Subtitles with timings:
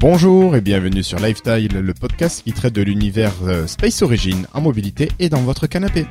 [0.00, 4.60] Bonjour et bienvenue sur Lifestyle, le podcast qui traite de l'univers euh, Space Origin en
[4.60, 6.06] mobilité et dans votre canapé.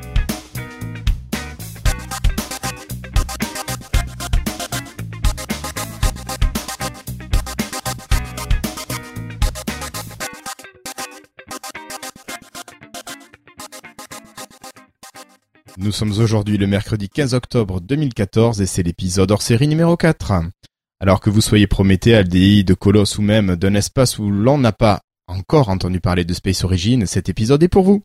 [15.77, 20.33] Nous sommes aujourd'hui le mercredi 15 octobre 2014 et c'est l'épisode hors série numéro 4.
[20.99, 25.01] Alors que vous soyez Prométhée, de Colosse ou même d'un espace où l'on n'a pas
[25.27, 28.01] encore entendu parler de Space Origin, cet épisode est pour vous.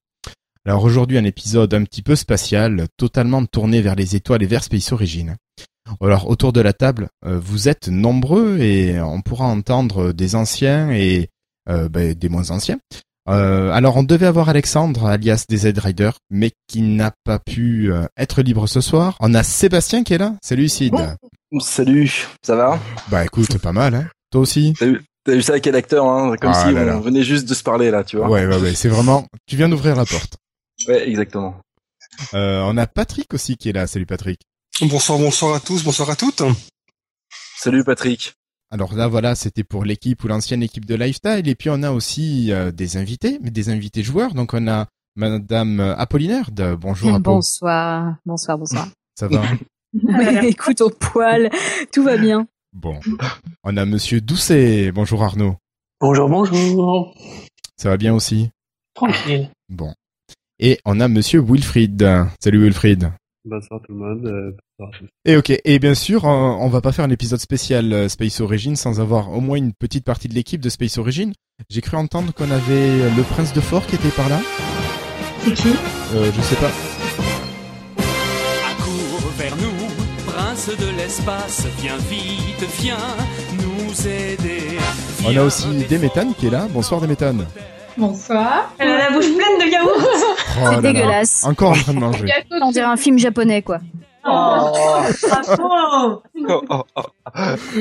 [0.66, 4.62] Alors aujourd'hui un épisode un petit peu spatial, totalement tourné vers les étoiles et vers
[4.62, 5.36] Space Origin.
[6.02, 10.90] Alors autour de la table, euh, vous êtes nombreux et on pourra entendre des anciens
[10.90, 11.30] et
[11.70, 12.78] euh, ben, des moins anciens.
[13.28, 18.42] Euh, alors on devait avoir Alexandre alias DZ Rider, mais qui n'a pas pu être
[18.42, 19.16] libre ce soir.
[19.20, 20.36] On a Sébastien qui est là.
[20.42, 20.94] Salut Sid.
[21.60, 22.80] Salut, ça va?
[23.10, 24.08] Bah écoute, pas mal, hein.
[24.30, 24.72] Toi aussi?
[24.78, 24.86] T'as
[25.34, 26.34] vu, ça avec quel acteur, hein?
[26.40, 28.28] Comme ah si on venait juste de se parler là, tu vois.
[28.28, 28.74] Ouais, ouais, ouais.
[28.74, 29.26] C'est vraiment.
[29.46, 30.36] Tu viens d'ouvrir la porte.
[30.88, 31.56] Ouais, exactement.
[32.32, 33.86] Euh, on a Patrick aussi qui est là.
[33.86, 34.40] Salut Patrick.
[34.80, 36.42] Bonsoir, bonsoir à tous, bonsoir à toutes.
[37.58, 38.32] Salut Patrick.
[38.70, 41.46] Alors là, voilà, c'était pour l'équipe ou l'ancienne équipe de Lifestyle.
[41.46, 44.32] Et puis on a aussi euh, des invités, mais des invités joueurs.
[44.32, 44.86] Donc on a
[45.16, 46.50] Madame Apollinaire.
[46.50, 46.74] De...
[46.74, 47.20] Bonjour.
[47.20, 48.88] Bonsoir, bonsoir, bonsoir.
[49.18, 49.42] Ça va?
[50.42, 51.50] écoute au poil,
[51.92, 52.46] tout va bien.
[52.72, 52.98] Bon,
[53.64, 54.92] on a Monsieur Doucet.
[54.92, 55.56] Bonjour Arnaud.
[56.00, 57.14] Bonjour, bonjour.
[57.76, 58.50] Ça va bien aussi?
[58.94, 59.50] Tranquille.
[59.68, 59.92] Bon.
[60.58, 62.08] Et on a Monsieur Wilfried.
[62.40, 63.12] Salut Wilfried.
[63.44, 64.26] Bonsoir tout le monde.
[64.26, 64.52] Euh,
[65.24, 68.76] et ok, et bien sûr, on, va pas faire un épisode spécial euh, Space Origin
[68.76, 71.32] sans avoir au moins une petite partie de l'équipe de Space Origin.
[71.68, 74.40] J'ai cru entendre qu'on avait le prince de Fort qui était par là.
[75.40, 75.68] C'est qui?
[76.14, 76.70] Euh, Je sais pas.
[80.68, 82.96] De l'espace, viens vite, viens
[83.58, 84.78] nous aider.
[85.26, 86.68] On a aussi des méthanes qui est là.
[86.70, 87.44] Bonsoir des méthanes.
[87.96, 88.72] Bonsoir.
[88.78, 89.90] Elle a la bouche pleine de yaourt.
[89.98, 91.44] Oh c'est dégueulasse.
[91.44, 92.26] Encore en train de manger.
[92.62, 93.80] On dirait un film japonais quoi.
[94.24, 94.72] Oh,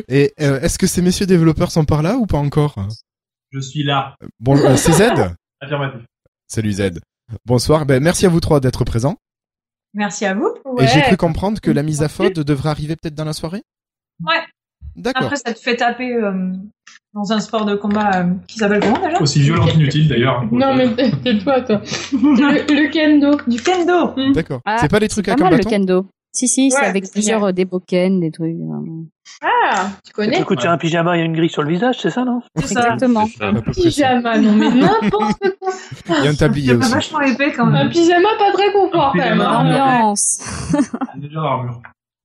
[0.08, 2.76] Et euh, est-ce que ces messieurs développeurs sont par là ou pas encore?
[3.52, 4.16] Je suis là.
[4.40, 5.02] Bonjour, euh, c'est Z
[5.62, 6.02] Affirmatif.
[6.48, 7.00] Salut Z.
[7.46, 7.86] Bonsoir.
[7.86, 9.18] Ben, merci à vous trois d'être présents.
[9.94, 10.54] Merci à vous.
[10.80, 13.64] Et j'ai cru comprendre que la mise à faute devrait arriver peut-être dans la soirée?
[14.26, 14.42] Ouais.
[14.96, 15.24] D'accord.
[15.24, 16.52] Après, ça te fait taper euh,
[17.14, 19.22] dans un sport de combat euh, qui s'appelle comment déjà?
[19.22, 20.44] Aussi violent qu'inutile d'ailleurs.
[20.52, 20.90] Non, mais
[21.24, 21.82] c'est toi, toi.
[22.12, 23.38] le, kendo.
[23.48, 24.34] Du kendo.
[24.34, 24.62] D'accord.
[24.80, 26.08] c'est pas les trucs à pas mal, le kendo.
[26.34, 28.56] Si, si, c'est avec plusieurs euh, des boken, des trucs.
[29.42, 32.10] Ah, tu connais Quand tu as un pyjama et une grille sur le visage, c'est
[32.10, 33.28] ça, non C'est Exactement.
[33.42, 35.74] Un pyjama, non mais n'importe quoi.
[36.20, 36.92] Il y a un tablier aussi.
[36.92, 37.88] vachement épais quand même.
[37.88, 39.42] Un pyjama pas très confort quand même.
[39.42, 39.58] Hein.
[39.58, 40.42] Ambiance.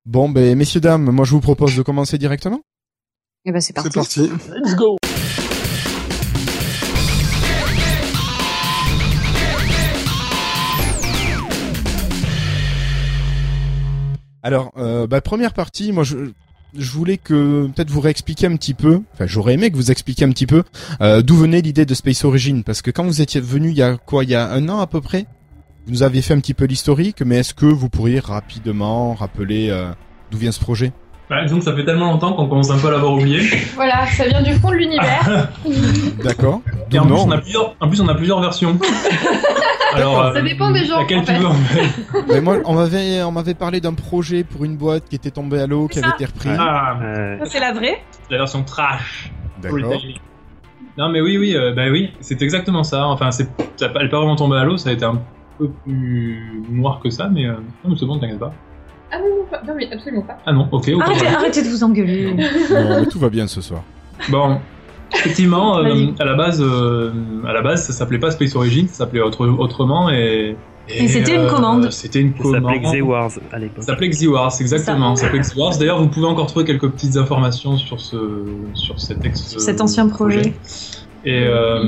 [0.08, 2.60] Bon, ben, messieurs, dames, moi je vous propose de commencer directement.
[3.44, 3.90] Et eh ben c'est parti.
[3.90, 4.30] C'est parti.
[4.54, 4.96] Let's go.
[14.46, 16.16] Alors, euh, bah, première partie, moi je,
[16.72, 20.30] voulais que peut-être vous réexpliquiez un petit peu, enfin j'aurais aimé que vous expliquiez un
[20.30, 20.62] petit peu
[21.00, 23.82] euh, d'où venait l'idée de Space Origin, parce que quand vous étiez venu il y
[23.82, 25.26] a quoi, il y a un an à peu près,
[25.86, 29.68] vous nous aviez fait un petit peu l'historique, mais est-ce que vous pourriez rapidement rappeler
[29.70, 29.90] euh,
[30.30, 30.92] d'où vient ce projet?
[31.28, 33.40] Bah, disons que ça fait tellement longtemps qu'on commence un peu à l'avoir oublié.
[33.74, 35.48] Voilà, ça vient du fond de l'univers.
[36.24, 36.60] D'accord.
[36.92, 38.78] Et en plus, on a plusieurs, en plus, on a plusieurs versions.
[39.94, 41.00] Alors, ça dépend des gens.
[41.00, 41.88] Laquelle en tu veux, en fait.
[42.28, 45.60] Mais moi, on m'avait, on m'avait parlé d'un projet pour une boîte qui était tombée
[45.60, 46.50] à l'eau, qui avait été repris.
[46.58, 46.96] Ah,
[47.40, 48.02] Ça, c'est la vraie.
[48.30, 49.30] la version trash.
[49.62, 49.94] D'accord.
[50.98, 53.06] Non, mais oui, oui, euh, bah oui, c'est exactement ça.
[53.06, 55.20] Enfin, c'est, ça, elle pas vraiment tombée à l'eau, ça a été un
[55.58, 57.52] peu plus noir que ça, mais, euh,
[57.84, 58.52] non, mais c'est bon, t'inquiète pas.
[59.12, 60.38] Ah non, non, pas- non, mais absolument pas.
[60.46, 61.02] Ah non, ok, ok.
[61.02, 62.32] Arrêtez, arrêtez de vous engueuler.
[62.34, 63.82] Non, mais tout va bien ce soir.
[64.30, 64.58] Bon,
[65.14, 67.12] effectivement, euh, à la base, euh,
[67.46, 70.56] à la base, ça s'appelait pas Space Origin, ça s'appelait autre- autrement et.
[70.88, 71.90] Et c'était une commande.
[71.90, 72.62] C'était une Ça commande.
[72.74, 73.82] s'appelait Xewars à l'époque.
[73.82, 75.16] Ça s'appelait Xewars, exactement.
[75.16, 75.78] Ça s'appelait Xewars.
[75.78, 78.16] D'ailleurs, vous pouvez encore trouver quelques petites informations sur ce,
[78.74, 80.54] sur cet ex, Sur cet ancien projet.
[81.24, 81.82] Et, euh,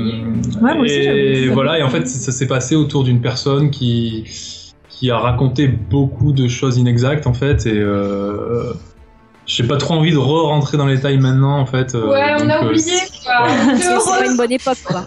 [0.61, 1.53] Ouais, aussi, vu et ça.
[1.53, 1.79] voilà.
[1.79, 4.25] Et en fait, ça s'est passé autour d'une personne qui,
[4.99, 7.65] qui a raconté beaucoup de choses inexactes, en fait.
[7.65, 8.73] Et euh,
[9.45, 11.95] j'ai pas trop envie de re-rentrer dans les détails maintenant, en fait.
[11.95, 13.47] euh, Ouais, on donc, a euh, oublié quoi.
[13.77, 15.05] C'est pas une bonne époque quoi.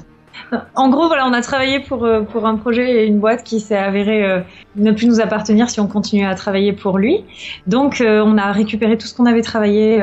[0.75, 3.59] En gros, voilà, on a travaillé pour, euh, pour un projet et une boîte qui
[3.59, 4.41] s'est avérée euh,
[4.77, 7.25] ne plus nous appartenir si on continuait à travailler pour lui.
[7.67, 10.03] Donc, euh, on a récupéré tout ce qu'on avait travaillé.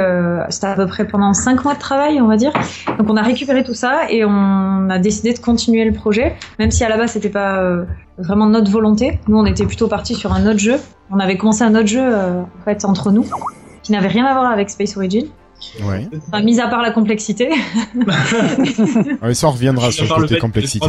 [0.49, 2.51] C'était à peu près pendant cinq mois de travail, on va dire.
[2.97, 6.71] Donc, on a récupéré tout ça et on a décidé de continuer le projet, même
[6.71, 7.61] si à la base, c'était pas
[8.17, 9.19] vraiment notre volonté.
[9.27, 10.77] Nous, on était plutôt partis sur un autre jeu.
[11.11, 13.25] On avait commencé un autre jeu, en fait, entre nous,
[13.83, 15.25] qui n'avait rien à voir avec Space Origin.
[15.83, 16.07] Ouais.
[16.27, 17.49] Enfin, mis à part la complexité.
[19.21, 20.87] ouais, ça on reviendra sur le côté complexité.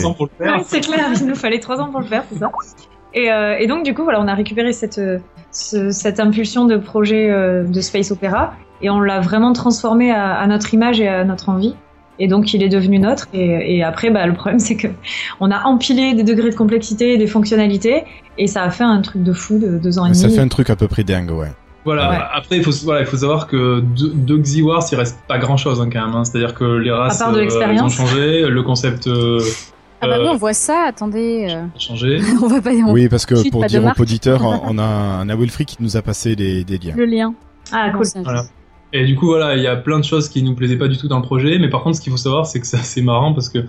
[0.65, 2.51] c'est clair, il nous fallait trois ans pour le faire, c'est ça.
[3.13, 5.01] Et, euh, et, donc du coup, voilà, on a récupéré cette,
[5.51, 10.35] ce, cette impulsion de projet euh, de space opéra et on l'a vraiment transformé à,
[10.35, 11.75] à, notre image et à notre envie.
[12.19, 13.29] Et donc il est devenu notre.
[13.33, 14.89] Et, et après, bah, le problème c'est que
[15.41, 18.05] on a empilé des degrés de complexité et des fonctionnalités
[18.39, 20.21] et ça a fait un truc de fou de deux ans et demi.
[20.21, 21.49] Ça fait un truc à peu près dingue, ouais.
[21.85, 22.31] Voilà.
[22.35, 25.57] Après, il faut, voilà, il faut savoir que de, de Xiwars, il reste pas grand
[25.57, 26.15] chose hein, quand même.
[26.15, 26.25] Hein.
[26.25, 29.07] C'est-à-dire que les races euh, ont changé, le concept.
[29.07, 29.41] Euh,
[30.03, 30.85] ah bah oui, on voit ça.
[30.89, 31.49] Attendez.
[31.51, 32.19] Euh...
[32.43, 32.71] On va pas.
[32.73, 32.93] On...
[32.93, 36.37] Oui, parce que pour dire aux auditeurs, on a un Awilfree qui nous a passé
[36.37, 36.95] des, des liens.
[36.97, 37.35] Le lien.
[37.73, 38.05] Ah cool.
[38.23, 38.45] Voilà.
[38.93, 40.97] Et du coup, voilà, il y a plein de choses qui nous plaisaient pas du
[40.97, 43.03] tout dans le projet, mais par contre, ce qu'il faut savoir, c'est que c'est assez
[43.03, 43.61] marrant parce que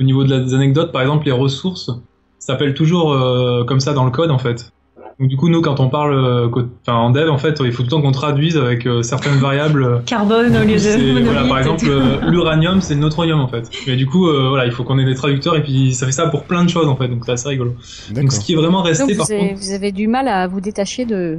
[0.00, 1.90] au niveau de la, des anecdotes, par exemple, les ressources
[2.38, 4.72] s'appellent toujours euh, comme ça dans le code en fait.
[5.20, 6.48] Donc du coup, nous, quand on parle, euh,
[6.82, 9.36] enfin en dev, en fait, il faut tout le temps qu'on traduise avec euh, certaines
[9.36, 10.02] variables.
[10.06, 11.86] Carbone au lieu de voilà, Par exemple,
[12.26, 13.70] l'uranium, c'est le neutronium en fait.
[13.86, 16.26] Mais du coup, voilà, il faut qu'on ait des traducteurs et puis ça fait ça
[16.28, 17.08] pour plein de choses en fait.
[17.08, 17.74] Donc c'est assez rigolo.
[18.12, 20.28] Donc ce qui est vraiment resté, Donc, par vous avez, contre, vous avez du mal
[20.28, 21.38] à vous détacher de.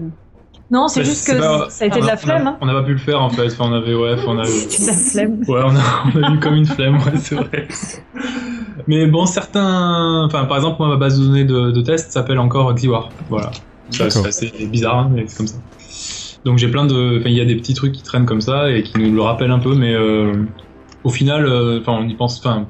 [0.71, 2.47] Non, c'est juste que pas, ça a été de la flemme.
[2.47, 2.57] Hein.
[2.59, 3.45] On n'a pas pu le faire en fait.
[3.45, 4.45] Enfin, on avait, ouais, on a.
[4.45, 5.39] C'était de la flemme.
[5.47, 5.81] Ouais, on a,
[6.15, 7.67] on a eu comme une flemme, ouais, c'est vrai.
[8.87, 12.39] Mais bon, certains, enfin, par exemple, moi, ma base de données de, de test s'appelle
[12.39, 13.11] encore Xiwar.
[13.29, 13.51] Voilà.
[13.89, 15.57] C'est assez bizarre, hein, mais c'est comme ça.
[16.43, 18.69] Donc j'ai plein de, enfin, il y a des petits trucs qui traînent comme ça
[18.69, 20.43] et qui nous le rappellent un peu, mais euh,
[21.03, 21.45] au final,
[21.81, 22.67] enfin, on y pense, enfin.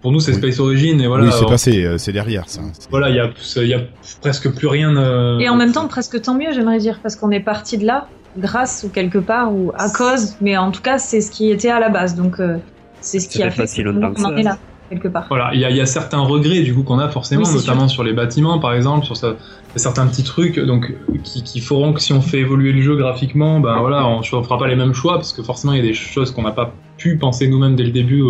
[0.00, 0.36] Pour nous, c'est Oui.
[0.38, 1.24] Space Origin et voilà.
[1.24, 2.60] oui, c'est passé, euh, c'est derrière ça.
[2.90, 3.80] Voilà, il y a, il y a
[4.20, 4.94] presque plus rien.
[4.98, 7.86] euh, Et en même temps, presque tant mieux, j'aimerais dire, parce qu'on est parti de
[7.86, 11.50] là, grâce ou quelque part, ou à cause, mais en tout cas, c'est ce qui
[11.50, 12.16] était à la base.
[12.16, 12.58] Donc, euh,
[13.00, 14.36] c'est ce qui a fait qu'on que en ça.
[14.36, 14.58] est là,
[14.94, 15.26] quelque part.
[15.28, 17.54] Voilà, il y a, il y a certains regrets du coup qu'on a forcément, Oui,
[17.54, 19.34] notamment sur les bâtiments par exemple, sur ça-
[19.76, 20.92] certains petits trucs donc
[21.24, 24.22] qui, qui feront que si on fait évoluer le jeu graphiquement, ben voilà, on ne
[24.24, 26.52] fera pas les mêmes choix parce que forcément il y a des choses qu'on n'a
[26.52, 28.22] pas pu penser nous-mêmes dès le début,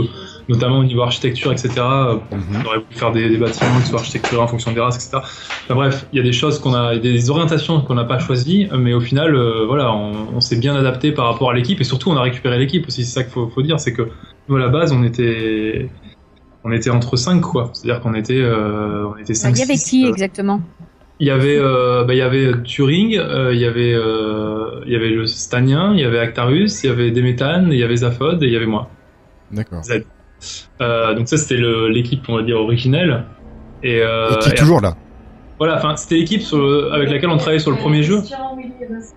[0.49, 1.69] notamment au niveau architecture, etc.
[1.79, 2.63] euh, Mhm.
[2.63, 5.19] On aurait voulu faire des, des bâtiments qui soient architecturés en fonction des races, etc.
[5.65, 8.67] Enfin, bref, il y a des choses qu'on a, des orientations qu'on n'a pas choisies,
[8.79, 11.85] mais au final, euh, voilà, on, on s'est bien adapté par rapport à l'équipe et
[11.85, 13.05] surtout on a récupéré l'équipe aussi.
[13.05, 14.09] C'est ça qu'il faut, faut dire, c'est que
[14.49, 15.91] nous à la base on était,
[16.65, 17.71] on était entre 5 quoi.
[17.73, 20.61] C'est-à-dire qu'on était, euh, on était 5 Il y avait qui exactement?
[21.21, 24.93] Il y avait, euh, bah, il y avait Turing, euh, il y avait, euh, il
[24.93, 27.97] y avait le Stanien, il y avait Actarus, il y avait Demetan, il y avait
[27.99, 28.91] Zaphod et il y avait moi.
[29.53, 29.83] D'accord.
[30.81, 33.25] Euh, donc ça c'était le- l'équipe on va dire originelle.
[33.83, 34.97] Et, euh, Et qui est et toujours là?
[35.59, 36.43] Voilà, enfin c'était l'équipe
[36.93, 38.21] avec laquelle on travaillait sur le premier jeu.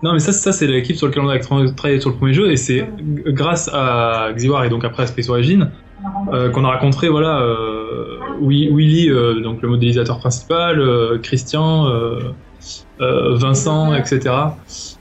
[0.02, 2.32] Non mais ça, ça c'est l'équipe sur laquelle on a tra- travaillé sur le premier
[2.34, 2.86] jeu et c'est
[3.26, 5.70] grâce à Xiwar et donc après à Space Origin
[6.32, 10.80] euh, qu'on a rencontré voilà euh, Wi- Willy euh, donc le modélisateur principal,
[11.22, 11.86] Christian,
[13.00, 14.34] Vincent, etc.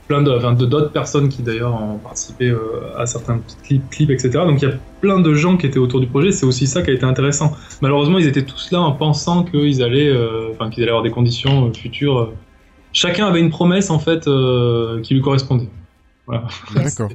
[0.08, 4.30] Plein de d'autres personnes qui d'ailleurs ont participé euh, à certains petits clips, clips, etc.
[4.46, 6.32] Donc il y a plein de gens qui étaient autour du projet.
[6.32, 7.52] C'est aussi ça qui a été intéressant.
[7.82, 11.12] Malheureusement ils étaient tous là en pensant qu'ils allaient euh, enfin qu'ils allaient avoir des
[11.12, 12.20] conditions euh, futures.
[12.20, 12.34] euh.
[12.94, 15.70] Chacun avait une promesse en fait euh, qui lui correspondait.
[16.26, 16.48] Voilà.
[16.74, 17.10] D'accord.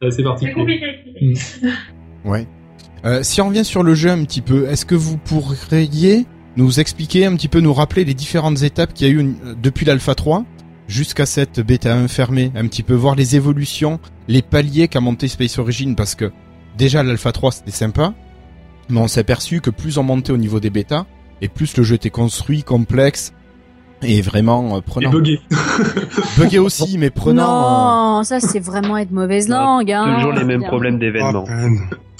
[0.10, 0.54] C'est particulier.
[0.54, 1.34] compliqué.
[2.24, 2.48] Ouais.
[3.04, 6.26] Euh, si on revient sur le jeu un petit peu, est-ce que vous pourriez
[6.56, 9.36] nous expliquer un petit peu, nous rappeler les différentes étapes qu'il y a eu une-
[9.44, 10.44] euh, depuis l'Alpha 3
[10.88, 15.28] jusqu'à cette bêta 1 fermée, un petit peu voir les évolutions, les paliers qu'a monté
[15.28, 16.30] Space Origin parce que
[16.76, 18.12] déjà l'Alpha 3 c'était sympa,
[18.90, 21.06] mais on s'est aperçu que plus on montait au niveau des bêtas
[21.40, 23.32] et plus le jeu était construit, complexe
[24.02, 25.10] et vraiment euh, Et prenant.
[25.10, 25.40] buggé.
[26.36, 27.42] Bugué aussi, mais prenant.
[27.44, 29.90] euh, Non, ça c'est vraiment être mauvaise langue.
[29.90, 30.16] Hein.
[30.16, 30.68] Toujours les mêmes Bien.
[30.68, 31.44] problèmes d'événements.
[31.48, 31.66] Ah.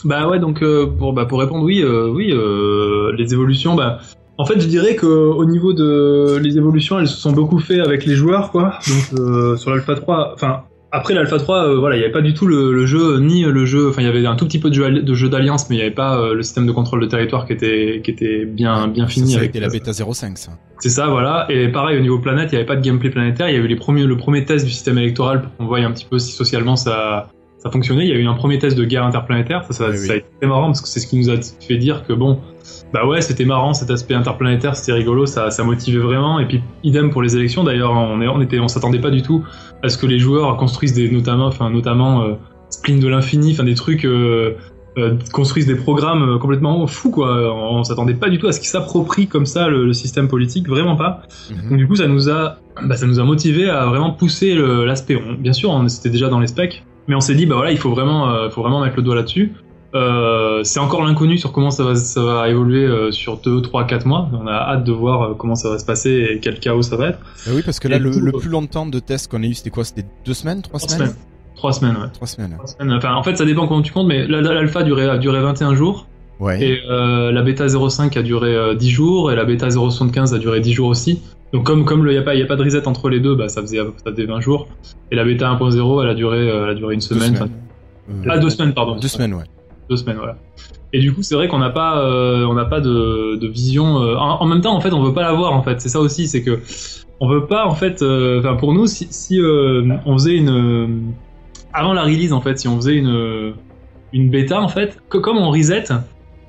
[0.04, 3.98] Bah ouais, donc euh, pour, bah, pour répondre, oui, euh, oui, euh, les évolutions, bah,
[4.42, 7.80] en fait, je dirais que au niveau de les évolutions, elles se sont beaucoup fait
[7.80, 8.78] avec les joueurs, quoi.
[8.88, 10.62] Donc euh, sur l'Alpha 3, enfin
[10.94, 13.44] après l'Alpha 3, euh, voilà, il n'y avait pas du tout le, le jeu ni
[13.44, 15.30] le jeu, enfin il y avait un tout petit peu de jeu, alli- de jeu
[15.30, 18.02] d'alliance, mais il n'y avait pas euh, le système de contrôle de territoire qui était
[18.04, 20.50] qui était bien bien fini avec la bêta 05 ça.
[20.80, 21.46] C'est ça, voilà.
[21.48, 23.48] Et pareil, au niveau planète, il n'y avait pas de gameplay planétaire.
[23.48, 25.78] Il y a eu les premiers, le premier test du système électoral pour qu'on voie
[25.78, 27.28] un petit peu si socialement ça,
[27.62, 28.04] ça fonctionnait.
[28.04, 29.64] Il y a eu un premier test de guerre interplanétaire.
[29.64, 31.36] Ça, ça, Oui, ça a été très marrant parce que c'est ce qui nous a
[31.60, 32.40] fait dire que bon,
[32.92, 36.40] bah ouais, c'était marrant cet aspect interplanétaire, c'était rigolo, ça, ça motivait vraiment.
[36.40, 37.62] Et puis, idem pour les élections.
[37.62, 39.44] D'ailleurs, on, est, on était, on s'attendait pas du tout
[39.82, 42.34] à ce que les joueurs construisent des, notamment, enfin, notamment, euh,
[42.70, 44.56] Spline de l'infini, enfin, des trucs, euh,
[44.96, 47.54] euh, construisent des programmes euh, complètement fous, quoi.
[47.54, 50.26] On, on s'attendait pas du tout à ce qu'ils s'approprient comme ça le, le système
[50.26, 51.22] politique, vraiment pas.
[51.50, 51.68] Mhm.
[51.68, 55.22] Donc du coup, ça nous a, bah, ça nous a motivé à vraiment pousser l'aspect.
[55.38, 57.78] Bien sûr, on c'était déjà dans les specs, mais on s'est dit, bah voilà, il
[57.78, 59.52] faut vraiment, euh, faut vraiment mettre le doigt là-dessus.
[59.94, 63.84] Euh, c'est encore l'inconnu sur comment ça va, ça va évoluer euh, sur 2, 3,
[63.86, 64.28] 4 mois.
[64.32, 66.96] On a hâte de voir euh, comment ça va se passer et quel chaos ça
[66.96, 67.18] va être.
[67.46, 69.46] Bah oui, parce que là, le, tout, le euh, plus longtemps de test qu'on a
[69.46, 69.84] eu, c'était quoi?
[69.84, 71.22] C'était deux semaines, trois Trois semaines, semaines.
[71.56, 72.08] Trois semaines, ouais.
[72.14, 72.54] Trois semaines.
[72.56, 72.92] Trois semaines.
[72.92, 75.74] Enfin, en fait, ça dépend comment tu comptes, mais l'alpha a duré, a duré 21
[75.74, 76.06] jours.
[76.40, 76.60] Ouais.
[76.62, 80.60] Et la bêta 05 a duré euh, 10 jours et la bêta 075 a duré
[80.60, 81.20] 10 jours aussi.
[81.52, 83.34] Donc comme comme il n'y a pas il a pas de reset entre les deux,
[83.34, 84.68] bah ça faisait ça faisait 20 jours.
[85.10, 87.36] Et la bêta 1.0 elle a duré euh, elle a duré une semaine.
[87.36, 87.50] semaines.
[88.20, 88.96] Enfin, ah deux semaines pardon.
[88.96, 89.44] Deux semaines ouais.
[89.90, 90.36] Deux semaines voilà.
[90.94, 94.00] Et du coup c'est vrai qu'on n'a pas euh, on n'a pas de, de vision.
[94.02, 95.80] euh, en, en même temps en fait on veut pas l'avoir en fait.
[95.80, 96.60] C'est ça aussi c'est que
[97.20, 98.00] on veut pas en fait.
[98.02, 101.12] euh, Enfin pour nous si si euh, on faisait une
[101.74, 103.54] avant la release en fait si on faisait une
[104.14, 105.84] une bêta en fait que comme on reset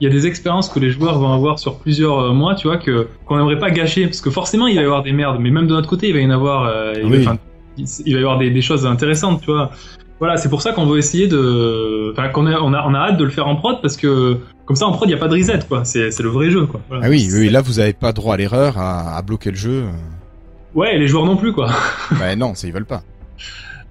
[0.02, 2.68] il y a des expériences que les joueurs vont avoir sur plusieurs euh, mois, tu
[2.68, 5.38] vois, que qu'on n'aimerait pas gâcher, parce que forcément il va y avoir des merdes,
[5.40, 7.24] mais même de notre côté il va y en avoir, euh, il, Oui.
[7.24, 7.38] va,
[7.78, 9.72] il y avoir des, des choses intéressantes, tu vois.
[10.20, 13.00] Voilà, c'est pour ça qu'on veut essayer de, enfin qu'on a, on a, on a
[13.00, 15.18] hâte de le faire en prod parce que comme ça en prod il y a
[15.18, 15.84] pas de reset, quoi.
[15.84, 16.80] C'est, c'est le vrai jeu, quoi.
[16.90, 17.06] Voilà.
[17.06, 19.84] Ah oui, oui, là vous avez pas droit à l'erreur, à, à bloquer le jeu.
[20.76, 21.70] Ouais, et les joueurs non plus, quoi.
[22.20, 23.04] bah non, ça ils veulent pas.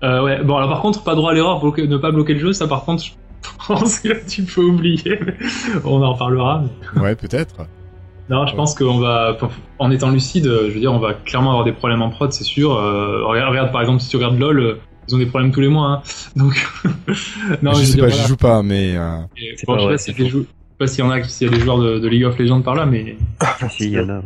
[0.02, 0.42] Euh, ouais.
[0.42, 2.66] Bon alors par contre pas droit à l'erreur, bloquer- ne pas bloquer le jeu, ça
[2.66, 3.10] par contre je
[3.66, 5.18] pense que tu peux oublier.
[5.84, 6.64] on en reparlera.
[6.96, 7.66] mais- Ouais, peut-être.
[8.28, 9.36] Non, je pense qu'on va,
[9.78, 12.44] en étant lucide, je veux dire, on va clairement avoir des problèmes en prod, c'est
[12.44, 12.72] sûr.
[12.72, 14.74] Euh, regarde, regarde, par exemple, si tu regardes LoL, euh,
[15.08, 15.88] ils ont des problèmes tous les mois.
[15.88, 16.02] Hein.
[16.36, 16.54] Donc,
[17.62, 18.22] non, je veux sais dire, pas, voilà.
[18.22, 20.28] j'y joue pas, mais euh, Et, C'est bon, pas je sais vrai, pas s'il y
[20.30, 22.38] jou- je pas s'il en a, s'il y a des joueurs de, de League of
[22.38, 24.22] Legends par là, mais Ah, si, il y en a.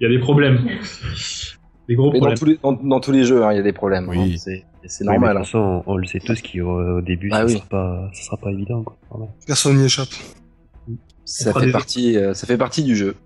[0.00, 0.58] il y a des problèmes.
[1.88, 2.38] Des gros Mais dans problèmes.
[2.38, 4.08] tous les, dans, dans tous les jeux, hein, il y a des problèmes.
[4.08, 4.18] Oui.
[4.48, 4.52] hein.
[4.88, 5.38] C'est c'est Oui, mais normal.
[5.44, 5.58] hein.
[5.58, 7.52] on, on le sait tous qu'au début, Ah ça, oui.
[7.54, 8.82] sera pas, ça sera pas évident.
[8.82, 8.96] Quoi.
[9.10, 9.26] Voilà.
[9.46, 10.08] Personne n'y échappe.
[11.24, 13.16] Ça fait des- partie, euh, ça fait partie du jeu.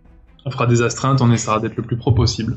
[0.47, 2.57] On fera des astreintes, on essaiera d'être le plus pro possible.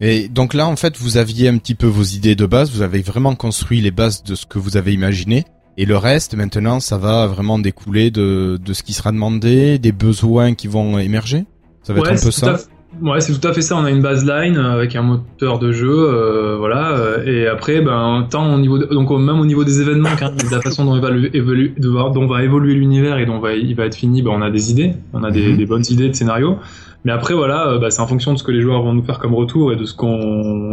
[0.00, 2.82] Et donc là, en fait, vous aviez un petit peu vos idées de base, vous
[2.82, 5.44] avez vraiment construit les bases de ce que vous avez imaginé.
[5.76, 9.92] Et le reste, maintenant, ça va vraiment découler de, de ce qui sera demandé, des
[9.92, 11.44] besoins qui vont émerger?
[11.84, 12.64] Ça va Ouais, être un peu c'est tout à ça?
[13.02, 13.76] Ouais, c'est tout à fait ça.
[13.76, 16.92] On a une baseline euh, avec un moteur de jeu, euh, voilà.
[16.96, 20.50] euh, Et après, ben, tant au niveau, de- donc même au niveau des événements, de
[20.54, 23.52] la façon dont, va le- évolue- de voir- dont va évoluer l'univers et dont va,
[23.54, 25.56] il va être fini, ben, on a des idées, on a des, Mhm.
[25.56, 26.56] des bonnes idées de scénario.
[27.04, 29.18] Mais après, voilà, bah, c'est en fonction de ce que les joueurs vont nous faire
[29.18, 30.16] comme retour et de ce qu'on,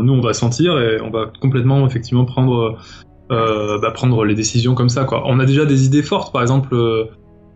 [0.03, 2.77] nous, on va sentir et on va complètement, effectivement, prendre,
[3.31, 5.23] euh, bah, prendre les décisions comme ça, quoi.
[5.25, 6.69] On a déjà des idées fortes, par exemple.
[6.73, 7.05] euh,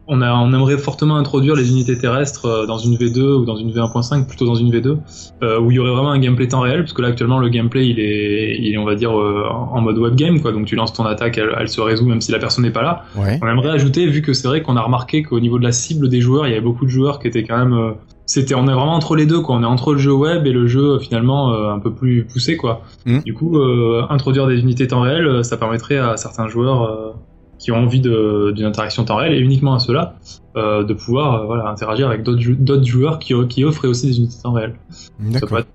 [0.08, 3.56] on, a, on aimerait fortement introduire les unités terrestres euh, dans une V2 ou dans
[3.56, 4.98] une V1.5, plutôt dans une V2,
[5.44, 7.50] euh, où il y aurait vraiment un gameplay temps réel, parce que là actuellement le
[7.50, 10.52] gameplay il est, il est on va dire euh, en mode web game, quoi.
[10.52, 12.84] Donc tu lances ton attaque, elle, elle se résout même si la personne n'est pas
[12.84, 13.04] là.
[13.16, 13.40] Ouais.
[13.42, 16.10] On aimerait ajouter, vu que c'est vrai qu'on a remarqué qu'au niveau de la cible
[16.10, 17.92] des joueurs, il y avait beaucoup de joueurs qui étaient quand même, euh,
[18.26, 19.56] c'était, on est vraiment entre les deux, quoi.
[19.56, 22.26] On est entre le jeu web et le jeu euh, finalement euh, un peu plus
[22.26, 22.82] poussé, quoi.
[23.06, 23.22] Mhm.
[23.24, 27.12] Du coup, euh, introduire des unités temps réel, ça permettrait à certains joueurs euh,
[27.58, 30.16] qui ont envie d'une interaction temps réel et uniquement à ceux-là
[30.58, 34.08] euh, de pouvoir euh, voilà, interagir avec d'autres jou- d'autres joueurs qui, qui offrent aussi
[34.08, 34.76] des unités temps réel.
[34.90, 35.60] Ça peut D'accord.
[35.60, 35.68] être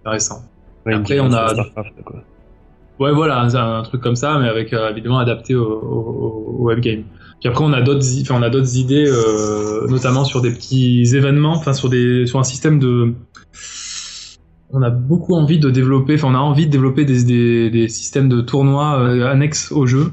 [0.00, 0.42] intéressant.
[0.84, 1.52] Ouais, Après, on a-
[2.04, 2.22] quoi.
[2.98, 6.62] Ouais, voilà, un, un truc comme ça, mais avec euh, évidemment adapté au, au, au
[6.64, 7.02] web game.
[7.40, 11.02] Puis après, on a d'autres, enfin, on a d'autres idées, euh, notamment sur des petits
[11.14, 13.12] événements, enfin, sur des, sur un système de.
[14.72, 17.88] On a beaucoup envie de développer, enfin, on a envie de développer des, des, des
[17.88, 20.12] systèmes de tournois euh, annexes au jeu,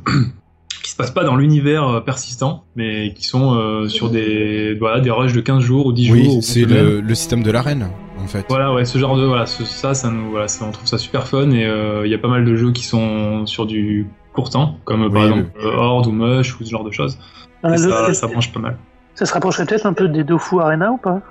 [1.12, 5.42] pas dans l'univers euh, persistant, mais qui sont euh, sur des, voilà, des rushs de
[5.42, 6.16] 15 jours ou 10 jours.
[6.16, 7.90] Oui, ou c'est le, le système de l'arène,
[8.24, 8.46] en fait.
[8.50, 10.98] Voilà, ouais, ce genre de voilà, ce- ça, ça nous, voilà, ça, on trouve ça
[10.98, 14.08] super fun et euh, il y a pas mal de jeux qui sont sur du
[14.34, 17.18] court temps, comme par exemple Horde ou Mush ou ce genre de choses.
[17.66, 18.78] Et ça, ça branche pas mal.
[19.16, 21.22] Ça se rapprocherait peut-être un peu des Dofu Arena ou pas?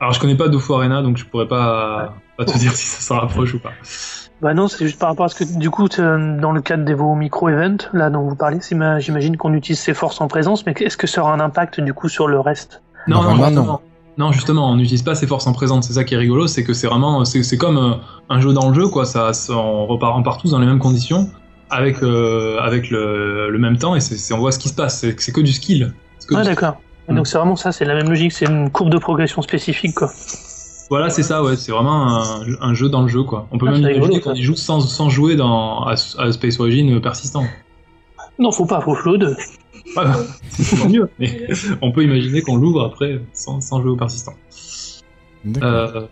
[0.00, 3.00] Alors je connais pas Dofus Arena, donc je pourrais pas, pas te dire si ça
[3.00, 3.72] s'en rapproche ou pas.
[4.40, 6.84] Bah non, c'est juste par rapport à ce que du coup, euh, dans le cadre
[6.84, 10.72] de vos micro-events, là dont vous parlez, j'imagine qu'on utilise ces forces en présence, mais
[10.78, 12.82] est-ce que ça aura un impact du coup sur le reste?
[13.08, 13.80] Non, non, Normalement, justement.
[14.16, 15.86] Non, justement, on n'utilise pas ces forces en présence.
[15.86, 17.94] C'est ça qui est rigolo, c'est que c'est vraiment, c'est c'est comme euh,
[18.28, 19.06] un jeu dans le jeu, quoi.
[19.06, 21.28] Ça, ça- on repart, on part tous dans les mêmes conditions,
[21.70, 24.00] avec euh, avec le, le même temps, et
[24.32, 25.04] on voit ce qui se passe.
[25.16, 25.94] C'est que du skill.
[26.28, 26.80] Que Ah d'accord.
[27.08, 30.10] Donc c'est vraiment ça, c'est la même logique, c'est une courbe de progression spécifique quoi.
[30.90, 31.56] Voilà, c'est ça, ouais.
[31.56, 33.46] C'est vraiment un, un jeu dans le jeu, quoi.
[33.52, 36.32] On peut Ah, même imaginer rigolo, qu'on y joue sans, sans jouer dans, à, à
[36.32, 37.44] Space Origin persistant.
[38.38, 39.36] Non, faut pas, faut flood.
[39.96, 40.04] Ouais,
[40.50, 41.46] c'est mieux, mais
[41.82, 44.34] on peut imaginer qu'on l'ouvre après sans, sans jouer au persistant.
[45.44, 45.68] D'accord.
[45.70, 46.06] Euh,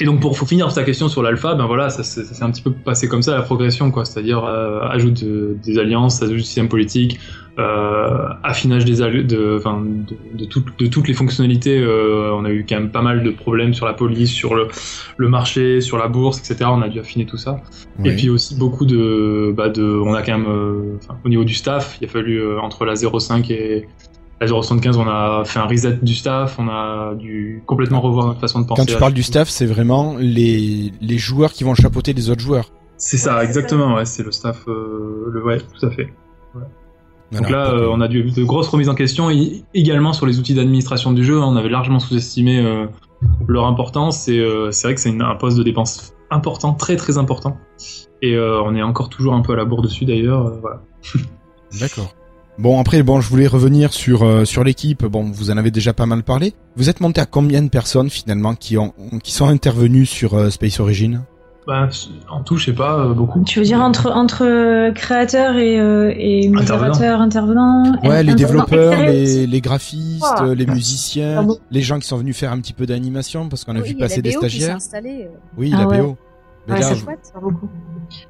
[0.00, 2.50] et donc pour, pour finir ta question sur l'alpha, ben voilà, ça, ça s'est un
[2.50, 4.04] petit peu passé comme ça la progression, quoi.
[4.04, 7.18] C'est-à-dire euh, ajout de- des alliances, ajout du système politique,
[7.58, 11.76] euh, affinage des de, enfin, de, de, toutes- de toutes les fonctionnalités.
[11.80, 14.68] euh, on a eu quand même pas mal de problèmes sur la police, sur le,
[15.16, 16.70] le marché, sur la bourse, etc.
[16.72, 17.56] On a dû affiner tout ça.
[18.04, 21.54] Et puis aussi beaucoup de, bah de, on a quand même, euh, au niveau du
[21.54, 23.88] staff, il a fallu entre la 05 et
[24.40, 28.40] la 075, on a fait un reset du staff, on a dû complètement revoir notre
[28.40, 28.80] façon de penser.
[28.80, 32.40] Quand tu parles du staff, c'est vraiment les, les joueurs qui vont chapeauter les autres
[32.40, 32.70] joueurs.
[32.98, 36.12] C'est ça, exactement, ouais, c'est le staff, euh, le ouais, tout à fait.
[37.30, 40.38] Donc là, euh, on a eu de grosses remises en question, et également sur les
[40.38, 42.86] outils d'administration du jeu, hein, on avait largement sous-estimé euh,
[43.46, 47.56] leur importance, et c'est vrai que c'est un poste de dépense important, très très important,
[48.22, 50.82] et on est encore toujours un peu à la bourre dessus d'ailleurs, voilà.
[51.78, 52.14] D'accord.
[52.58, 56.06] Bon après bon je voulais revenir sur sur l'équipe bon vous en avez déjà pas
[56.06, 60.06] mal parlé vous êtes monté à combien de personnes finalement qui ont qui sont intervenues
[60.06, 61.22] sur Space Origin?
[61.68, 61.86] Bah,
[62.30, 63.44] en tout, je sais pas, euh, beaucoup.
[63.44, 69.46] Tu veux dire entre, entre créateurs et, euh, et modérateurs, intervenants Ouais, les développeurs, les,
[69.46, 73.66] les graphistes, les musiciens, les gens qui sont venus faire un petit peu d'animation parce
[73.66, 74.78] qu'on a vu passer des stagiaires.
[74.94, 75.26] Euh.
[75.58, 76.16] Oui, la BO.
[76.68, 77.68] Ouais, c'est chouette, beaucoup.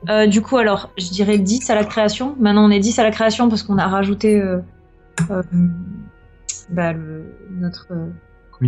[0.09, 2.37] Euh, du coup, alors, je dirais 10 à la création.
[2.39, 4.59] Maintenant, on est 10 à la création parce qu'on a rajouté euh,
[5.31, 5.43] euh,
[6.71, 7.89] bah, le, notre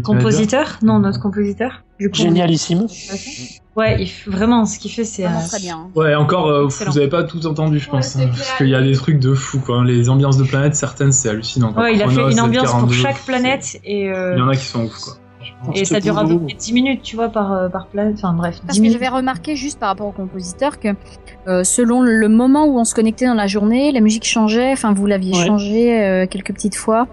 [0.03, 0.79] compositeur.
[0.83, 1.83] Non, notre compositeur.
[1.99, 2.87] Du coup, Génialissime.
[3.77, 5.89] Ouais, vraiment, ce qu'il fait, c'est euh, très bien.
[5.95, 8.83] Ouais, encore, euh, vous avez pas tout entendu, je pense, hein, parce qu'il y a
[8.83, 9.85] des trucs de fou, quoi.
[9.85, 11.73] Les ambiances de planètes, certaines, c'est hallucinant.
[11.75, 14.11] Ouais, il a fait une ambiance pour chaque planète et.
[14.11, 15.15] Euh, il y en a qui sont ouf, quoi.
[15.75, 18.15] Et ça dure à peu près 10 minutes, tu vois, par, par planète.
[18.19, 18.61] Enfin, bref.
[18.67, 20.95] Parce que j'avais remarqué, juste par rapport au compositeur, que
[21.65, 24.73] selon le moment où on se connectait dans la journée, la musique changeait.
[24.73, 27.07] Enfin, vous l'aviez changé quelques petites fois.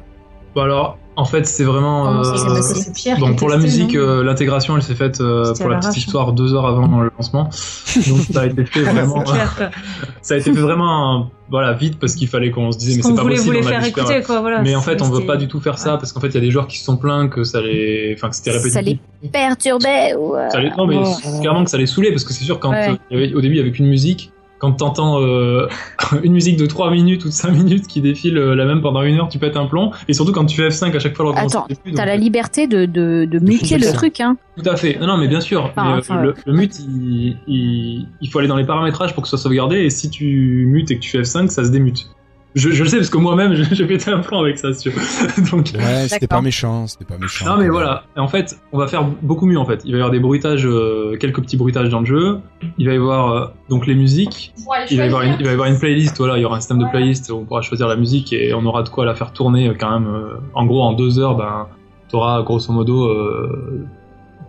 [0.55, 2.21] Bon, alors, en fait, c'est vraiment.
[2.21, 6.31] Euh, donc pour la musique, euh, l'intégration, elle s'est faite euh, pour la petite histoire
[6.31, 7.45] deux heures avant le lancement.
[7.45, 9.25] Donc ça a été fait vraiment.
[10.21, 13.15] ça a été fait vraiment voilà vite parce qu'il fallait qu'on se disait mais c'est
[13.15, 13.57] pas possible.
[13.57, 15.97] On faire écouter, quoi, voilà, mais en fait, on veut pas du tout faire ça
[15.97, 18.13] parce qu'en fait, il y a des joueurs qui se sont plaints que ça les,
[18.15, 18.73] enfin que c'était répétitif.
[18.73, 20.35] Ça les perturbait ou.
[20.51, 20.69] Ça les...
[20.77, 21.01] Non mais
[21.41, 23.71] clairement que ça les saoulait parce que c'est sûr quand au début il y avait
[23.71, 25.67] qu'une musique quand t'entends euh,
[26.23, 29.01] une musique de 3 minutes ou de 5 minutes qui défile euh, la même pendant
[29.03, 29.91] une heure, tu pètes un plomb.
[30.07, 31.37] Et surtout quand tu fais F5 à chaque fois.
[31.37, 34.37] Attends, t'as la liberté de, de, de muter le truc, hein.
[34.55, 34.97] Tout à fait.
[34.99, 35.71] Non, non, mais bien sûr.
[35.77, 39.37] Euh, le, le, mute, il, il, il, faut aller dans les paramétrages pour que ce
[39.37, 39.77] soit sauvegardé.
[39.77, 42.09] Et si tu mutes et que tu fais F5, ça se démute.
[42.57, 44.69] Je, je, le sais parce que moi-même j'ai pété un plan avec ça.
[45.51, 47.45] Donc ouais, c'était pas méchant, c'était pas méchant.
[47.45, 48.05] Non mais voilà.
[48.15, 49.81] en fait, on va faire beaucoup mieux en fait.
[49.85, 52.39] Il va y avoir des bruitages, euh, quelques petits bruitages dans le jeu.
[52.79, 54.55] Il va y avoir euh, donc les musiques.
[54.89, 56.17] Il va, y avoir une, il va y avoir une playlist.
[56.17, 57.29] Voilà, il y aura un système de playlist.
[57.29, 59.75] Où on pourra choisir la musique et on aura de quoi la faire tourner euh,
[59.79, 60.11] quand même.
[60.55, 61.67] en gros, en deux heures, ben,
[62.09, 63.15] t'auras grosso modo.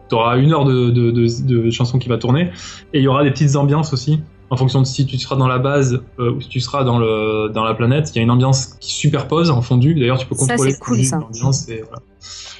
[0.09, 2.51] T'auras une heure de, de, de, de chansons qui va tourner
[2.95, 5.49] et il y aura des petites ambiances aussi en fonction de si tu seras dans
[5.49, 8.23] la base euh, ou si tu seras dans, le, dans la planète, il y a
[8.23, 9.95] une ambiance qui superpose en fondu.
[9.95, 11.21] D'ailleurs, tu peux contrôler ça, cool, ça.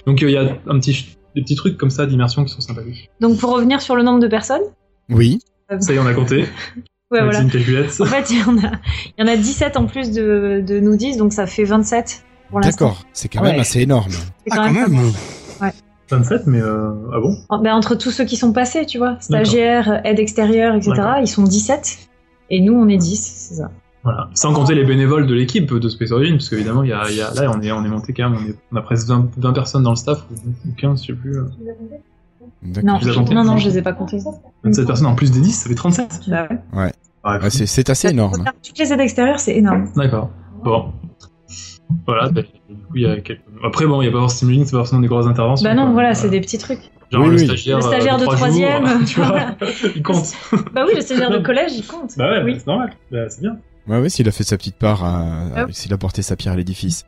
[0.07, 2.61] Donc, euh, il y a un petit, des petits trucs comme ça d'immersion qui sont
[2.61, 3.11] sympathiques.
[3.21, 4.63] Donc, pour revenir sur le nombre de personnes.
[5.09, 5.39] Oui.
[5.71, 6.41] Euh, ça y est, on a compté.
[7.11, 7.41] ouais, voilà.
[7.41, 8.01] Une calculette.
[8.01, 8.73] En fait, il y, en a,
[9.19, 12.25] il y en a 17 en plus de, de nous 10, donc ça fait 27
[12.51, 12.87] pour l'instant.
[12.87, 14.13] D'accord, c'est quand même assez énorme.
[14.51, 15.13] Ah, quand, même.
[16.11, 16.19] Ouais.
[16.19, 17.37] 27, mais euh, ah bon?
[17.63, 21.45] Ben, Entre tous ceux qui sont passés, tu vois, stagiaires, aide extérieure, etc., ils sont
[21.45, 22.09] 17.
[22.51, 23.71] Et nous, on est 10, c'est ça.
[24.05, 24.31] Voilà.
[24.33, 27.21] Sans compter les bénévoles de l'équipe de Space Origin, parce qu'évidemment, il y a, y
[27.21, 29.29] a, là, on est, on est monté quand même, on, est, on a presque 20,
[29.37, 31.37] 20, personnes dans le staff, ou 15, je sais plus.
[31.37, 31.45] Euh.
[32.83, 32.99] Non,
[33.31, 34.19] non, non, je les ai pas comptés.
[34.65, 36.93] 27 personnes en plus des 10, ça fait 37 bah Ouais.
[37.25, 37.51] ouais.
[37.51, 38.45] c'est assez énorme.
[38.67, 39.91] Toutes les aides extérieures, c'est énorme.
[39.95, 40.31] D'accord.
[40.65, 40.93] Bon.
[42.07, 42.49] Voilà, bah, du
[42.89, 43.41] coup, il y a quelques...
[43.63, 45.69] Après, bon, il n'y a pas forcément c'est pas forcément des grosses interventions.
[45.69, 46.91] Bah non, voilà, c'est des petits trucs.
[47.11, 49.57] Genre le stagiaire, le stagiaire de, troisième, tu vois,
[49.97, 50.27] il compte.
[50.75, 52.13] bah oui, le stagiaire de collège, il compte.
[52.19, 52.57] Bah ouais, oui.
[52.59, 53.57] c'est normal, bah, c'est bien.
[53.87, 56.57] Ouais, ouais, s'il a fait sa petite part, ah s'il a porté sa pierre à
[56.57, 57.07] l'édifice.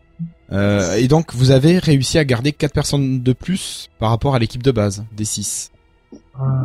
[0.53, 4.39] Euh, et donc, vous avez réussi à garder 4 personnes de plus par rapport à
[4.39, 5.71] l'équipe de base, des 6.
[6.13, 6.19] Euh,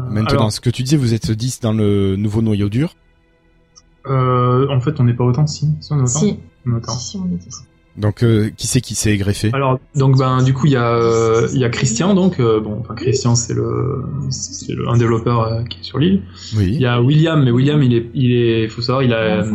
[0.09, 2.95] Maintenant, ce que tu disais, vous êtes 10 dans le nouveau noyau dur.
[4.07, 5.67] Euh, en fait, on n'est pas autant, si.
[5.79, 6.07] Si, on est autant.
[6.07, 6.91] Si, on est autant.
[6.93, 7.65] Si, si, on est 10.
[7.97, 10.95] Donc euh, qui c'est qui s'est greffé Alors donc ben du coup il y a
[10.95, 14.97] euh, il y a Christian donc euh, bon enfin Christian c'est le c'est le, un
[14.97, 16.23] développeur qui est sur l'île.
[16.57, 16.71] Oui.
[16.73, 19.45] Il y a William mais William il est il est faut savoir il a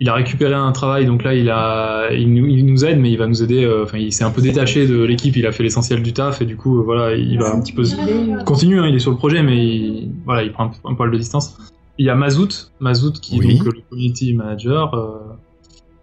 [0.00, 3.10] il a récupéré un travail donc là il a il nous, il nous aide mais
[3.10, 5.64] il va nous aider enfin il s'est un peu détaché de l'équipe il a fait
[5.64, 8.86] l'essentiel du taf et du coup voilà il va un petit peu il continue hein,
[8.86, 11.58] il est sur le projet mais il, voilà il prend un, un poil de distance.
[11.98, 14.94] Il y a Mazout Mazout qui est donc le community manager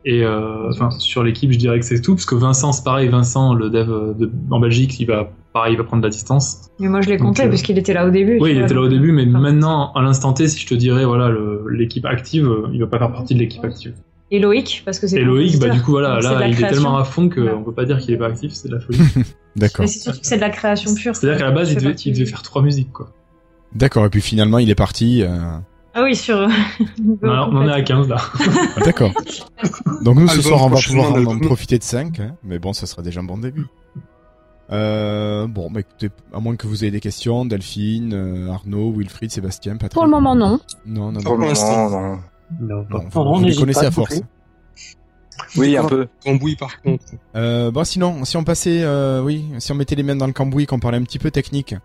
[0.06, 3.10] et euh, enfin sur l'équipe, je dirais que c'est tout, parce que Vincent, c'est pareil,
[3.10, 6.70] Vincent, le dev de, en Belgique, il va pareil, il va prendre de la distance.
[6.80, 8.38] Mais moi je l'ai compté, euh, parce qu'il était là au début.
[8.40, 11.06] Oui, il était là au début, mais maintenant, à l'instant T, si je te dirais,
[11.06, 11.34] voilà,
[11.70, 13.96] l'équipe active, il va pas faire partie de l'équipe active.
[14.32, 15.18] Et Loïc, parce que c'est.
[15.18, 17.86] Et Loïc, bah du coup voilà, là il est tellement à fond qu'on peut pas
[17.86, 19.00] dire qu'il est pas actif, c'est de la folie.
[19.56, 19.82] D'accord.
[19.82, 21.16] Mais c'est surtout que c'est de la création pure.
[21.16, 23.12] C'est-à-dire qu'à la base il devait, il devait, faire trois musiques quoi.
[23.74, 25.22] D'accord, et puis finalement il est parti.
[25.24, 25.58] Euh...
[25.98, 26.38] Ah oui, sur.
[27.24, 28.18] Alors, on en est à 15 là.
[28.84, 29.12] D'accord.
[30.02, 32.86] Donc nous, ce soir, on va pouvoir en, profiter de 5, hein, mais bon, ça
[32.86, 33.66] sera déjà un bon début.
[34.72, 39.32] Euh, bon, bah écoutez, à moins que vous ayez des questions, Delphine, euh, Arnaud, Wilfried,
[39.32, 39.94] Sébastien, Patrick.
[39.94, 40.60] Pour le moment, non.
[40.86, 41.48] Non, non, Pour non.
[41.48, 42.20] le moment, non.
[42.60, 44.22] Non, vous, non, vous les connaissez pas, à force.
[45.56, 46.08] Oui, un peu.
[46.26, 47.06] Cambouis par contre.
[47.36, 50.34] Euh, bon, sinon, si on passait, euh, oui, si on mettait les mains dans le
[50.34, 51.76] cambouis, qu'on parlait un petit peu technique.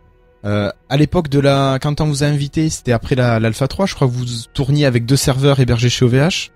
[0.44, 3.87] Euh, à l'époque de la, quand on vous a invité, c'était après la, l'Alpha 3,
[3.87, 4.24] je crois que vous
[4.55, 6.50] tourniez avec deux serveurs hébergés chez OVH.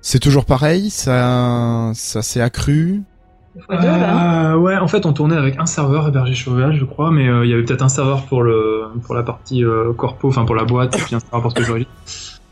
[0.00, 3.02] C'est toujours pareil, ça, ça s'est accru.
[3.68, 4.52] Là.
[4.52, 7.28] Euh, ouais, en fait, on tournait avec un serveur hébergé chez OVH, je crois, mais
[7.28, 10.44] euh, il y avait peut-être un serveur pour le pour la partie euh, corpo, enfin
[10.44, 11.88] pour la boîte, et puis un serveur pour Special Origin.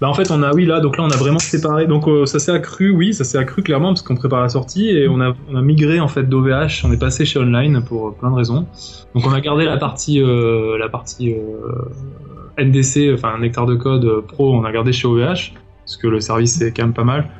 [0.00, 1.86] Bah en fait, on a oui là, donc là on a vraiment séparé.
[1.86, 4.90] Donc euh, ça s'est accru, oui, ça s'est accru clairement parce qu'on prépare la sortie
[4.90, 8.08] et on a on a migré en fait d'OVH, on est passé chez Online pour
[8.08, 8.66] euh, plein de raisons.
[9.14, 11.34] Donc on a gardé la partie euh, la partie
[12.58, 15.54] NDC, enfin Nectar de code pro, on a gardé chez OVH
[15.84, 17.30] parce que le service est quand même pas mal.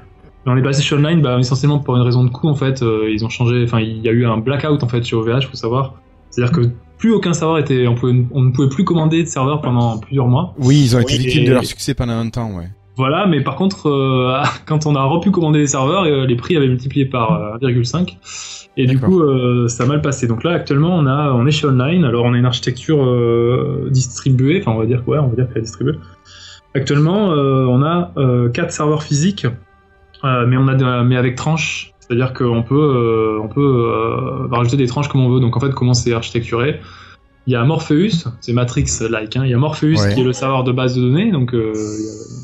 [0.47, 2.83] Mais on est passé chez Online, bah, essentiellement pour une raison de coût en fait.
[2.83, 5.57] ils ont changé, enfin il y a eu un blackout en fait chez OVH, faut
[5.57, 5.95] savoir.
[6.35, 6.67] C'est-à-dire que
[6.99, 10.27] plus aucun serveur était, on, pouvait- on ne pouvait plus commander de serveur pendant plusieurs
[10.27, 10.55] mois.
[10.59, 12.69] Oui, ils ont été Oui, victimes et- de leur succès pendant un temps, ouais.
[12.97, 16.57] Voilà, mais par contre, euh, quand on a repu commander des serveurs, euh, les prix
[16.57, 18.17] avaient multiplié par euh, 1,5.
[18.77, 20.27] Et du coup, euh, ça a mal passé.
[20.27, 22.05] Donc là, actuellement, on a, on est chez Online.
[22.05, 24.61] Alors, on a une architecture euh, distribuée.
[24.61, 25.95] Enfin, on va dire que ouais, on va dire qu'elle est distribuée.
[26.75, 29.47] Actuellement, euh, on a euh, quatre serveurs physiques,
[30.25, 31.93] euh, mais on a, de- mais avec tranches.
[32.07, 35.41] C'est-à-dire qu'on peut, euh, on peut euh, rajouter des tranches comme on veut.
[35.41, 36.81] Donc en fait, comment c'est architecturé?
[37.47, 39.37] Il y a Morpheus, c'est Matrix-like.
[39.37, 39.43] Hein.
[39.45, 40.15] Il y a Morpheus Ouais.
[40.15, 41.31] qui est le serveur de base de données.
[41.33, 41.73] Donc euh,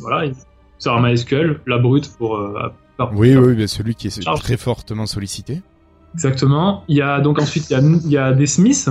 [0.00, 0.34] voilà, il-
[0.78, 2.36] serveur MySQL, la brute pour.
[2.36, 2.52] euh,
[3.14, 4.40] Oui, oui, mais celui qui est Charge.
[4.40, 5.60] très fortement sollicité.
[6.14, 6.84] Exactement.
[6.88, 8.88] Il y a donc ensuite il y a, il y a des Smiths.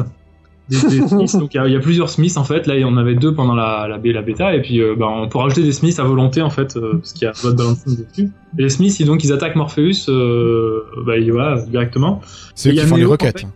[0.70, 1.36] Des, des Smiths.
[1.36, 2.68] Donc il y, a, il y a plusieurs Smiths en fait.
[2.68, 5.28] Là il y en avait deux pendant la, la, bêta et puis euh, bah, on
[5.28, 7.98] peut rajouter des Smiths à volonté en fait euh, parce qu'il y a load balancing
[7.98, 8.30] dessus.
[8.58, 12.22] Et les Smiths ils, donc ils attaquent Morpheus euh, bah, voilà directement.
[12.54, 13.42] C'est eux qui font les Neo, en requêtes.
[13.42, 13.48] fait.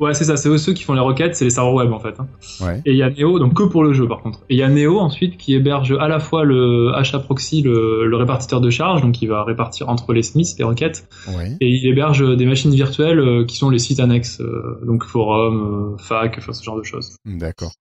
[0.00, 0.36] Ouais c'est ça.
[0.36, 1.36] C'est eux ceux qui font les requêtes.
[1.36, 2.18] C'est les serveurs web en fait.
[2.18, 2.26] hein.
[2.60, 2.80] Ouais.
[2.86, 4.40] Et il y a Neo, donc que pour le jeu par contre.
[4.48, 8.06] Et il y a Neo ensuite qui héberge à la fois le HA proxy, le,
[8.06, 11.50] le répartiteur de charge, donc il va répartir entre les Smiths les requêtes, Ouais.
[11.60, 15.94] et il héberge des machines virtuelles euh, qui sont les sites annexes, euh, donc forum,
[15.94, 17.16] euh, fac, enfin ce genre de choses.
[17.26, 17.72] D'accord.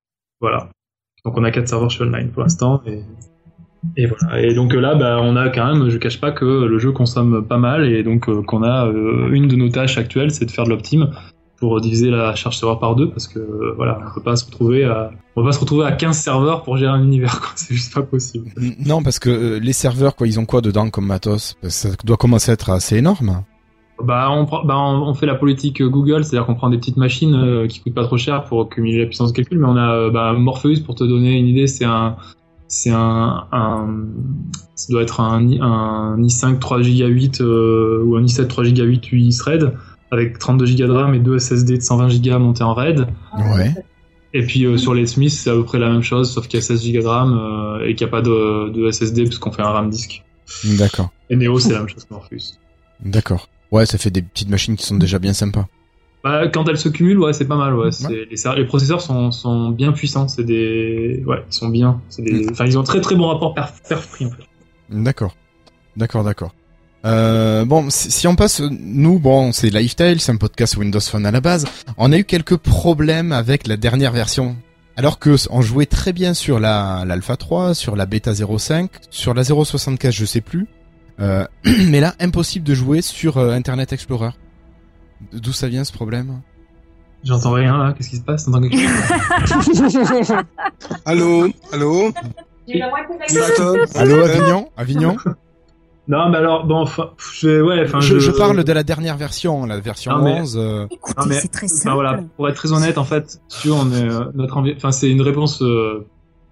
[0.41, 0.69] Voilà.
[1.25, 2.81] Donc on a quatre serveurs chez Online pour l'instant.
[2.85, 2.99] Et...
[3.95, 4.41] Et voilà.
[4.41, 7.45] Et donc là, bah, on a quand même, je cache pas que le jeu consomme
[7.47, 10.51] pas mal et donc euh, qu'on a euh, une de nos tâches actuelles, c'est de
[10.51, 11.11] faire de l'optime
[11.59, 13.39] pour diviser la charge serveur par deux parce que
[13.75, 16.77] voilà, on peut pas se retrouver à, on pas se retrouver à 15 serveurs pour
[16.77, 17.49] gérer un univers, quoi.
[17.55, 18.49] C'est juste pas possible.
[18.85, 21.57] Non, parce que euh, les serveurs, quoi, ils ont quoi dedans comme matos?
[21.63, 23.43] Ça doit commencer à être assez énorme.
[24.01, 27.35] Bah, on, bah, on, fait la politique euh, Google, c'est-à-dire qu'on prend des petites machines
[27.35, 29.93] euh, qui coûtent pas trop cher pour cumuler la puissance de calcul, mais on a
[29.93, 32.15] euh, bah, Morpheus pour te donner une idée, c'est un,
[32.69, 34.05] c'est un, un,
[34.75, 38.63] ça doit être un, i- un i5 3 Go 8 euh, ou un i7 3
[38.69, 39.73] Go 8 8 thread
[40.11, 43.07] avec 32 Go de RAM et deux SSD de 120 Go montés en RAID.
[43.55, 43.73] Ouais.
[44.33, 46.59] Et puis euh, sur les Smiths, c'est à peu près la même chose, sauf qu'il
[46.59, 49.23] y a 16 Go de RAM euh, et qu'il n'y a pas de, de SSD
[49.23, 50.23] parce qu'on fait un RAM disque.
[50.77, 51.09] D'accord.
[51.29, 52.57] Et Neo, c'est la même chose que Morpheus.
[53.03, 53.49] D'accord.
[53.71, 55.67] Ouais, ça fait des petites machines qui sont déjà bien sympas.
[56.23, 57.75] Bah, quand elles se cumulent, ouais, c'est pas mal.
[57.75, 57.89] Ouais.
[58.29, 60.27] Les, processeurs sont, sont bien puissants.
[60.27, 62.01] C'est des, ouais, ils sont bien.
[62.17, 64.43] Des, enfin, ils ont un très très bon rapport perf, perf-prix en fait.
[64.89, 65.35] D'accord.
[65.95, 66.53] D'accord, d'accord.
[67.05, 71.25] Euh, bon, si si on passe, nous, bon, c'est Lifestyle, c'est un podcast Windows Phone
[71.25, 71.65] à la base.
[71.97, 74.55] On a eu quelques problèmes avec la dernière version.
[74.97, 79.33] Alors que on jouait très bien sur la l'Alpha 3, sur la Beta 05, sur
[79.33, 80.67] la 0.75, je sais plus.
[81.21, 81.45] Euh,
[81.87, 84.31] mais là, impossible de jouer sur euh, Internet Explorer.
[85.31, 86.41] D'où ça vient ce problème?
[87.23, 87.93] J'entends rien là.
[87.93, 88.45] Qu'est-ce qui se passe?
[88.45, 88.77] T'entends quelque
[89.47, 90.33] chose?
[91.05, 91.49] Allô?
[91.71, 92.11] Allô?
[93.95, 94.69] Allô, Avignon?
[94.77, 95.17] Avignon?
[96.09, 99.65] Non, mais alors, bon, enfin, je, ouais, enfin, je, je parle de la dernière version,
[99.65, 100.57] la version Non, mais- 11.
[100.57, 101.93] euh, Non, mais, c'est très simple.
[101.93, 105.09] voilà, pour être très honnête, en fait, si on est, euh, notre envi- enfin, c'est
[105.09, 106.07] une réponse euh,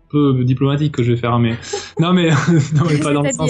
[0.10, 1.58] peu diplomatique que je vais faire, mais
[2.00, 2.30] non, mais
[2.76, 3.50] non, mais pas dans le sens.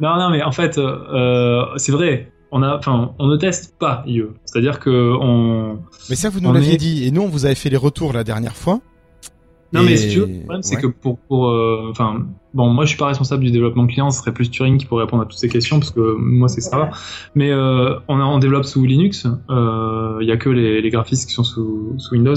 [0.00, 2.32] Non, non, mais en fait, euh, euh, c'est vrai.
[2.50, 4.22] On a, enfin, on ne teste pas IE.
[4.46, 5.80] C'est-à-dire que on.
[6.08, 7.06] Mais ça, vous nous l'aviez est- dit.
[7.06, 8.80] Et nous, on vous avait fait les retours la dernière fois.
[9.72, 10.82] Non, mais si tu veux, le problème, c'est ouais.
[10.82, 14.10] que pour, pour, euh, enfin, bon, moi, je suis pas responsable du développement client.
[14.10, 16.60] Ce serait plus Turing qui pourrait répondre à toutes ces questions parce que moi, c'est
[16.60, 16.90] ça.
[17.34, 19.26] Mais euh, on, a, on développe sous Linux.
[19.50, 22.36] euh, Il y a que les, les graphismes qui sont sous, sous Windows.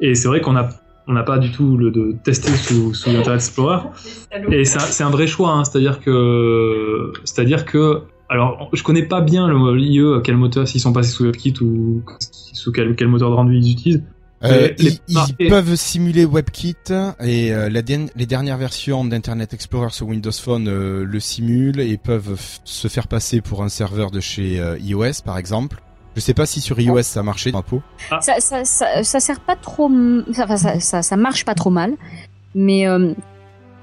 [0.00, 0.68] Et c'est vrai qu'on a
[1.08, 3.80] on n'a pas du tout le de tester sous, sous Internet Explorer.
[4.50, 9.48] Et c'est un vrai choix, hein, c'est-à-dire que, c'est-à-dire que, alors, je connais pas bien
[9.48, 12.02] le l'IE, quel moteur, s'ils sont passés sous WebKit ou
[12.52, 14.04] sous quel, quel moteur de rendu ils utilisent.
[14.44, 16.74] Euh, les- ils, peuvent simuler WebKit
[17.20, 17.82] et euh, la
[18.16, 23.06] les dernières versions d'Internet Explorer sur Windows Phone euh, le simulent et peuvent se faire
[23.06, 25.80] passer pour un serveur de chez euh, iOS par exemple.
[26.16, 27.52] Je sais pas si sur iOS ça marchait.
[28.10, 28.20] Ah.
[28.20, 29.90] Ça, ça, ça, ça, sert pas trop,
[30.30, 31.94] enfin, ça, ça, ça, marche pas trop mal,
[32.54, 33.14] mais il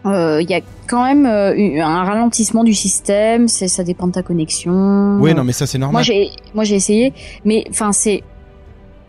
[0.05, 3.47] euh, y a quand même un ralentissement du système.
[3.47, 5.17] Ça dépend de ta connexion.
[5.19, 5.93] Oui, non, mais ça c'est normal.
[5.93, 7.13] Moi j'ai, moi j'ai essayé,
[7.45, 8.23] mais enfin c'est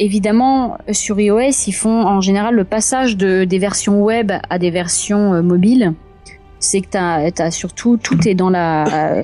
[0.00, 4.70] évidemment, sur iOS, ils font en général le passage de, des versions web à des
[4.70, 5.92] versions euh, mobiles.
[6.58, 9.22] C'est que t'as as surtout tout est dans euh,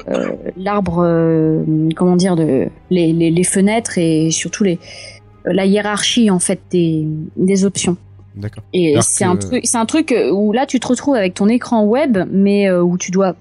[0.57, 1.63] l'arbre euh,
[1.95, 4.65] comment dire de les, fenêtres et surtout
[5.45, 7.99] la hiérarchie en fait des options.
[8.37, 8.63] D'accord.
[8.75, 11.85] Et c'est un truc, c'est un truc où là tu te retrouves avec ton écran
[11.85, 13.35] web, mais où tu dois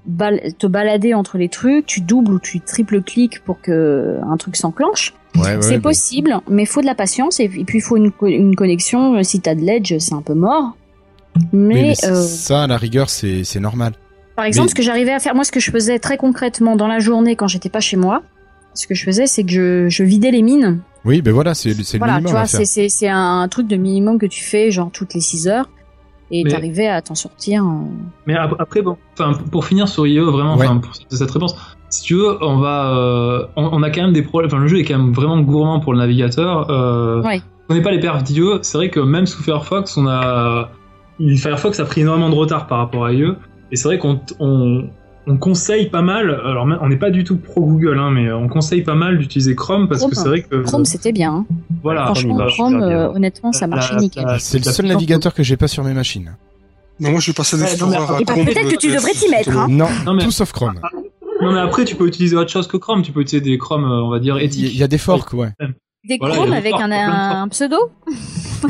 [0.58, 4.56] te balader entre les trucs, tu doubles ou tu triple cliques pour que un truc
[4.56, 5.14] s'enclenche
[5.60, 9.22] c'est possible, mais il faut de la patience et puis il faut une, une connexion.
[9.22, 10.76] Si t'as de l'edge, c'est un peu mort.
[11.52, 13.92] Mais, euh, ça, à la rigueur, c'est normal.
[14.36, 16.88] Par exemple, ce que j'arrivais à faire, moi, ce que je faisais très concrètement dans
[16.88, 18.22] la journée quand j'étais pas chez moi,
[18.74, 20.80] ce que je faisais, c'est que je, je, vidais les mines.
[21.06, 22.24] Oui, ben voilà, c'est le minimum.
[22.24, 25.68] Tu vois, c'est un truc de minimum que tu fais, genre toutes les 6 heures
[26.30, 27.64] et t'arrivais à t'en sortir.
[28.26, 28.96] Mais après, bon,
[29.50, 31.56] pour finir sur IE, vraiment, pour cette réponse,
[31.88, 34.50] si tu veux, on va, euh, on, a quand même des problèmes.
[34.50, 36.68] Enfin, le jeu est quand même vraiment gourmand pour le navigateur.
[36.70, 37.22] Euh,
[37.68, 38.42] On n'est pas les perfs d'IE.
[38.62, 40.70] C'est vrai que même sous Firefox, on a,
[41.36, 43.32] Firefox a pris énormément de retard par rapport à IE.
[43.70, 44.20] Et c'est vrai qu'on
[45.26, 46.30] on, conseille pas mal.
[46.44, 49.54] Alors, on n'est pas du tout pro Google, hein, mais on conseille pas mal d'utiliser
[49.54, 51.32] Chrome parce que c'est vrai que Chrome c'était bien.
[51.32, 51.46] Hein.
[51.82, 52.06] Voilà.
[52.06, 54.24] Franchement, Chrome, euh, honnêtement, ça marchait nickel.
[54.38, 56.36] C'est le seul navigateur que j'ai pas sur mes machines.
[56.98, 59.56] Non, moi je vais passer des ouais, Peut-être que tu devrais t'y mettre.
[59.56, 59.66] Hein.
[59.68, 60.24] Non, non mais...
[60.24, 60.80] tout sauf Chrome.
[61.42, 63.02] Non, mais après, tu peux utiliser autre chose que Chrome.
[63.02, 64.72] Tu peux utiliser des Chrome, euh, on va dire, éthiques.
[64.72, 65.50] Il y a des forks, ouais.
[66.08, 67.76] Des Chrome avec un, pseudo?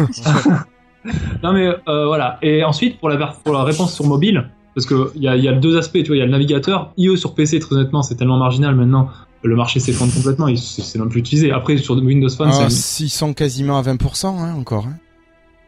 [1.45, 2.37] Non, mais euh, voilà.
[2.42, 5.53] Et ensuite, pour la, pour la réponse sur mobile, parce qu'il y a, y a
[5.53, 6.93] deux aspects, tu vois, il y a le navigateur.
[6.99, 9.09] IE sur PC, très honnêtement, c'est tellement marginal maintenant.
[9.43, 11.51] Le marché s'effondre complètement, c'est non plus utilisé.
[11.51, 13.05] Après, sur Windows Phone, ah, c'est.
[13.05, 14.87] Ils sont quasiment à 20%, hein, encore.
[14.87, 14.97] Hein.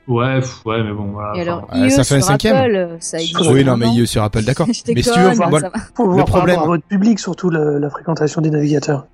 [0.08, 1.36] Ouais, ouais, mais bon, voilà.
[1.36, 2.56] Et alors, IE ça fait un cinquième.
[2.56, 3.40] Apple, ça existe.
[3.50, 4.66] Oui, non, mais IE sur Apple, d'accord.
[4.68, 6.60] mais si tu veux, voir, le problème.
[6.66, 9.06] votre public, surtout la, fréquentation des navigateurs.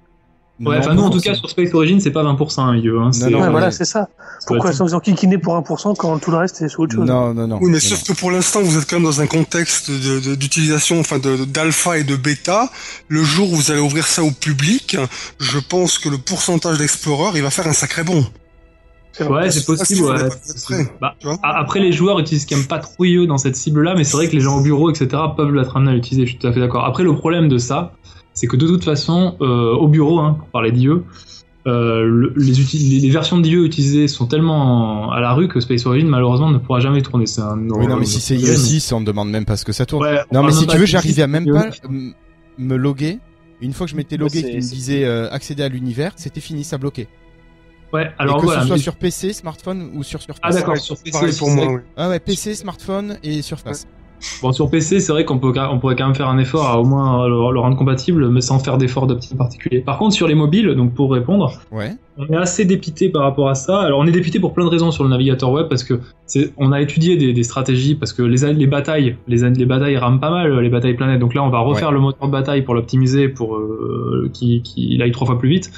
[0.60, 2.88] Ouais, enfin, nous, en tout cas, sur Space Origin, c'est pas 20% IE.
[2.88, 4.08] Hein, non, non, voilà, c'est ça.
[4.46, 7.04] Pourquoi sont ils enquiquinés pour 1% quand tout le reste est sur autre chose?
[7.04, 7.58] Non, non, non.
[7.60, 11.18] Oui, mais sauf que pour l'instant, vous êtes quand même dans un contexte d'utilisation, enfin,
[11.18, 12.70] d'alpha et de bêta.
[13.08, 14.96] Le jour où vous allez ouvrir ça au public,
[15.40, 18.24] je pense que le pourcentage d'Explorer, il va faire un sacré bond.
[19.28, 20.04] Ouais, c'est possible.
[20.04, 20.86] Ouais.
[21.00, 24.16] Bah, après, les joueurs utilisent quand même pas trop IE dans cette cible-là, mais c'est
[24.16, 26.26] vrai que les gens au bureau, etc., peuvent l'être amenés à l'utiliser.
[26.26, 26.84] Je suis tout à fait d'accord.
[26.84, 27.92] Après, le problème de ça,
[28.35, 30.88] c'est que de toute façon, euh, au bureau, hein, pour parler d'IE,
[31.66, 32.53] euh, les,
[33.01, 36.81] les, versions d'IE utilisées sont tellement à la rue que Space Origin malheureusement ne pourra
[36.81, 37.25] jamais tourner.
[37.25, 39.64] C'est un oui, non, mais si c'est IE 6, on ne demande même pas ce
[39.64, 40.07] que ça tourne.
[40.33, 41.70] non, mais si tu veux, j'arrivais à même pas
[42.59, 43.18] me loguer.
[43.61, 46.64] Une fois que je m'étais logué, qui me disait euh, accéder à l'univers, c'était fini,
[46.64, 47.09] ça bloquait.
[47.92, 50.40] Ouais, alors que ce soit sur PC, smartphone ou sur Surface.
[50.42, 51.81] Ah d'accord, sur PC pour moi.
[51.97, 53.87] Ah ouais, PC, smartphone et Surface.
[54.42, 56.81] Bon, sur PC, c'est vrai qu'on peut, on pourrait quand même faire un effort à
[56.81, 59.81] au moins le, rendre compatible, mais sans faire d'effort d'optique particulier.
[59.81, 61.92] Par contre, sur les mobiles, donc pour répondre, ouais.
[62.16, 63.81] on est assez dépité par rapport à ça.
[63.81, 66.00] Alors, on est dépité pour plein de raisons sur le navigateur web parce que
[66.57, 70.20] on a étudié des, des, stratégies parce que les, les batailles, les, les batailles rament
[70.20, 71.20] pas mal, les batailles planètes.
[71.20, 75.00] Donc là, on va refaire le moteur de bataille pour l'optimiser pour euh, qu'il qui
[75.03, 75.70] aille trois fois plus vite.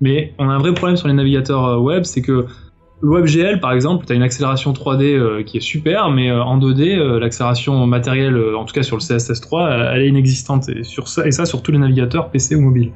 [0.00, 2.46] Mais on a un vrai problème sur les navigateurs euh, web, c'est que
[3.02, 6.42] le WebGL, par exemple, tu as une accélération 3D euh, qui est super, mais euh,
[6.42, 10.68] en 2D, l'accélération matérielle, en tout cas sur le CSS3, elle est inexistante.
[10.68, 12.92] Et, sur ça, et sur tous les navigateurs PC ou mobile.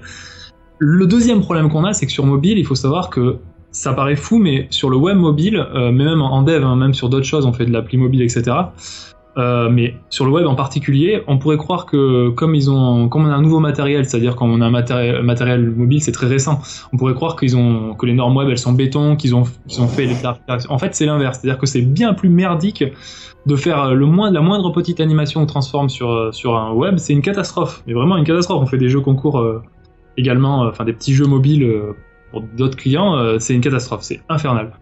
[0.79, 3.39] Le deuxième problème qu'on a, c'est que sur mobile, il faut savoir que
[3.71, 7.09] ça paraît fou, mais sur le web mobile, mais même en dev, hein, même sur
[7.09, 8.53] d'autres choses, on fait de l'appli mobile, etc.
[9.37, 13.27] Euh, mais sur le web en particulier, on pourrait croire que comme ils ont, comme
[13.27, 16.61] on a un nouveau matériel, c'est-à-dire quand on a un matériel, mobile, c'est très récent,
[16.93, 17.45] on pourrait croire que
[18.07, 19.43] les normes web elles sont béton, qu'ils ont,
[19.79, 20.15] ont fait les
[20.69, 22.85] En fait, c'est l'inverse, c'est-à-dire que c'est bien plus merdique
[23.47, 27.83] de faire la moindre petite animation ou transforme sur sur un web, c'est une catastrophe,
[27.87, 28.63] mais vraiment une catastrophe.
[28.63, 29.63] On fait des jeux concours euh,
[30.17, 31.69] également, euh, enfin des petits jeux mobiles
[32.31, 34.73] pour d'autres clients, c'est une catastrophe, c'est infernal.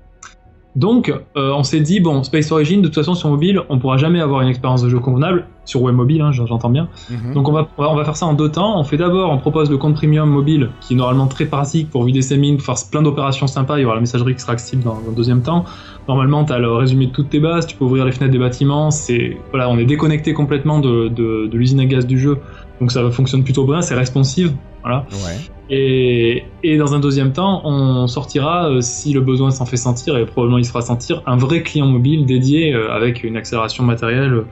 [0.75, 3.99] Donc, euh, on s'est dit, bon, Space Origin, de toute façon, sur mobile, on pourra
[3.99, 6.89] jamais avoir une expérience de jeu convenable, sur web mobile, hein, j'entends bien.
[7.11, 7.35] Mhm.
[7.35, 8.79] Donc, on va, on va faire ça en deux temps.
[8.79, 12.05] On fait d'abord, on propose le compte premium mobile, qui est normalement très pratique pour
[12.05, 13.79] vider ses mines, pour faire plein d'opérations sympas.
[13.79, 15.67] Il y aura la messagerie qui sera accessible dans, le deuxième temps.
[16.09, 18.39] Normalement, tu as le résumé de toutes tes bases, tu peux ouvrir les fenêtres des
[18.39, 18.91] bâtiments.
[18.91, 22.39] C'est, voilà, on est déconnecté complètement de, de, de l'usine à gaz du jeu.
[22.83, 24.57] Donc, ça fonctionne plutôt bien, c'est responsive.
[24.83, 25.07] Voilà.
[25.13, 25.37] Ouais.
[25.71, 30.17] Et, et, dans un deuxième temps, on sortira, euh, si le besoin s'en fait sentir,
[30.17, 33.85] et probablement il se fera sentir, un vrai client mobile dédié euh, avec une accélération
[33.85, 34.47] matérielle, euh,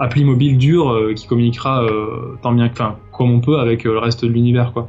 [0.00, 1.86] appli mobile dure qui communiquera
[2.42, 4.88] tant bien que, enfin, comme on peut avec le reste de l'univers, quoi.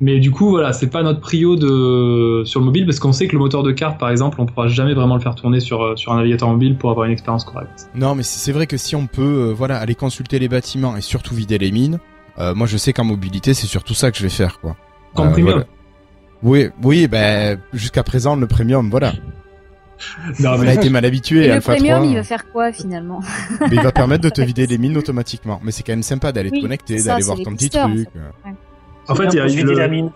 [0.00, 3.28] Mais du coup, voilà, c'est pas notre prio de sur le mobile parce qu'on sait
[3.28, 5.82] que le moteur de carte, par exemple, on pourra jamais vraiment le faire tourner sur
[5.82, 7.88] euh, sur un navigateur mobile pour avoir une expérience correcte.
[7.94, 11.00] Non, mais c'est vrai que si on peut, euh, voilà, aller consulter les bâtiments et
[11.00, 11.98] surtout vider les mines,
[12.38, 14.76] euh, moi je sais qu'en mobilité, c'est surtout ça que je vais faire, quoi.
[15.14, 15.64] Comme premium.
[16.42, 19.14] Oui, oui, ben jusqu'à présent le premium, voilà.
[20.40, 21.48] Non, on a été mal habitué.
[21.48, 23.20] Le premium, il va faire quoi finalement
[23.62, 25.58] mais Il va permettre de te vider les mines automatiquement.
[25.64, 27.82] Mais c'est quand même sympa d'aller te connecter, d'aller voir ton petit truc.
[27.88, 28.56] En fait,
[29.08, 30.10] il y a le,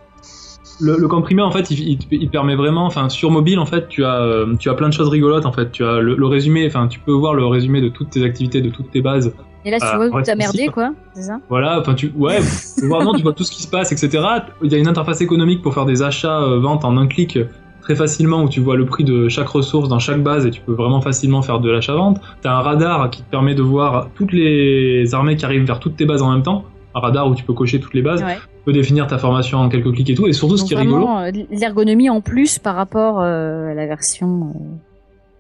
[0.81, 4.05] le, le, comprimé, en fait, il, il, permet vraiment, enfin, sur mobile, en fait, tu
[4.05, 5.70] as, euh, tu as plein de choses rigolotes, en fait.
[5.70, 8.70] Tu as le, résumé, enfin, tu peux voir le résumé de toutes tes activités, de
[8.70, 9.33] toutes tes bases.
[9.64, 11.38] Et là, tu vois où t'as merdé, quoi, c'est ça?
[11.50, 12.38] Voilà, enfin, tu, ouais,
[12.79, 14.24] tu vois, non, tu vois tout ce qui se passe, etc.
[14.62, 17.38] Il y a une interface économique pour faire des achats, euh, ventes en un clic
[17.83, 20.61] très facilement où tu vois le prix de chaque ressource dans chaque base et tu
[20.61, 22.20] peux vraiment facilement faire de l'achat-vente.
[22.42, 25.96] T'as un radar qui te permet de voir toutes les armées qui arrivent vers toutes
[25.96, 28.20] tes bases en même temps un radar où tu peux cocher toutes les bases.
[28.20, 30.26] Tu peux définir ta formation en quelques clics et tout.
[30.26, 31.09] Et surtout, ce qui est rigolo.
[31.09, 34.53] Euh, l'ergonomie en plus par rapport euh, à la version.
[34.55, 34.59] Euh,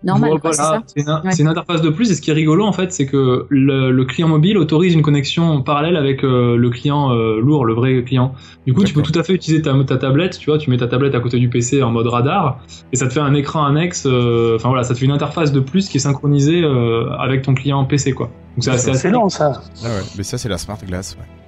[0.02, 0.32] normale,
[0.86, 4.04] c'est une, interface de plus et ce qui est rigolo en fait c'est que le,
[4.04, 8.32] client mobile autorise une connexion parallèle avec le client lourd, le vrai client.
[8.66, 10.78] Du coup tu peux tout à fait utiliser ta, ta, tablette, tu vois, tu mets
[10.78, 12.60] ta tablette à côté du PC en mode radar
[12.94, 15.60] et ça te fait un écran annexe, enfin voilà, ça te fait une interface de
[15.60, 16.64] plus qui est synchronisée
[17.18, 18.30] avec ton client PC quoi.
[18.56, 19.60] Donc c'est assez excellent ça.
[19.84, 21.39] Ah ouais, mais ça c'est la smart glass ouais.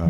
[0.00, 0.06] Ah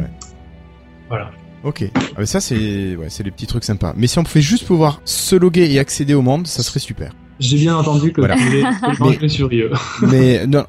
[1.09, 1.31] voilà.
[1.62, 1.85] Ok.
[1.94, 3.92] Ah mais ça c'est ouais, c'est les petits trucs sympas.
[3.96, 7.12] Mais si on pouvait juste pouvoir se loguer et accéder au monde, ça serait super.
[7.38, 8.37] J'ai bien entendu que voilà.
[9.20, 9.64] mais, sur IE.
[10.03, 10.64] mais non,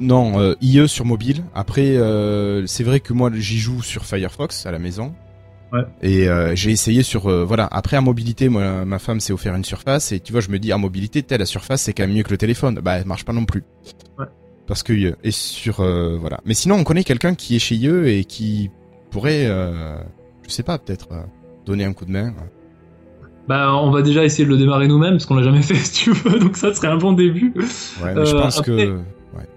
[0.00, 1.44] non euh, IE sur mobile.
[1.54, 5.14] Après, euh, c'est vrai que moi j'y joue sur Firefox à la maison.
[5.72, 5.82] Ouais.
[6.02, 7.68] Et euh, j'ai essayé sur voilà.
[7.70, 10.58] Après en mobilité, moi ma femme s'est offert une surface et tu vois, je me
[10.58, 12.80] dis en mobilité, telle la surface c'est quand même mieux que le téléphone.
[12.82, 13.62] Bah, elle marche pas non plus.
[14.18, 14.26] Ouais.
[14.66, 16.40] Parce que IE est sur voilà.
[16.44, 18.70] Mais sinon, on connaît quelqu'un qui est chez IE et qui
[19.14, 19.96] pourrait, euh,
[20.42, 21.22] je sais pas, peut-être euh,
[21.64, 22.34] donner un coup de main.
[23.46, 25.92] Bah, on va déjà essayer de le démarrer nous-mêmes parce qu'on l'a jamais fait, si
[25.92, 26.40] tu veux.
[26.40, 27.52] Donc ça serait un bon début.
[28.02, 28.98] Ouais, mais je euh, pense que.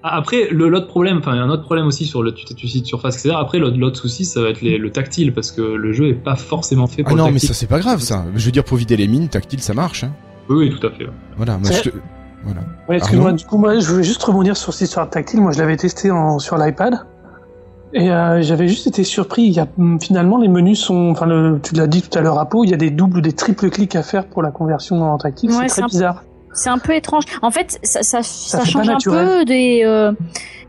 [0.04, 2.46] Après, le l'autre problème, enfin, il y a un autre problème aussi sur le tu,
[2.46, 3.36] tu cites surface, etc.
[3.40, 6.88] Après, l'autre souci, ça va être le tactile parce que le jeu est pas forcément
[6.88, 8.26] fait pour ah non, mais ça c'est pas grave, ça.
[8.36, 10.04] Je veux dire, pour vider les mines, tactile, ça marche.
[10.04, 10.14] Hein.
[10.50, 11.08] Oui, oui, tout à fait.
[11.36, 11.96] Voilà, moi je te...
[12.44, 12.62] Voilà.
[12.88, 15.42] Ouais, excuse-moi, du coup, moi, je voulais juste rebondir sur cette histoire tactile.
[15.42, 17.00] Moi, je l'avais testé en, sur l'iPad.
[17.94, 19.44] Et euh, j'avais juste été surpris.
[19.44, 19.68] Il y a
[20.02, 22.70] finalement les menus sont, enfin le, tu l'as dit tout à l'heure à Pau, il
[22.70, 25.52] y a des doubles ou des triples clics à faire pour la conversion en tactile.
[25.52, 26.24] c'est très bizarre.
[26.54, 27.24] C'est un peu étrange.
[27.42, 30.12] En fait, ça, ça, ça, change un peu des euh,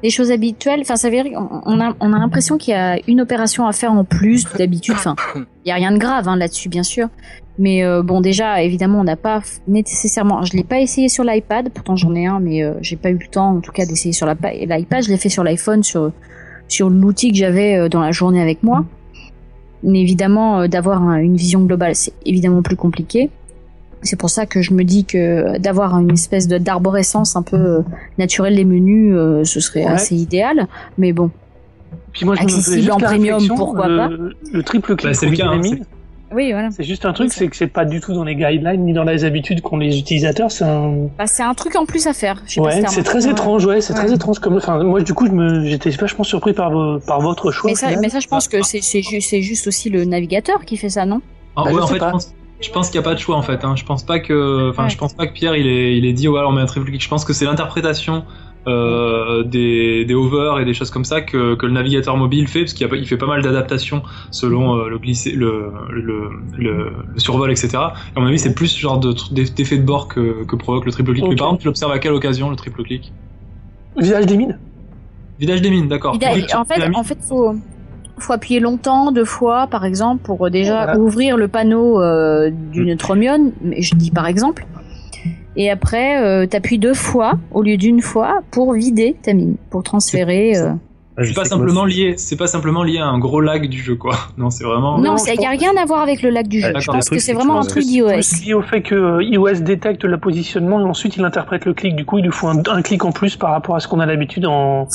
[0.03, 0.81] des choses habituelles.
[0.83, 3.73] Enfin, ça veut dire, on a on a l'impression qu'il y a une opération à
[3.73, 4.95] faire en plus d'habitude.
[4.97, 7.09] Enfin, il y a rien de grave hein, là-dessus, bien sûr.
[7.59, 10.44] Mais euh, bon, déjà, évidemment, on n'a pas nécessairement.
[10.44, 11.71] Je l'ai pas essayé sur l'iPad.
[11.71, 14.12] Pourtant, j'en ai un, mais euh, j'ai pas eu le temps, en tout cas, d'essayer
[14.12, 15.03] sur l'iPad.
[15.03, 16.12] Je l'ai fait sur l'iPhone, sur
[16.68, 18.85] sur l'outil que j'avais euh, dans la journée avec moi.
[19.83, 23.31] Mais évidemment, euh, d'avoir une vision globale, c'est évidemment plus compliqué.
[24.03, 27.83] C'est pour ça que je me dis que d'avoir une espèce d'arborescence un peu
[28.16, 30.68] naturelle des menus, ce serait assez idéal.
[30.99, 31.33] Mais bon,
[32.12, 35.57] Puis moi, je accessible en premium, pourquoi pas Le triple clic bah,
[36.33, 36.71] oui, voilà.
[36.71, 39.05] C'est juste un truc, c'est que c'est pas du tout dans les guidelines ni dans
[39.05, 40.51] les habitudes qu'ont les utilisateurs.
[40.51, 41.09] C'est un.
[41.17, 42.43] Bah, c'est un truc en plus à faire.
[42.59, 43.64] ouais, c'est très étrange.
[43.64, 44.38] Ouais, c'est très étrange.
[44.38, 45.27] Comme, enfin, moi, du coup,
[45.64, 46.73] j'étais vachement surpris par,
[47.07, 47.71] par votre choix.
[47.71, 49.03] Mais ça, mais ça je pense que c'est
[49.43, 51.21] juste aussi le navigateur qui fait ça, non?
[51.57, 53.37] Ah, bah, ouais, en fait, je pense, je pense qu'il n'y a pas de choix
[53.37, 53.64] en fait.
[53.64, 53.75] Hein.
[53.77, 56.29] Je pense pas que, enfin, je pense pas que Pierre il est, il est dit
[56.29, 57.03] ouais, on met un triple clic.
[57.03, 58.25] Je pense que c'est l'interprétation
[58.66, 62.61] euh, des, des hovers et des choses comme ça que, que le navigateur mobile fait,
[62.61, 67.51] parce qu'il il fait pas mal d'adaptations selon euh, le, glissé, le, le, le, survol,
[67.51, 67.68] etc.
[67.73, 70.92] Et à mon avis, c'est plus ce genre d'effet de, bord que, que provoque le
[70.92, 71.25] triple clic.
[71.29, 73.12] Mais par exemple, tu l'observes à quelle occasion le triple clic?
[73.97, 74.59] Vidage des mines.
[75.38, 76.16] Vidage des mines, d'accord.
[76.55, 77.55] En fait, en fait, faut
[78.21, 83.53] faut appuyer longtemps, deux fois, par exemple, pour déjà ouvrir le panneau euh, d'une Tromion.
[83.62, 84.66] Mais je dis par exemple
[85.59, 89.83] et après euh, t'appuies deux fois au lieu d'une fois pour vider ta mine, pour
[89.83, 90.57] transférer.
[90.57, 90.73] Euh...
[91.25, 94.14] C'est pas simplement lié, c'est pas simplement lié à un gros lag du jeu quoi.
[94.38, 94.99] Non, c'est vraiment.
[94.99, 96.73] Non, il y a rien à voir avec le lag du jeu.
[96.79, 98.23] je pense que c'est vraiment un truc d'iOS.
[98.23, 101.74] C'est lié au fait que euh, iOS détecte le positionnement et ensuite il interprète le
[101.74, 101.97] clic.
[101.97, 104.07] Du coup, il lui faut un, clic en plus par rapport à ce qu'on a
[104.07, 104.87] l'habitude en,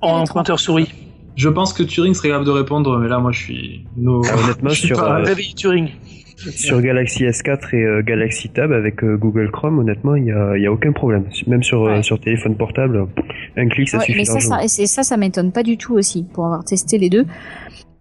[0.00, 0.88] en pointeur souris.
[1.34, 3.86] Je pense que Turing serait capable de répondre, mais là, moi, je suis.
[3.96, 4.22] No...
[4.44, 4.98] Honnêtement, je suis sur.
[4.98, 5.88] Pas euh, Turing.
[6.50, 10.56] Sur Galaxy S4 et euh, Galaxy Tab avec euh, Google Chrome, honnêtement, il n'y a,
[10.58, 11.26] y a, aucun problème.
[11.46, 13.06] Même sur, euh, sur téléphone portable,
[13.56, 14.18] un clic, ça suffit.
[14.18, 17.26] Mais ça, ça, ça, ça m'étonne pas du tout aussi, pour avoir testé les deux.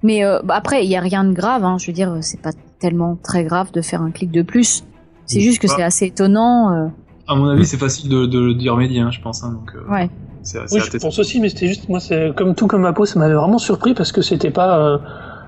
[0.03, 1.63] Mais bah, après, il n'y a rien de grave.
[1.63, 1.77] Hein.
[1.79, 4.83] Je veux dire, c'est pas tellement très grave de faire un clic de plus.
[5.25, 6.91] C'est juste que c'est assez étonnant.
[7.27, 9.43] À mon avis, c'est facile de, de, d'y remédier, hein, je pense.
[9.43, 10.09] Hein, donc, ouais.
[10.71, 13.19] oui, je pense aussi, mais c'était juste, moi, c'est comme tout comme ma peau, ça
[13.19, 14.99] m'avait vraiment surpris parce que c'était pas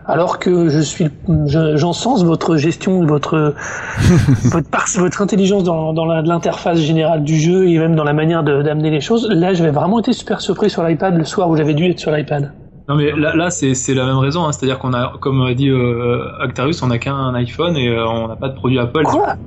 [0.06, 1.08] alors que je suis,
[1.46, 3.56] j'encense votre gestion, votre
[4.52, 8.90] votre, votre intelligence dans, dans l'interface générale du jeu et même dans la manière d'amener
[8.90, 9.30] les choses.
[9.30, 12.12] Là, j'avais vraiment été super surpris sur l'iPad le soir où j'avais dû être sur
[12.12, 12.52] l'iPad.
[12.90, 14.52] Non mais là, là c'est la même raison, hein.
[14.52, 18.36] c'est-à-dire qu'on a, comme dit euh, Actarius, on n'a qu'un iPhone et euh, on n'a
[18.36, 19.04] pas de produit Apple.
[19.04, 19.38] Quoi?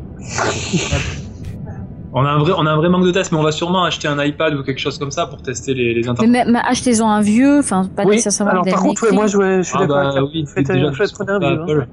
[2.18, 3.84] On a, un vrai, on a un vrai manque de tests, mais on va sûrement
[3.84, 6.46] acheter un iPad ou quelque chose comme ça pour tester les, les interfaces.
[6.46, 8.16] Mais, achetez-en un vieux, enfin pas oui.
[8.16, 10.14] nécessairement Alors par contre, moi je, suis ah d'accord.
[10.14, 11.82] Bah, oui, faites, déjà, faites un vieux.
[11.82, 11.86] Hein.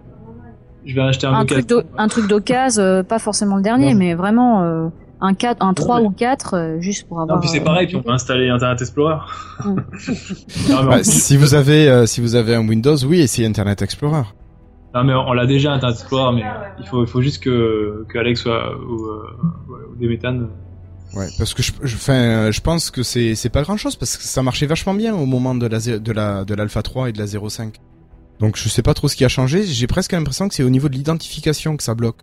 [0.86, 4.14] Je vais acheter un, un truc un truc d'occasion, euh, pas forcément le dernier, mais
[4.14, 4.88] vraiment euh,
[5.20, 7.36] un 4, un 3 ou 4 euh, juste pour avoir.
[7.36, 9.18] Non, puis c'est pareil, puis on peut installer Internet Explorer.
[9.66, 9.76] Mm.
[10.88, 14.24] bah, si vous avez si vous avez un Windows, oui, essayez Internet Explorer.
[14.94, 16.44] Non mais on l'a déjà Internet Explorer, mais
[16.80, 20.50] il faut, il faut juste que, que Alex soit ou, euh, ou des méthanes.
[21.16, 24.18] Ouais, parce que je, je, enfin, je pense que c'est, c'est pas grand chose parce
[24.18, 27.12] que ça marchait vachement bien au moment de la, de la, de l'Alpha 3 et
[27.12, 27.74] de la 0.5.
[28.40, 29.64] Donc je sais pas trop ce qui a changé.
[29.64, 32.22] J'ai presque l'impression que c'est au niveau de l'identification que ça bloque.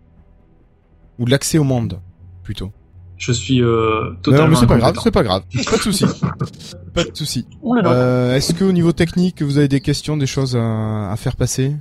[1.19, 2.01] Ou de l'accès au monde,
[2.43, 2.73] plutôt.
[3.17, 4.47] Je suis euh, totalement.
[4.47, 5.43] Non, mais c'est pas grave, c'est pas grave.
[5.71, 6.05] Pas de souci.
[6.95, 7.47] pas de souci.
[7.85, 11.37] Euh, est-ce que au niveau technique, vous avez des questions, des choses à, à faire
[11.37, 11.77] passer?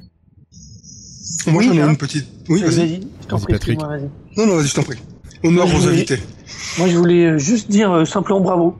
[1.47, 2.27] Moi, j'en ai une petite.
[2.49, 3.01] Oui, vas-y.
[3.29, 3.79] Vas Patrick.
[3.79, 4.99] non, non, vas-y, je t'en prie.
[5.43, 6.19] Honneur aux invités.
[6.77, 8.75] Moi, je voulais euh, juste dire euh, simplement bravo.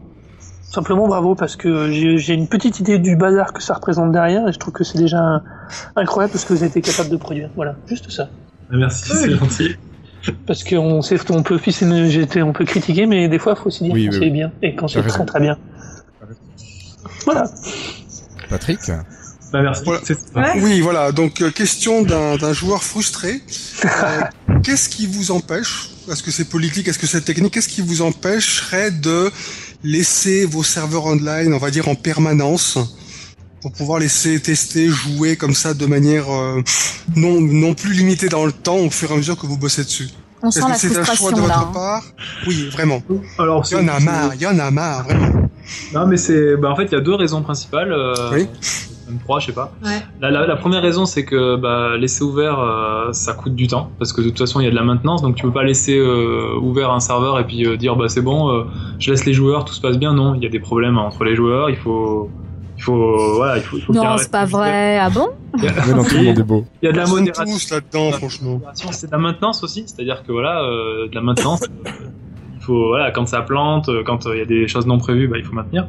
[0.64, 4.54] Simplement bravo parce que j'ai une petite idée du bazar que ça représente derrière et
[4.54, 5.41] je trouve que c'est déjà
[5.95, 7.50] incroyable parce que vous avez été capable de produire.
[7.56, 8.30] Voilà, juste ça.
[8.72, 9.76] Ah, merci, c'est gentil.
[10.45, 11.60] Parce qu'on sait, on peut
[12.36, 14.88] on peut critiquer, mais des fois, il faut aussi dire quand c'est bien et quand
[14.88, 15.58] c'est très très bien.
[17.26, 17.45] Voilà.
[18.50, 18.80] Patrick?
[19.52, 19.84] Bah, merci.
[20.62, 21.12] Oui, voilà.
[21.12, 23.41] Donc, euh, question d'un joueur frustré.
[23.86, 24.22] Euh,
[24.62, 28.02] qu'est-ce qui vous empêche Est-ce que c'est politique Est-ce que c'est technique Qu'est-ce qui vous
[28.02, 29.32] empêcherait de
[29.86, 32.78] laisser vos serveurs online, on va dire en permanence,
[33.62, 36.62] pour pouvoir laisser tester, jouer comme ça de manière euh,
[37.16, 39.86] non non plus limitée dans le temps au fur et à mesure que vous bossez
[39.86, 40.10] dessus?
[40.45, 41.72] Est-ce que c'est un choix de votre hein.
[41.74, 42.04] part?
[42.47, 43.02] Oui, vraiment.
[43.38, 45.50] Alors, il y en a marre, il y en a marre, vraiment.
[45.93, 47.95] Non, mais c'est, bah, en fait, il y a deux raisons principales.
[48.34, 48.50] oui
[49.10, 49.72] même trois, je sais pas.
[50.22, 54.22] La, première raison, c'est que bah, laisser ouvert, euh, ça coûte du temps, parce que
[54.22, 56.55] de toute façon, il y a de la maintenance, donc tu peux pas laisser euh,
[56.62, 58.66] ouvert un serveur et puis euh, dire bah c'est bon,
[58.99, 60.14] je laisse les joueurs, tout se passe bien.
[60.14, 62.30] Non, il y a des problèmes entre les joueurs, il faut.
[62.78, 64.97] Il faut, voilà, il faut, il faut non, c'est pas vrai.
[64.99, 65.28] Ah bon?
[65.57, 67.76] Il y a, il y a de la modération.
[67.76, 68.62] là-dedans, franchement.
[68.74, 71.60] C'est de la maintenance aussi, c'est-à-dire que voilà, de la maintenance.
[72.74, 75.45] voilà, quand ça plante, quand euh, il y a des choses non prévues, bah, il
[75.45, 75.88] faut maintenir.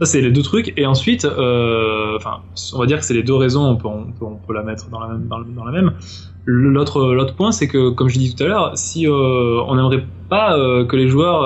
[0.00, 0.72] Ça, c'est les deux trucs.
[0.76, 2.38] Et ensuite, euh, enfin,
[2.74, 5.00] on va dire que c'est les deux raisons, on peut, on peut, la mettre dans
[5.00, 5.28] la même.
[5.28, 5.92] Dans, la même.
[6.44, 10.56] L'autre, l'autre point, c'est que, comme je dis tout à l'heure, si on n'aimerait pas
[10.88, 11.40] que les joueurs,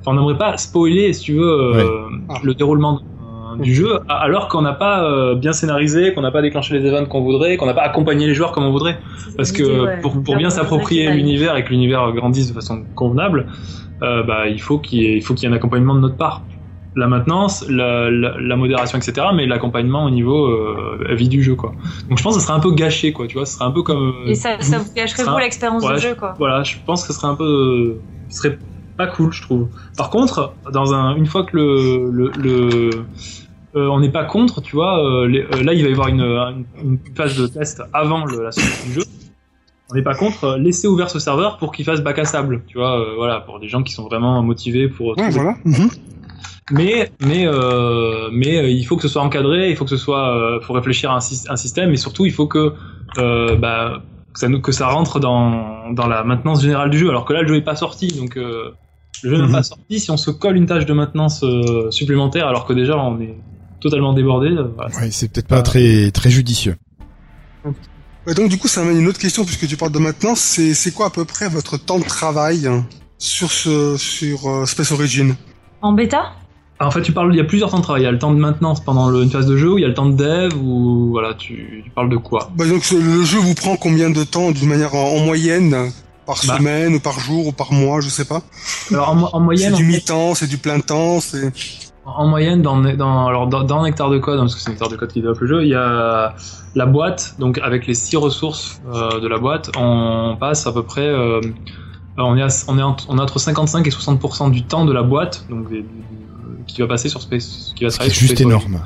[0.00, 1.72] enfin, on n'aimerait pas spoiler, si tu veux,
[2.42, 3.00] le déroulement
[3.58, 7.06] du jeu, alors qu'on n'a pas euh, bien scénarisé, qu'on n'a pas déclenché les events
[7.06, 8.98] qu'on voudrait, qu'on n'a pas accompagné les joueurs comme on voudrait.
[9.36, 13.46] Parce que pour, pour bien s'approprier l'univers et que l'univers grandisse de façon convenable,
[14.02, 16.00] euh, bah, il faut qu'il y, ait, il faut qu'il y ait un accompagnement de
[16.00, 16.42] notre part.
[16.96, 19.26] La maintenance, la, la, modération, etc.
[19.34, 21.72] Mais l'accompagnement au niveau euh, vie du jeu, quoi.
[22.08, 23.26] Donc je pense que ce serait un peu gâché, quoi.
[23.26, 24.14] Tu vois, ce serait un peu comme.
[24.26, 26.34] Et ça, ça vous gâcherait vous l'expérience du jeu, quoi.
[26.38, 27.96] Voilà, je pense que ce serait un peu,
[28.28, 28.58] ce serait
[28.96, 29.68] pas cool, je trouve.
[29.96, 32.90] Par contre, dans un, une fois que le, le, le
[33.76, 35.04] euh, on n'est pas contre, tu vois.
[35.04, 36.64] Euh, euh, là, il va y avoir une,
[37.16, 39.02] phase de test avant la sortie du jeu.
[39.90, 42.78] On n'est pas contre laisser ouvert ce serveur pour qu'il fasse bac à sable, tu
[42.78, 43.04] vois.
[43.16, 45.18] voilà, pour des gens qui sont vraiment motivés pour.
[45.18, 45.56] Ouais, voilà.
[45.64, 45.90] Mhm.
[46.70, 47.46] Mais mais
[48.32, 51.16] mais il faut que ce soit encadré, il faut que ce soit, faut réfléchir à
[51.16, 52.74] un, système, et surtout il faut que
[53.16, 54.02] bah
[54.32, 57.08] que ça, que ça rentre dans, dans la maintenance générale du jeu.
[57.08, 58.74] Alors que là, le jeu n'est pas sorti, donc le
[59.22, 59.52] jeu n'est mhm.
[59.52, 60.00] pas sorti.
[60.00, 61.44] Si on se colle une tâche de maintenance
[61.90, 63.36] supplémentaire, alors que déjà on est
[63.84, 64.48] totalement débordé.
[64.48, 66.76] Euh, c'est peut-être pas très très judicieux.
[68.34, 70.40] donc du coup, ça amène une autre question puisque tu parles de maintenance.
[70.40, 72.68] C'est quoi à peu près votre temps de travail
[73.18, 75.36] sur ce sur euh, Space Origin?
[75.82, 76.32] En bêta?
[76.84, 78.02] En fait, tu parles, il y a plusieurs temps de travail.
[78.02, 79.84] Il y a le temps de maintenance pendant une phase de jeu, ou il y
[79.84, 82.50] a le temps de dev, ou voilà, tu, parles de quoi?
[82.56, 85.90] Bah, donc le jeu vous prend combien de temps d'une manière en, moyenne?
[86.26, 86.56] Par bah.
[86.56, 88.40] semaine ou par jour ou par mois, je sais pas?
[88.90, 91.52] Alors en, moyenne, c'est du mi-temps, c'est du plein temps, c'est
[92.06, 94.88] en moyenne, dans, dans, alors dans, dans Nectar de code, hein, parce que c'est Nectar
[94.88, 96.34] de code qui développe le jeu, il y a
[96.74, 100.82] la boîte, donc avec les six ressources euh, de la boîte, on passe à peu
[100.82, 101.40] près, euh,
[102.18, 105.46] on, est on, est on est entre 55 et 60% du temps de la boîte,
[105.48, 105.68] donc
[106.66, 108.80] qui va passer sur Space, qui va C'est juste énorme.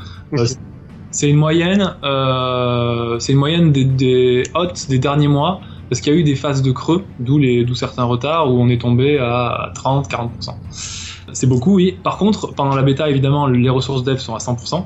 [1.10, 6.12] C'est une moyenne, euh, c'est une moyenne des, des hots des derniers mois, parce qu'il
[6.12, 8.80] y a eu des phases de creux, d'où les, d'où certains retards où on est
[8.80, 10.28] tombé à 30-40%.
[11.32, 11.98] C'est beaucoup, oui.
[12.02, 14.84] Par contre, pendant la bêta, évidemment, les ressources dev sont à 100%.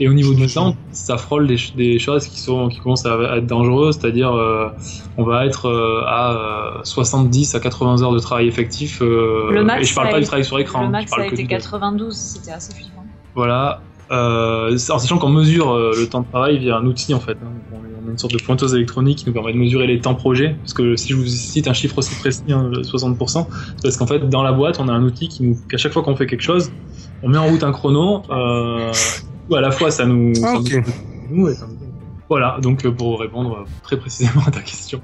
[0.00, 3.46] Et au niveau du temps, ça frôle des, choses qui, sont, qui commencent à être
[3.46, 4.68] dangereuses, c'est-à-dire euh,
[5.16, 9.00] on va être euh, à 70 à 80 heures de travail effectif.
[9.00, 10.82] le max, et je parle pas du travail sur écran.
[10.82, 13.04] Le max, ça a été 92, c'était assez flippant.
[13.34, 13.80] Voilà.
[14.10, 17.36] Euh, en sachant qu'on mesure le temps de travail via un outil en fait.
[17.42, 17.77] Hein.
[18.18, 20.56] Une sorte de pointeuse électronique qui nous permet de mesurer les temps projet.
[20.60, 23.46] Parce que si je vous cite un chiffre aussi précis, 60%, hein,
[23.76, 25.92] c'est parce qu'en fait dans la boîte on a un outil qui nous, qu'à chaque
[25.92, 26.72] fois qu'on fait quelque chose,
[27.22, 28.22] on met en route un chrono.
[28.30, 28.92] Euh,
[29.54, 30.58] à la fois ça nous, ah,
[32.28, 35.00] voilà donc euh, pour répondre très précisément à ta question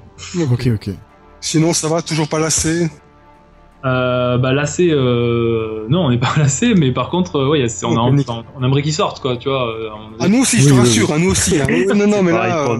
[0.51, 0.89] ok ok
[1.39, 2.89] sinon ça va toujours pas lassé?
[3.85, 7.95] Euh, bah lassé euh, non on n'est pas lassé mais par contre euh, ouais on,
[7.95, 8.11] a,
[8.55, 9.75] on, aimerait qu'ils sortent quoi tu vois
[10.19, 11.67] ah nous aussi je te rassure hein, nous aussi hein.
[11.95, 12.77] non non mais là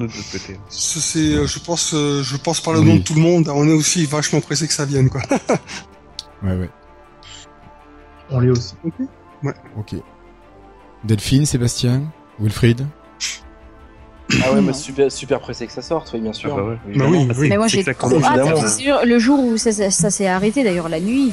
[0.69, 4.05] c'est je pense je pense par le nom de tout le monde on est aussi
[4.05, 5.21] vachement pressé que ça vienne quoi.
[6.43, 6.69] Ouais ouais.
[8.29, 8.75] On l'est aussi.
[8.83, 8.93] Ok.
[9.43, 9.53] Ouais.
[9.77, 9.95] Ok.
[11.03, 12.03] Delphine, Sébastien,
[12.39, 12.85] Wilfried?
[14.43, 16.55] Ah ouais, mais super, super pressé que ça sorte, oui, bien sûr.
[16.57, 17.49] Ah bah, bah oui, oui.
[17.49, 21.32] Mais moi j'ai trop hâte, le jour où ça, s'est arrêté, d'ailleurs la nuit.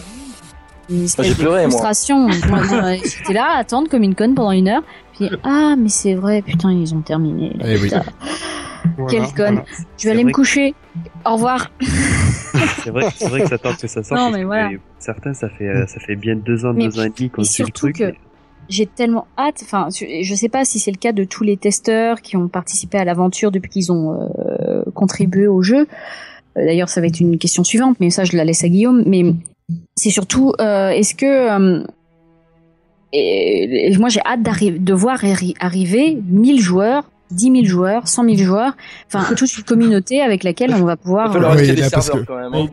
[0.91, 2.29] Ah, j'ai pleuré, frustration.
[2.49, 2.63] moi.
[3.03, 4.83] J'étais là à attendre comme une conne pendant une heure.
[5.15, 7.57] Puis ah mais c'est vrai, putain ils ont terminé.
[7.65, 7.91] Eh oui.
[9.09, 9.63] Quelle conne.
[9.97, 10.75] Je vais aller me coucher.
[11.25, 11.71] Au revoir.
[12.83, 14.21] c'est vrai, vrai que ça tente que ça sorte.
[14.21, 14.71] Non, mais voilà.
[14.99, 17.65] Certains, ça fait, euh, ça fait bien deux ans, deux ans et demi qu'on suit
[17.65, 17.99] le truc.
[17.99, 18.13] Que
[18.73, 19.61] j'ai tellement hâte.
[19.63, 22.99] Enfin, je sais pas si c'est le cas de tous les testeurs qui ont participé
[22.99, 25.87] à l'aventure depuis qu'ils ont euh, contribué au jeu.
[26.57, 29.05] Euh, d'ailleurs, ça va être une question suivante, mais ça, je la laisse à Guillaume.
[29.07, 29.25] Mais
[29.95, 31.85] c'est surtout, euh, est-ce que
[33.99, 35.21] moi, j'ai hâte de voir
[35.61, 38.77] arriver 1000 joueurs 10 000 joueurs, 100 000 joueurs,
[39.13, 41.33] enfin toute une communauté avec laquelle on va pouvoir.
[41.37, 42.55] Il rester des serveurs quand même.
[42.55, 42.69] Hein.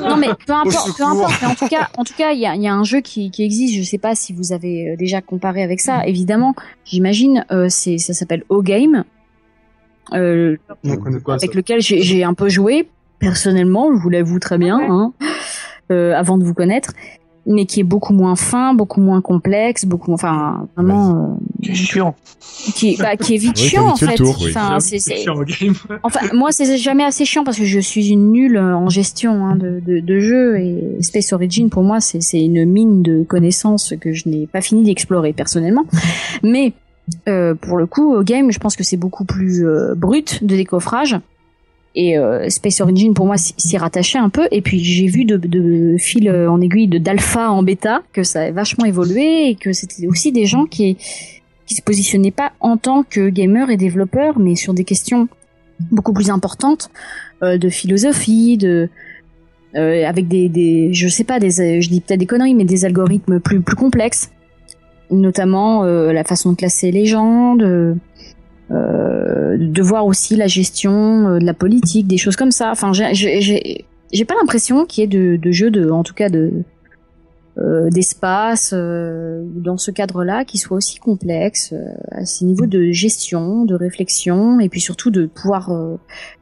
[0.08, 1.34] non mais peu importe, peu importe.
[1.42, 3.30] Mais en tout cas, en tout cas, il y a, y a, un jeu qui,
[3.30, 3.76] qui existe.
[3.76, 6.06] Je sais pas si vous avez euh, déjà comparé avec ça.
[6.06, 6.54] Évidemment,
[6.84, 9.04] j'imagine, euh, c'est ça s'appelle O-Game,
[10.12, 10.56] euh,
[11.28, 12.88] avec lequel j'ai un peu joué
[13.18, 13.94] personnellement.
[13.94, 15.12] Je vous l'avoue très bien, hein,
[15.90, 16.92] euh, avant de vous connaître
[17.46, 21.38] mais qui est beaucoup moins fin, beaucoup moins complexe, beaucoup, enfin, vraiment.
[21.60, 22.14] Euh, qui est chiant.
[22.74, 24.20] Qui, bah, qui est vite chiant en fait.
[24.20, 24.98] Enfin, c'est,
[26.02, 29.56] enfin, moi c'est jamais assez chiant parce que je suis une nulle en gestion hein,
[29.56, 33.94] de, de, de jeu et Space Origin pour moi c'est, c'est une mine de connaissances
[34.00, 35.84] que je n'ai pas fini d'explorer personnellement,
[36.42, 36.74] mais
[37.28, 40.56] euh, pour le coup, au game, je pense que c'est beaucoup plus euh, brut de
[40.56, 41.16] décoffrage.
[41.96, 44.46] Et euh, Space Origin pour moi s'y rattachait un peu.
[44.52, 48.22] Et puis j'ai vu de, de fil euh, en aiguille de d'alpha en bêta que
[48.22, 50.96] ça a vachement évolué et que c'était aussi des gens qui
[51.70, 55.28] qui se positionnaient pas en tant que gamers et développeurs mais sur des questions
[55.92, 56.90] beaucoup plus importantes
[57.44, 58.88] euh, de philosophie de
[59.76, 63.38] euh, avec des, je sais pas des je dis peut-être des conneries mais des algorithmes
[63.38, 64.32] plus plus complexes
[65.12, 67.96] notamment la façon de classer les gens de
[68.70, 72.70] euh, de voir aussi la gestion euh, de la politique, des choses comme ça.
[72.70, 76.38] Enfin, j'ai pas l'impression qu'il y ait de, de jeux de, en tout cas de
[76.38, 76.64] euh,
[77.56, 81.74] d'espace dans ce cadre-là qui soit aussi complexe
[82.10, 85.70] à ces niveaux de gestion, de réflexion et puis surtout de pouvoir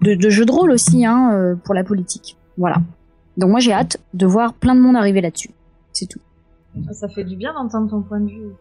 [0.00, 2.36] de, de jeux de rôle aussi hein, pour la politique.
[2.56, 2.76] Voilà.
[3.36, 5.50] Donc moi j'ai hâte de voir plein de monde arriver là-dessus.
[5.92, 6.20] C'est tout.
[6.92, 8.52] Ça fait du bien d'entendre ton point de vue.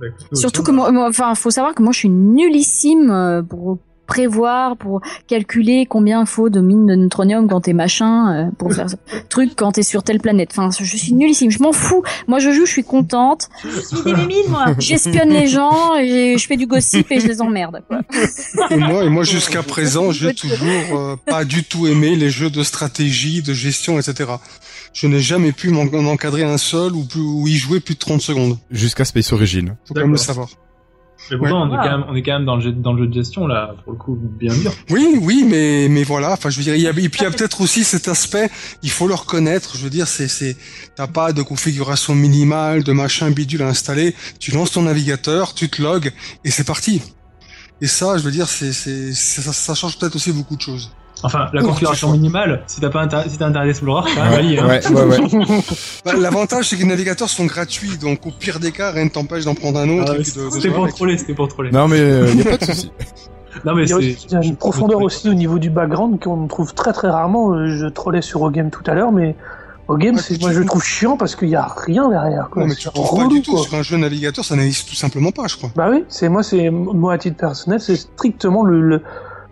[0.00, 4.76] Bah, Surtout que moi, enfin, faut savoir que moi, je suis nullissime euh, pour prévoir,
[4.76, 8.90] pour calculer combien il faut de mines de neutronium quand t'es machin, euh, pour faire
[8.90, 8.96] ce
[9.28, 10.50] truc quand t'es sur telle planète.
[10.52, 12.02] Enfin, je suis nullissime, je m'en fous.
[12.26, 13.48] Moi, je joue, je suis contente.
[13.64, 14.66] Je suis des mines, moi.
[14.78, 17.82] J'espionne les gens, et je fais du gossip et je les emmerde.
[17.88, 18.00] Quoi.
[18.70, 22.50] Et moi, et moi jusqu'à présent, j'ai toujours euh, pas du tout aimé les jeux
[22.50, 24.32] de stratégie, de gestion, etc
[24.92, 27.98] je n'ai jamais pu m'en encadrer un seul ou, plus, ou y jouer plus de
[27.98, 28.58] 30 secondes.
[28.70, 29.76] Jusqu'à Space Origin.
[29.86, 30.48] Faut quand même le savoir.
[31.30, 33.04] Mais pourtant, on, est quand même, on est quand même dans le jeu, dans le
[33.04, 34.72] jeu de gestion là, pour le coup, bien dur.
[34.90, 36.32] Oui, oui, mais mais voilà.
[36.32, 38.08] Enfin, je veux dire, il y a, et puis il y a peut-être aussi cet
[38.08, 38.50] aspect.
[38.82, 39.76] Il faut le reconnaître.
[39.76, 40.56] Je veux dire, c'est c'est
[40.96, 44.14] t'as pas de configuration minimale, de machin bidule à installer.
[44.40, 46.12] Tu lances ton navigateur, tu te logs
[46.44, 47.02] et c'est parti.
[47.80, 50.90] Et ça, je veux dire, c'est c'est ça, ça change peut-être aussi beaucoup de choses.
[51.22, 54.60] Enfin, la configuration minimale, si t'as pas inter si t'as Internet Explorer, quand même, ouais,
[54.60, 55.60] ouais, ouais,
[56.04, 59.10] bah, L'avantage, c'est que les navigateurs sont gratuits, donc au pire des cas, rien ne
[59.10, 60.16] t'empêche d'en prendre un autre.
[60.18, 61.70] Ah, c'était pour troller, c'était pour troller.
[61.70, 62.90] Non, mais il euh, a pas de souci.
[63.66, 66.92] Non, mais il y a une profondeur aussi au niveau du background qu'on trouve très
[66.92, 67.52] très rarement.
[67.52, 69.36] Euh, je trollais sur OGame tout à l'heure, mais
[69.88, 72.48] OGame, c'est moi je le trouve chiant parce qu'il y a rien derrière.
[72.50, 72.62] Quoi.
[72.62, 73.58] Non, mais tu trouves pas du tout.
[73.58, 75.70] Sur un jeu navigateur, ça n'existe tout simplement pas, je crois.
[75.76, 79.02] Bah oui, c'est moi, c'est moi à titre personnel, c'est strictement le, le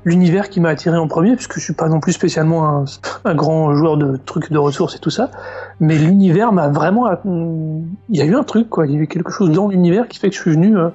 [0.05, 2.85] l'univers qui m'a attiré en premier, puisque je suis pas non plus spécialement un,
[3.25, 5.31] un, grand joueur de trucs de ressources et tout ça,
[5.79, 9.07] mais l'univers m'a vraiment, il y a eu un truc quoi, il y a eu
[9.07, 10.89] quelque chose dans l'univers qui fait que je suis venu, euh,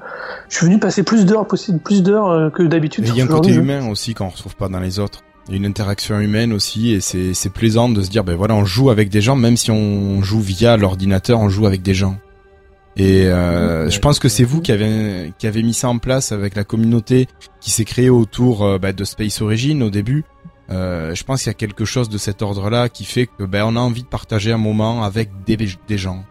[0.49, 3.08] je suis venu passer plus d'heures possible, plus d'heures euh, que d'habitude.
[3.08, 5.22] Il y a un côté humain aussi qu'on retrouve pas dans les autres.
[5.47, 8.36] Il y a une interaction humaine aussi et c'est c'est plaisant de se dire ben
[8.36, 11.84] voilà on joue avec des gens même si on joue via l'ordinateur on joue avec
[11.84, 12.18] des gens.
[12.97, 16.31] Et euh, je pense que c'est vous qui avez qui avez mis ça en place
[16.31, 17.27] avec la communauté
[17.59, 20.23] qui s'est créée autour euh, bah, de Space Origin au début.
[20.69, 23.63] Euh, je pense qu'il y a quelque chose de cet ordre-là qui fait que ben
[23.65, 26.23] on a envie de partager un moment avec des, des gens.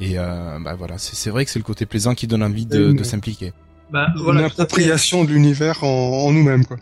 [0.00, 2.92] Et euh, bah voilà, c'est vrai que c'est le côté plaisant qui donne envie de,
[2.92, 3.52] de s'impliquer.
[3.90, 6.78] Bah, voilà, Une appropriation de l'univers en, en nous-mêmes quoi.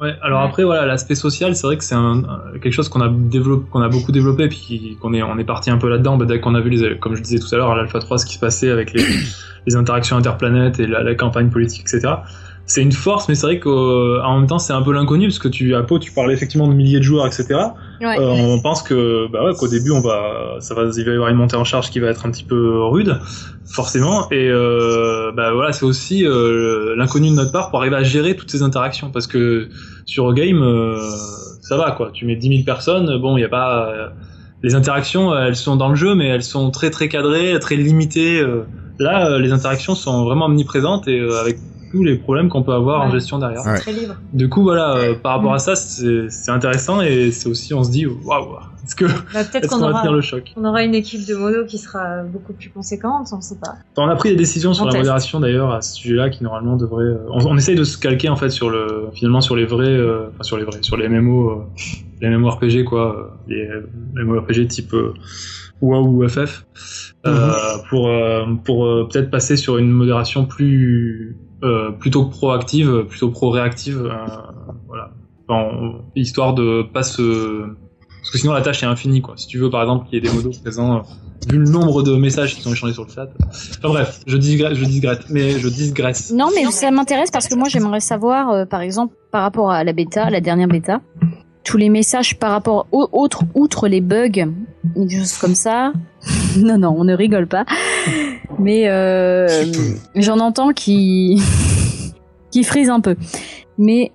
[0.00, 2.22] Ouais, alors après voilà, l'aspect social, c'est vrai que c'est un,
[2.62, 5.70] quelque chose qu'on a développé, qu'on a beaucoup développé, puis qu'on est, on est parti
[5.70, 7.72] un peu là-dedans, bah, dès qu'on a vu les, comme je disais tout à l'heure,
[7.72, 9.04] à l'Alpha 3, ce qui se passait avec les,
[9.66, 12.14] les interactions interplanètes et la, la campagne politique, etc
[12.68, 15.48] c'est une force, mais c'est vrai qu'en même temps, c'est un peu l'inconnu, parce que
[15.48, 17.46] tu, à Pau, tu parlais effectivement de milliers de joueurs, etc.
[18.02, 18.20] Ouais.
[18.20, 21.14] Euh, on pense que, bah ouais, qu'au début, on va, ça va, il va y
[21.14, 23.18] avoir une montée en charge qui va être un petit peu rude,
[23.64, 24.30] forcément.
[24.30, 28.36] Et, euh, bah voilà, c'est aussi euh, l'inconnu de notre part pour arriver à gérer
[28.36, 29.70] toutes ces interactions, parce que
[30.04, 31.00] sur Game, euh,
[31.62, 32.10] ça va, quoi.
[32.12, 34.12] Tu mets 10 000 personnes, bon, il n'y a pas,
[34.62, 38.44] les interactions, elles sont dans le jeu, mais elles sont très très cadrées, très limitées.
[38.98, 41.56] Là, les interactions sont vraiment omniprésentes et avec
[41.90, 43.62] tous les problèmes qu'on peut avoir en gestion derrière.
[43.80, 44.14] Très libre.
[44.32, 47.90] Du coup, voilà, euh, par rapport à ça, c'est intéressant et c'est aussi, on se
[47.90, 48.56] dit, waouh,
[48.88, 50.54] est-ce que bah, peut-être qu'on aura, le choc?
[50.56, 53.74] On aura une équipe de mono qui sera beaucoup plus conséquente, on sait pas.
[53.98, 57.04] On a pris des décisions sur la modération d'ailleurs à ce sujet-là qui normalement devrait.
[57.04, 60.28] Euh, on, essaye de se calquer en fait sur le, finalement sur les vrais, euh,
[60.32, 61.64] enfin sur les vrais, sur les MMO,
[62.22, 63.68] les MMO RPG quoi, les
[64.14, 64.94] MMO RPG type
[65.82, 66.64] WoW ou FF,
[67.90, 68.10] pour
[68.64, 74.26] pour peut-être passer sur une modération plus euh, plutôt proactive, plutôt pro-réactive, euh,
[74.86, 75.10] voilà.
[76.14, 77.66] histoire de pas se...
[78.20, 79.36] Parce que sinon la tâche est infinie, quoi.
[79.36, 81.00] Si tu veux, par exemple, qu'il y ait des modos présents, euh,
[81.48, 83.28] vu le nombre de messages qui sont échangés sur le chat.
[83.78, 86.32] Enfin bref, je digresse, je digresse, mais je digresse.
[86.32, 89.92] Non, mais ça m'intéresse parce que moi j'aimerais savoir, par exemple, par rapport à la
[89.92, 91.00] bêta, la dernière bêta,
[91.64, 94.48] tous les messages par rapport aux autres, outre les bugs,
[94.96, 95.92] des choses comme ça.
[96.56, 97.64] non, non, on ne rigole pas.
[98.58, 99.64] Mais euh,
[100.14, 101.40] j'en entends qui
[102.50, 103.16] qui frise un peu.
[103.76, 104.12] Mais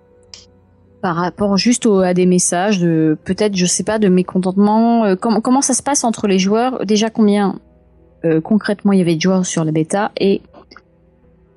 [1.01, 5.41] par rapport juste à des messages de peut-être je sais pas de mécontentement euh, comment
[5.41, 6.85] comment ça se passe entre les joueurs?
[6.85, 7.59] Déjà combien
[8.25, 10.11] euh, concrètement il y avait de joueurs sur la bêta?
[10.17, 10.41] Et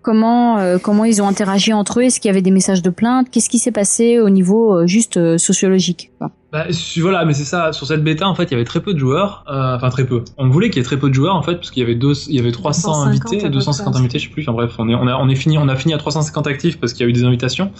[0.07, 2.05] comment euh, comment ils ont interagi entre eux?
[2.05, 3.29] Est-ce qu'il y avait des messages de plainte?
[3.29, 6.13] Qu'est-ce qui s'est passé au niveau euh, juste euh, sociologique
[6.57, 6.65] bah,
[7.03, 7.73] voilà, mais c'est ça.
[7.73, 9.45] Sur cette bêta, en fait, il y avait très peu de joueurs.
[9.47, 10.23] enfin, très peu.
[10.39, 11.95] On voulait qu'il y ait très peu de joueurs, en fait, parce qu'il y avait
[11.95, 14.43] deux, il y avait 300 invités, 250 invités, je sais plus.
[14.43, 16.81] Enfin bref, on est, on, a, on est fini, on a fini à 350 actifs
[16.81, 17.71] parce qu'il y a eu des invitations.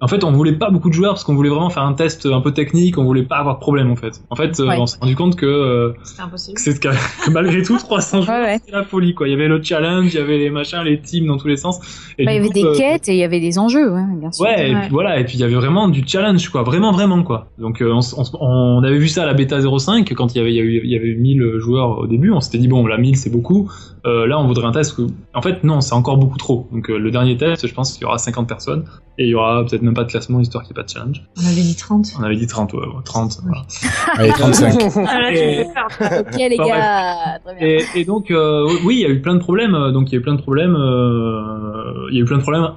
[0.00, 2.26] En fait, on voulait pas beaucoup de joueurs parce qu'on voulait vraiment faire un test
[2.26, 2.98] un peu technique.
[2.98, 4.20] On voulait pas avoir de problème, en fait.
[4.30, 6.58] En fait, on s'est rendu compte que c'était impossible.
[6.80, 9.28] Que, malgré tout, 300 joueurs, c'était la folie, quoi.
[9.28, 11.56] Il y avait le challenge, il y avait les machins, les teams dans tous les
[11.56, 11.78] sens.
[12.18, 14.32] Et bah, il y avait des quêtes et il y avait des enjeux, ouais, bien
[14.32, 14.44] sûr.
[14.44, 16.64] Ouais, et puis voilà, et puis il y avait vraiment du challenge, quoi.
[16.64, 17.46] Vraiment, vraiment, quoi.
[17.58, 20.52] Donc, on, on, on avait vu ça à la bêta 05 quand il y avait,
[20.52, 22.30] il y avait, il y avait 1000 joueurs au début.
[22.30, 23.70] On s'était dit bon, la 1000 c'est beaucoup.
[24.06, 24.96] Euh, là, on voudrait un test.
[25.32, 26.68] En fait, non, c'est encore beaucoup trop.
[26.72, 28.84] Donc, euh, le dernier test, je pense qu'il y aura 50 personnes
[29.18, 30.90] et il y aura peut-être même pas de classement histoire qu'il n'y ait pas de
[30.90, 31.22] challenge.
[31.42, 32.06] On avait dit 30.
[32.18, 33.38] On avait dit 30, ouais, 30.
[33.44, 33.62] Voilà.
[34.18, 34.74] Allez, 35.
[35.06, 35.64] Ah, et...
[36.20, 37.38] ok, les gars.
[37.60, 39.92] Et, et, donc, euh, oui, il y a eu plein de problèmes.
[39.92, 40.76] Donc, il y a eu plein de problèmes.
[42.10, 42.68] il y a eu plein de problèmes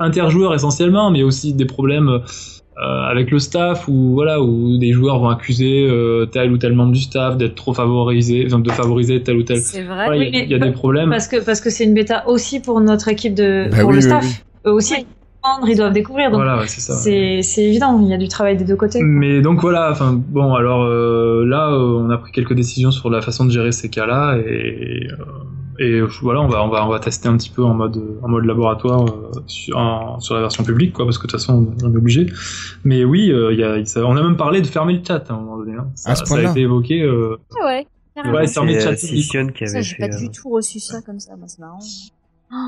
[0.00, 2.18] interjoueurs essentiellement, mais aussi des problèmes euh,
[2.76, 6.92] avec le staff où voilà où des joueurs vont accuser euh, tel ou tel membre
[6.92, 9.58] du staff d'être trop favorisé, de favoriser tel ou tel.
[9.58, 10.30] C'est vrai.
[10.32, 11.10] il y, a, des problèmes.
[11.10, 14.00] Parce que parce que c'est une bêta aussi pour notre équipe de bah pour le
[14.00, 14.44] staff.
[14.66, 15.06] Eux aussi.
[15.66, 16.30] Ils doivent découvrir.
[16.30, 16.94] Donc voilà, c'est ça.
[16.94, 19.00] C'est évident, il y a du travail des deux côtés.
[19.02, 23.20] Mais donc voilà, enfin bon, alors euh, là, on a pris quelques décisions sur la
[23.22, 25.08] façon de gérer ces cas-là et
[25.82, 28.28] et voilà, on va, on va, on va tester un petit peu en mode, en
[28.28, 31.92] mode laboratoire euh, sur, sur, la version publique, quoi, parce que de toute façon, on
[31.92, 32.26] est obligé.
[32.84, 35.36] Mais oui, euh, y a, on a même parlé de fermer le chat à un
[35.36, 35.76] moment donné.
[35.76, 35.88] Hein.
[35.94, 37.02] Ça, ça, a été évoqué.
[37.02, 37.36] Euh...
[37.64, 37.86] Ouais.
[38.16, 38.96] Ouais, fermer le chat.
[38.96, 41.80] Ça, j'ai pas du tout reçu ça comme ça, moi, c'est marrant.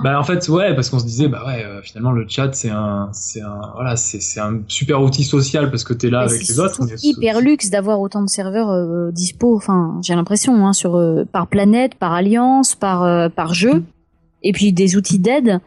[0.03, 2.71] Bah en fait ouais parce qu'on se disait bah ouais euh, finalement le chat c'est
[2.71, 6.41] un c'est un voilà c'est c'est un super outil social parce que t'es là avec
[6.49, 6.87] les autres.
[6.87, 9.55] C'est hyper luxe d'avoir autant de serveurs euh, dispo.
[9.55, 13.83] Enfin j'ai l'impression hein, sur euh, par planète, par alliance, par par jeu
[14.43, 15.61] et puis des outils d'aide.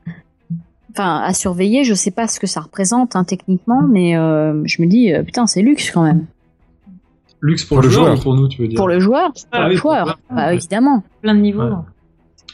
[0.91, 1.84] Enfin à surveiller.
[1.84, 5.61] Je sais pas ce que ça représente hein, techniquement mais je me dis putain c'est
[5.61, 6.26] luxe quand même.
[7.39, 9.70] Luxe pour, le, joueur, ou pour nous tu veux dire Pour le joueur, pour ah
[9.70, 11.03] le joueur, bah, évidemment.
[11.22, 11.61] Plein de niveaux.
[11.61, 11.76] Ouais,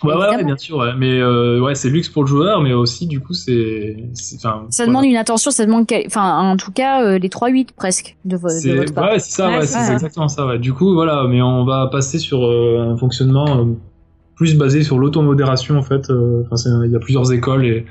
[0.04, 0.94] ouais, bien sûr, ouais.
[0.98, 5.06] mais euh, ouais, c'est luxe pour le joueur, mais aussi du coup c'est, ça demande
[5.06, 8.94] une attention, ça demande, enfin, en tout cas, euh, les 3-8 presque de, de votre
[8.94, 9.12] part.
[9.12, 10.60] Ouais, c'est ça, ouais, c'est exactement ça, ouais.
[10.60, 13.68] Du coup, voilà, mais on va passer sur euh, un fonctionnement
[14.36, 16.12] plus basé sur l'automodération en fait.
[16.52, 17.86] Enfin, il y a plusieurs écoles et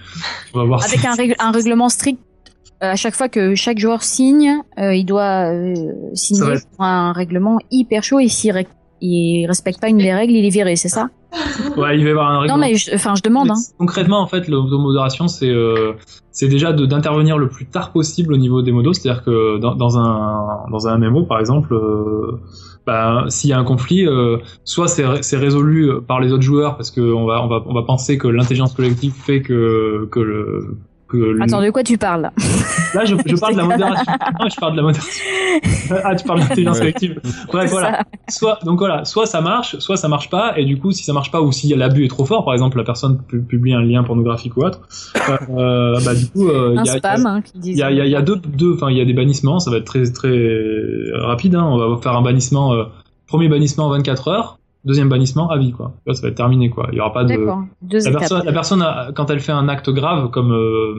[0.55, 0.85] on va voir.
[0.85, 2.21] Avec un, un, règlement strict.
[2.81, 5.53] À chaque fois que chaque joueur signe, il doit
[6.15, 8.53] signer pour un règlement hyper chaud et s'il
[9.01, 11.09] il respecte pas une des règles, il est viré, c'est ça?
[11.77, 12.59] Ouais, il va y avoir un règlement.
[12.59, 13.51] Non, mais enfin, je, demande.
[13.51, 13.61] Hein.
[13.79, 15.93] Concrètement, en fait, l'automodération, c'est euh,
[16.31, 19.99] c'est déjà d'intervenir le plus tard possible au niveau des modos, c'est-à-dire que dans, dans,
[19.99, 21.75] un dans un MMO, par exemple.
[21.75, 22.39] Euh,
[22.85, 26.91] bah, s'il y a un conflit, euh, soit c'est résolu par les autres joueurs parce
[26.91, 30.79] qu'on va on va on va penser que l'intelligence collective fait que que le
[31.41, 32.31] Attends, de quoi tu parles?
[32.95, 34.13] Là, je, je parle de la modération.
[34.41, 35.25] Non, je parle de la modération.
[36.05, 37.21] ah, tu parles l'intelligence collective.
[37.53, 38.05] Bref, voilà.
[38.29, 41.13] Soit, donc voilà, soit ça marche, soit ça marche pas, et du coup, si ça
[41.13, 44.03] marche pas ou si l'abus est trop fort, par exemple, la personne publie un lien
[44.03, 44.81] pornographique ou autre,
[45.51, 48.23] euh, bah du coup, euh, il y a, spam, hein, il y a, y a
[48.23, 50.59] deux, deux, enfin, il y a des bannissements, ça va être très, très
[51.15, 51.55] rapide.
[51.55, 51.65] Hein.
[51.65, 52.85] On va faire un bannissement, euh,
[53.27, 55.95] premier bannissement en 24 heures deuxième bannissement à vie quoi.
[56.13, 56.89] ça va être terminé quoi.
[56.93, 60.31] Il y aura pas de la personne, la personne quand elle fait un acte grave
[60.31, 60.95] comme euh,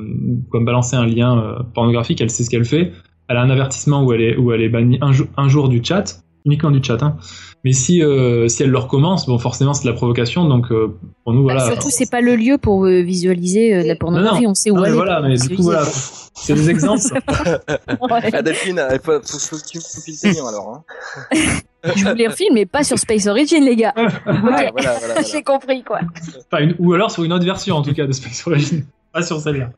[0.49, 2.93] comme balancer un lien euh, pornographique, elle sait ce qu'elle fait.
[3.27, 5.83] Elle a un avertissement où elle est où elle est bannie un, un jour du
[5.83, 7.01] chat, uniquement du chat.
[7.01, 7.17] Hein.
[7.63, 10.67] Mais si euh, si elle le recommence, bon forcément c'est de la provocation donc
[11.23, 11.65] pour nous bah, voilà.
[11.65, 15.37] surtout c'est pas le lieu pour visualiser la pornographie, on sait où elle voilà, mais
[15.37, 15.85] du coup voilà.
[16.35, 17.01] C'est des exemples.
[18.01, 18.29] ouais.
[18.33, 20.83] Ah, Delphine, il faut, faut, que tu me files alors.
[21.31, 21.37] Hein.
[21.95, 23.93] Je voulais refilmer, mais pas sur Space Origin, les gars.
[24.25, 25.99] voilà, voilà, J'ai compris, quoi.
[26.79, 28.83] ou alors sur une autre version, en tout cas, de Space Origin.
[29.11, 29.69] Pas sur celle-là.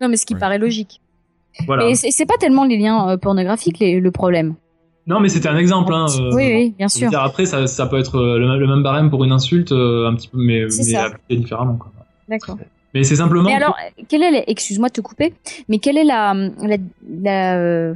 [0.00, 1.00] Non, mais ce qui paraît logique.
[1.66, 1.88] Voilà.
[1.88, 4.54] Et c'est pas tellement les liens euh, pornographiques le problème.
[5.06, 5.92] Non, mais c'était un exemple.
[5.92, 7.10] Hein, euh, oui, oui, bien sûr.
[7.18, 10.38] Après, ça, ça, peut être euh, le, même barème pour une insulte, un petit peu,
[10.38, 11.78] mais, mais appliqué différemment.
[12.28, 12.56] D'accord.
[12.94, 13.48] Mais c'est simplement.
[13.48, 13.76] Mais alors,
[14.08, 15.34] quelle est, excuse-moi de te couper,
[15.68, 16.76] mais quelle est la, la,
[17.22, 17.94] la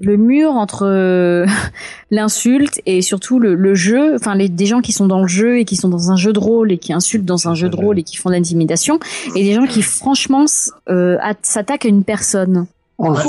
[0.00, 1.46] le mur entre euh,
[2.10, 5.64] l'insulte et surtout le, jeu, enfin les, des gens qui sont dans le jeu et
[5.64, 7.98] qui sont dans un jeu de rôle et qui insultent dans un jeu de rôle
[7.98, 8.98] et qui font de l'intimidation,
[9.36, 10.46] et des gens qui franchement
[10.88, 12.66] euh, s'attaquent à une personne?
[12.98, 13.22] On, bah,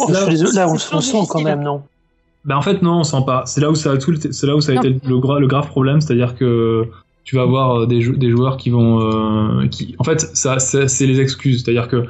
[0.53, 1.84] là, on, se sent quand même, non?
[2.45, 3.43] Ben en fait non, on sent pas.
[3.45, 6.01] C'est là où ça a c'est là où ça a été le, le grave problème,
[6.01, 6.87] c'est-à-dire que
[7.23, 11.19] tu vas avoir des, des joueurs qui vont, euh, qui, en fait, ça, c'est les
[11.21, 12.05] excuses, c'est-à-dire que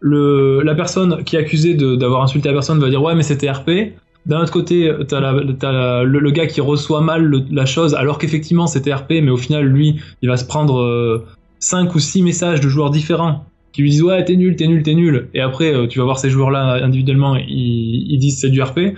[0.00, 3.50] le, la personne qui est accusée d'avoir insulté la personne va dire ouais mais c'était
[3.50, 3.94] RP.
[4.24, 9.14] D'un autre côté, t'as le, gars qui reçoit mal la chose alors qu'effectivement c'était RP,
[9.22, 11.24] mais au final lui, il va se prendre
[11.58, 14.68] 5 euh, ou 6 messages de joueurs différents qui lui disent ouais t'es nul, t'es
[14.68, 15.28] nul, t'es nul.
[15.34, 18.94] Et après euh, tu vas voir ces joueurs-là individuellement, ils, ils disent c'est du RP.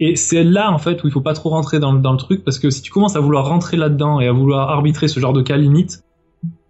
[0.00, 2.44] Et c'est là en fait où il faut pas trop rentrer dans, dans le truc
[2.44, 5.32] parce que si tu commences à vouloir rentrer là-dedans et à vouloir arbitrer ce genre
[5.32, 6.02] de cas limite,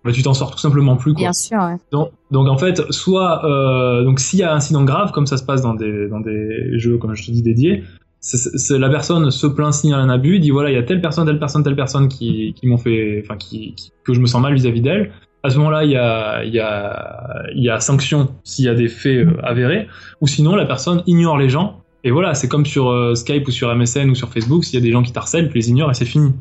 [0.05, 1.13] bah, tu t'en sors tout simplement plus.
[1.13, 1.23] Quoi.
[1.23, 1.59] Bien sûr.
[1.59, 1.77] Ouais.
[1.93, 5.37] Donc, donc, en fait, soit euh, donc s'il y a un incident grave, comme ça
[5.37, 7.85] se passe dans des dans des jeux comme je te dis dédiés,
[8.21, 11.27] c'est la personne se plaint signale un abus, dit voilà il y a telle personne,
[11.27, 14.55] telle personne, telle personne qui qui m'ont fait, enfin qui, que je me sens mal
[14.55, 15.13] vis-à-vis d'elle.
[15.45, 18.69] À ce moment-là, il y a il y a il y a sanction s'il y
[18.69, 19.89] a des faits euh, avérés,
[20.21, 21.82] ou sinon la personne ignore les gens.
[22.05, 24.79] Et voilà, c'est comme sur euh, Skype ou sur MSN ou sur Facebook, s'il y
[24.79, 26.33] a des gens qui t'harcèlent, tu les ignores et c'est fini.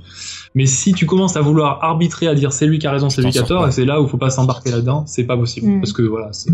[0.55, 3.21] Mais si tu commences à vouloir arbitrer, à dire c'est lui qui a raison, c'est
[3.21, 5.37] lui qui a tort, et c'est là où il faut pas s'embarquer là-dedans, c'est pas
[5.37, 5.67] possible.
[5.67, 5.81] Mm.
[5.81, 6.51] Parce que voilà, c'est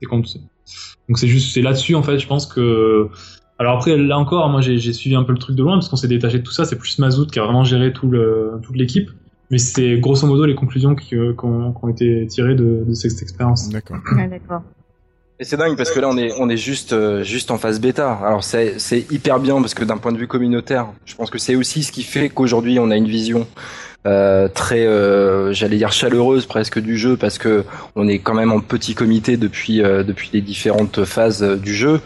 [0.00, 3.08] Donc c'est juste, c'est là-dessus en fait, je pense que.
[3.60, 5.96] Alors après, là encore, moi j'ai suivi un peu le truc de loin parce qu'on
[5.96, 6.64] s'est détaché de tout ça.
[6.64, 9.10] C'est plus Mazout qui a vraiment géré tout le, toute l'équipe.
[9.50, 13.68] Mais c'est grosso modo les conclusions qui, euh, ont, été tirées de, de cette expérience.
[13.70, 13.96] D'accord.
[14.30, 14.62] d'accord.
[15.40, 17.80] Et c'est dingue parce que là on est on est juste euh, juste en phase
[17.80, 18.18] bêta.
[18.24, 21.38] Alors c'est c'est hyper bien parce que d'un point de vue communautaire, je pense que
[21.38, 23.46] c'est aussi ce qui fait qu'aujourd'hui on a une vision
[24.06, 27.64] euh, très euh, j'allais dire chaleureuse presque du jeu parce que
[27.96, 32.00] on est quand même en petit comité depuis euh, depuis les différentes phases du jeu.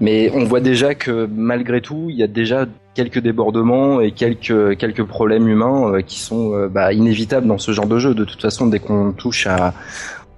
[0.00, 4.78] Mais on voit déjà que malgré tout, il y a déjà quelques débordements et quelques
[4.78, 8.14] quelques problèmes humains qui sont bah, inévitables dans ce genre de jeu.
[8.14, 9.74] De toute façon, dès qu'on touche à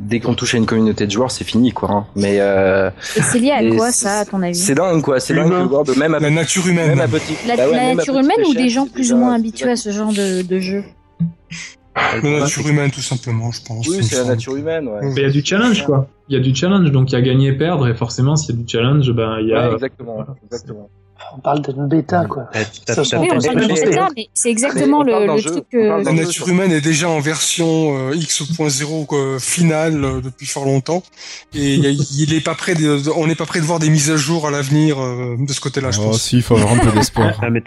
[0.02, 1.90] dès qu'on touche à une communauté de joueurs, c'est fini, quoi.
[1.90, 2.06] Hein.
[2.16, 4.54] Mais euh, c'est lié à quoi ça, à ton avis?
[4.54, 5.20] C'est dingue, quoi.
[5.20, 8.68] C'est dingue de voir de même la nature humaine, la, bah nature humaine ou des
[8.68, 10.84] gens plus ou moins habitués à ce genre de, de jeu?
[11.94, 13.86] La nature humaine, tout simplement, je pense.
[13.88, 15.00] Oui, c'est la nature humaine, ouais.
[15.02, 16.08] Mais il y a du challenge, quoi.
[16.28, 18.54] Il y a du challenge, donc il y a gagner et perdre, et forcément, s'il
[18.54, 19.68] y a du challenge, ben, il y a.
[19.68, 20.88] Ouais, exactement, exactement
[21.34, 22.48] on parle d'une bêta, quoi.
[24.34, 26.04] c'est exactement le, truc que...
[26.04, 31.02] La nature humaine est déjà en version euh, X.0 finale euh, depuis fort longtemps,
[31.54, 34.16] et il est pas prêt de, on n'est pas prêt de voir des mises à
[34.16, 36.22] jour à l'avenir euh, de ce côté-là, je oh, pense.
[36.22, 37.38] si, il faut avoir un peu d'espoir.
[37.42, 37.62] Ah, mais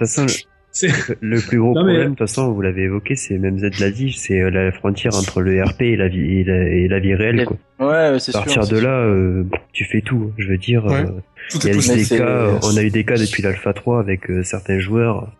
[1.22, 4.12] Le plus gros problème, de toute façon, vous l'avez évoqué, c'est même Z l'a dit,
[4.12, 7.46] c'est la frontière entre le RP et la vie, et la, vie réelle.
[7.46, 7.58] Quoi.
[7.80, 8.42] Ouais, c'est sûr.
[8.42, 9.44] À partir de là, euh,
[9.74, 10.32] tu fais tout.
[10.38, 11.06] Je veux dire, euh,
[11.54, 14.30] il y a eu des cas, on a eu des cas depuis l'Alpha 3 avec
[14.44, 15.32] certains joueurs.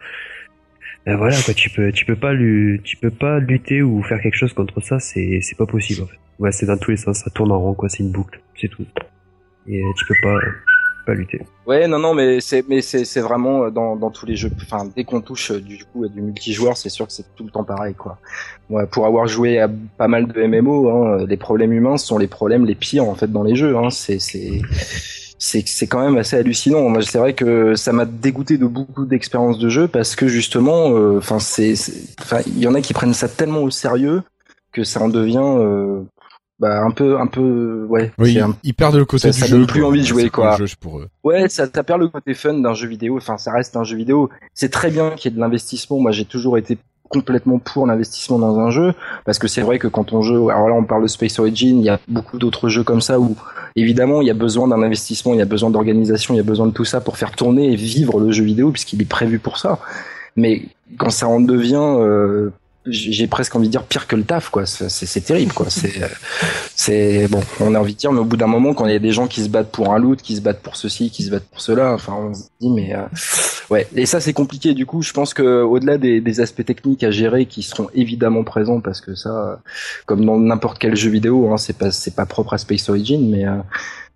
[1.06, 4.20] Ben voilà, quoi, tu peux, tu peux pas lui, tu peux pas lutter ou faire
[4.20, 6.18] quelque chose contre ça, c'est, c'est pas possible en fait.
[6.40, 8.68] Ouais, c'est dans tous les sens, ça tourne en rond, quoi, c'est une boucle, c'est
[8.68, 8.86] tout.
[9.68, 10.40] Et tu peux pas,
[11.06, 11.42] pas lutter.
[11.66, 14.52] Ouais, non, non, mais c'est, mais c'est, c'est vraiment euh, dans, dans tous les jeux.
[14.64, 17.44] Enfin, dès qu'on touche euh, du coup à du multijoueur, c'est sûr que c'est tout
[17.44, 18.18] le temps pareil, quoi.
[18.70, 22.18] Ouais, pour avoir joué à pas mal de MMO, hein, euh, les problèmes humains sont
[22.18, 23.78] les problèmes les pires en fait dans les jeux.
[23.78, 23.90] Hein.
[23.92, 24.62] C'est, c'est,
[25.38, 26.90] c'est, c'est quand même assez hallucinant.
[26.90, 30.88] Moi, c'est vrai que ça m'a dégoûté de beaucoup d'expériences de jeu parce que justement,
[31.18, 31.74] enfin, c'est,
[32.22, 34.24] enfin, il y en a qui prennent ça tellement au sérieux
[34.76, 36.02] que ça en devient euh,
[36.60, 39.84] bah un peu un peu ouais oui ils perdent le côté ça, du ça plus
[39.84, 40.58] envie de jouer quoi.
[40.80, 41.10] pour eux.
[41.24, 43.18] ouais ça, ça perd le côté fun d'un jeu vidéo.
[43.18, 44.30] Enfin ça reste un jeu vidéo.
[44.54, 46.00] C'est très bien qu'il y ait de l'investissement.
[46.00, 46.78] Moi j'ai toujours été
[47.10, 48.94] complètement pour l'investissement dans un jeu
[49.26, 51.80] parce que c'est vrai que quand on joue alors là on parle de Space Origin
[51.80, 53.36] il y a beaucoup d'autres jeux comme ça où
[53.76, 56.44] évidemment il y a besoin d'un investissement il y a besoin d'organisation il y a
[56.44, 59.40] besoin de tout ça pour faire tourner et vivre le jeu vidéo puisqu'il est prévu
[59.40, 59.80] pour ça.
[60.36, 60.64] Mais
[60.98, 62.52] quand ça en devient euh,
[62.88, 64.66] j'ai presque envie de dire pire que le taf quoi.
[64.66, 65.68] C'est terrible quoi.
[65.70, 66.02] C'est
[66.76, 68.96] c'est bon on a envie de dire mais au bout d'un moment quand il y
[68.96, 71.24] a des gens qui se battent pour un loot qui se battent pour ceci qui
[71.24, 73.02] se battent pour cela enfin on se dit mais euh,
[73.70, 73.88] ouais.
[73.96, 74.74] Et ça c'est compliqué.
[74.74, 78.44] Du coup je pense que au-delà des, des, aspects techniques à gérer qui seront évidemment
[78.44, 79.60] présents parce que ça
[80.06, 83.30] comme dans n'importe quel jeu vidéo hein, c'est pas c'est pas propre à Space Origin
[83.30, 83.56] mais euh,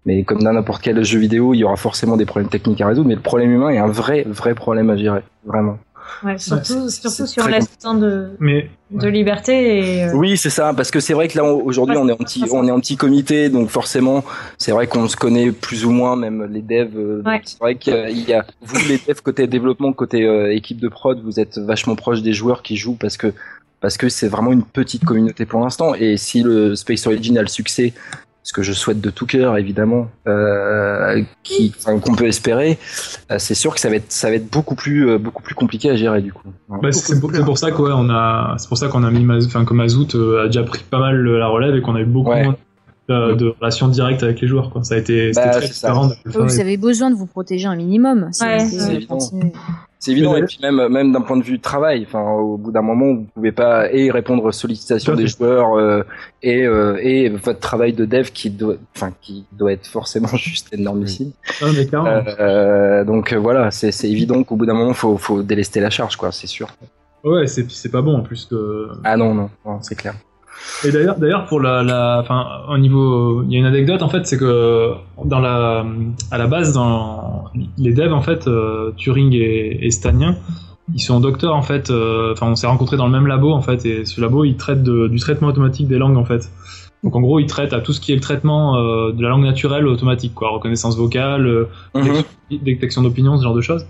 [0.06, 2.88] mais comme dans n'importe quel jeu vidéo, il y aura forcément des problèmes techniques à
[2.88, 5.78] résoudre, mais le problème humain est un vrai, vrai problème à gérer, vraiment.
[6.24, 8.70] Ouais, surtout, surtout sur l'instant de, Mais...
[8.92, 9.98] de liberté.
[9.98, 12.18] Et, euh, Oui, c'est ça, parce que c'est vrai que là aujourd'hui on est en
[12.18, 14.24] petit, on est en petit comité, donc forcément
[14.58, 16.98] c'est vrai qu'on se connaît plus ou moins, même les devs.
[16.98, 20.90] Euh, c'est vrai qu'il y a vous les devs côté développement, côté euh, équipe de
[20.90, 23.34] prod, vous êtes vachement proche des joueurs qui jouent parce que
[23.82, 25.96] parce que c'est vraiment une petite communauté pour l'instant.
[25.96, 27.94] Et si le Space Origin a le succès
[28.50, 32.80] ce que je souhaite de tout cœur évidemment, euh, qui qu'on peut espérer,
[33.32, 35.54] euh, c'est sûr que ça va être ça va être beaucoup plus euh, beaucoup plus
[35.54, 36.48] compliqué à gérer du coup.
[36.68, 40.16] Bah, c'est pour, ça qu'on a c'est pour ça qu'on a mis enfin que Mazout
[40.16, 42.56] a déjà pris pas mal la relève et qu'on a eu beaucoup moins
[43.08, 44.72] de, relations directes avec les joueurs.
[44.72, 44.84] Quoi.
[44.84, 46.10] Ça a été bah, très différent.
[46.26, 48.30] Vous avez besoin de vous protéger un minimum.
[48.32, 49.20] c'est évident.
[50.00, 52.82] C'est évident, et puis même, même d'un point de vue travail, enfin, au bout d'un
[52.82, 56.04] moment, vous pouvez pas et répondre aux sollicitations des joueurs euh,
[56.42, 60.74] et, euh, et votre travail de dev qui doit, enfin, qui doit être forcément juste
[60.74, 61.34] énormissime.
[62.40, 66.32] Euh, donc voilà, c'est évident qu'au bout d'un moment, faut, faut délester la charge, quoi,
[66.32, 66.70] c'est sûr.
[67.26, 68.88] Ouais, c'est pas bon en plus que.
[69.04, 70.16] Ah non, non, non c'est clair.
[70.86, 72.24] Et d'ailleurs, d'ailleurs pour la, la,
[72.70, 74.94] au niveau, il y a une anecdote en fait, c'est que
[75.26, 75.86] dans la,
[76.32, 77.46] à la base, dans
[77.78, 80.38] les devs en fait, euh, Turing et, et, Stanien,
[80.94, 81.90] ils sont docteurs en fait.
[81.90, 84.56] Euh, enfin, on s'est rencontrés dans le même labo en fait, et ce labo, il
[84.56, 86.50] traite du traitement automatique des langues en fait.
[87.04, 89.30] Donc en gros, il traite à tout ce qui est le traitement euh, de la
[89.30, 92.24] langue naturelle automatique, quoi, reconnaissance vocale, mhm.
[92.62, 93.86] détection d'opinion, ce genre de choses.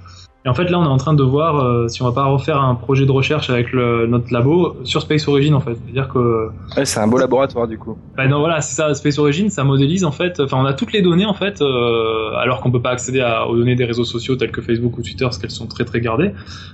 [0.45, 2.23] Et en fait, là, on est en train de voir euh, si on va pas
[2.23, 5.75] refaire un projet de recherche avec le, notre labo sur Space Origin, en fait.
[5.75, 6.47] C'est-à-dire que.
[6.77, 7.97] Ouais, c'est un beau laboratoire, du coup.
[8.15, 8.93] Bah non, voilà, c'est ça.
[8.93, 10.39] Space Origin, ça modélise, en fait.
[10.39, 13.47] Enfin, on a toutes les données, en fait, euh, alors qu'on peut pas accéder à,
[13.47, 15.99] aux données des réseaux sociaux tels que Facebook ou Twitter, parce qu'elles sont très très
[15.99, 16.31] gardées.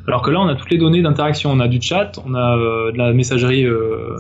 [0.08, 1.50] Alors que là, on a toutes les données d'interaction.
[1.52, 3.66] On a du chat, on a euh, de la messagerie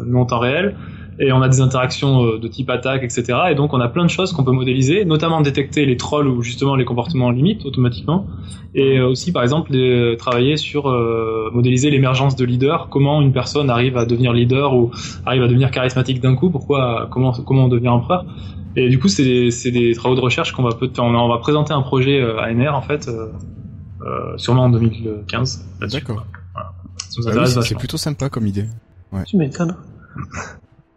[0.08, 0.76] non temps réel
[1.20, 3.38] et on a des interactions euh, de type attaque, etc.
[3.52, 6.42] Et donc on a plein de choses qu'on peut modéliser, notamment détecter les trolls ou
[6.42, 8.28] justement les comportements limites automatiquement,
[8.74, 13.32] et euh, aussi par exemple les, travailler sur euh, modéliser l'émergence de leaders, comment une
[13.32, 14.92] personne arrive à devenir leader ou
[15.26, 18.26] arrive à devenir charismatique d'un coup, pourquoi, comment, comment on devient empereur?
[18.76, 21.38] Et du coup c'est des, des, travaux de recherche qu'on va peut on, on va
[21.38, 23.10] présenter un projet à NR en fait,
[24.36, 25.66] sûrement en 2015.
[25.80, 26.26] D'accord.
[27.24, 27.44] Voilà.
[27.44, 28.66] Ah c'est plutôt sympa comme idée.
[29.14, 29.24] Ouais.
[29.26, 29.78] Tu m'étonnes.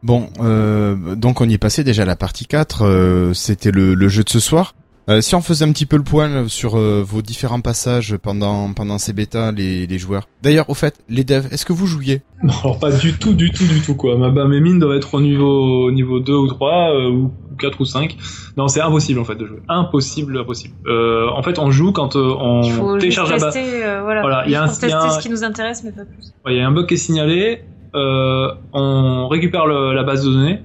[0.03, 3.95] Bon, euh, donc on y est passé déjà à la partie 4, euh, c'était le,
[3.95, 4.75] le, jeu de ce soir.
[5.09, 8.75] Euh, si on faisait un petit peu le point sur euh, vos différents passages pendant
[8.75, 10.29] pendant ces bêtas, les, les joueurs.
[10.43, 12.21] D'ailleurs, au fait, les devs, est-ce que vous jouiez?
[12.43, 14.19] Non, pas du tout, du tout, du tout quoi.
[14.19, 17.81] Ma bah, mes mines doivent être au niveau niveau 2 ou 3 euh, ou 4
[17.81, 18.19] ou 5.
[18.59, 19.61] Non, c'est impossible en fait de jouer.
[19.69, 20.75] Impossible, impossible.
[20.87, 23.59] en fait, on joue quand on il faut télécharge la base.
[24.03, 24.43] voilà, voilà.
[24.45, 26.35] il y a un, tester ce qui nous intéresse, mais pas plus.
[26.47, 30.61] Il y a un bug qui est signalé euh, on récupère la base de données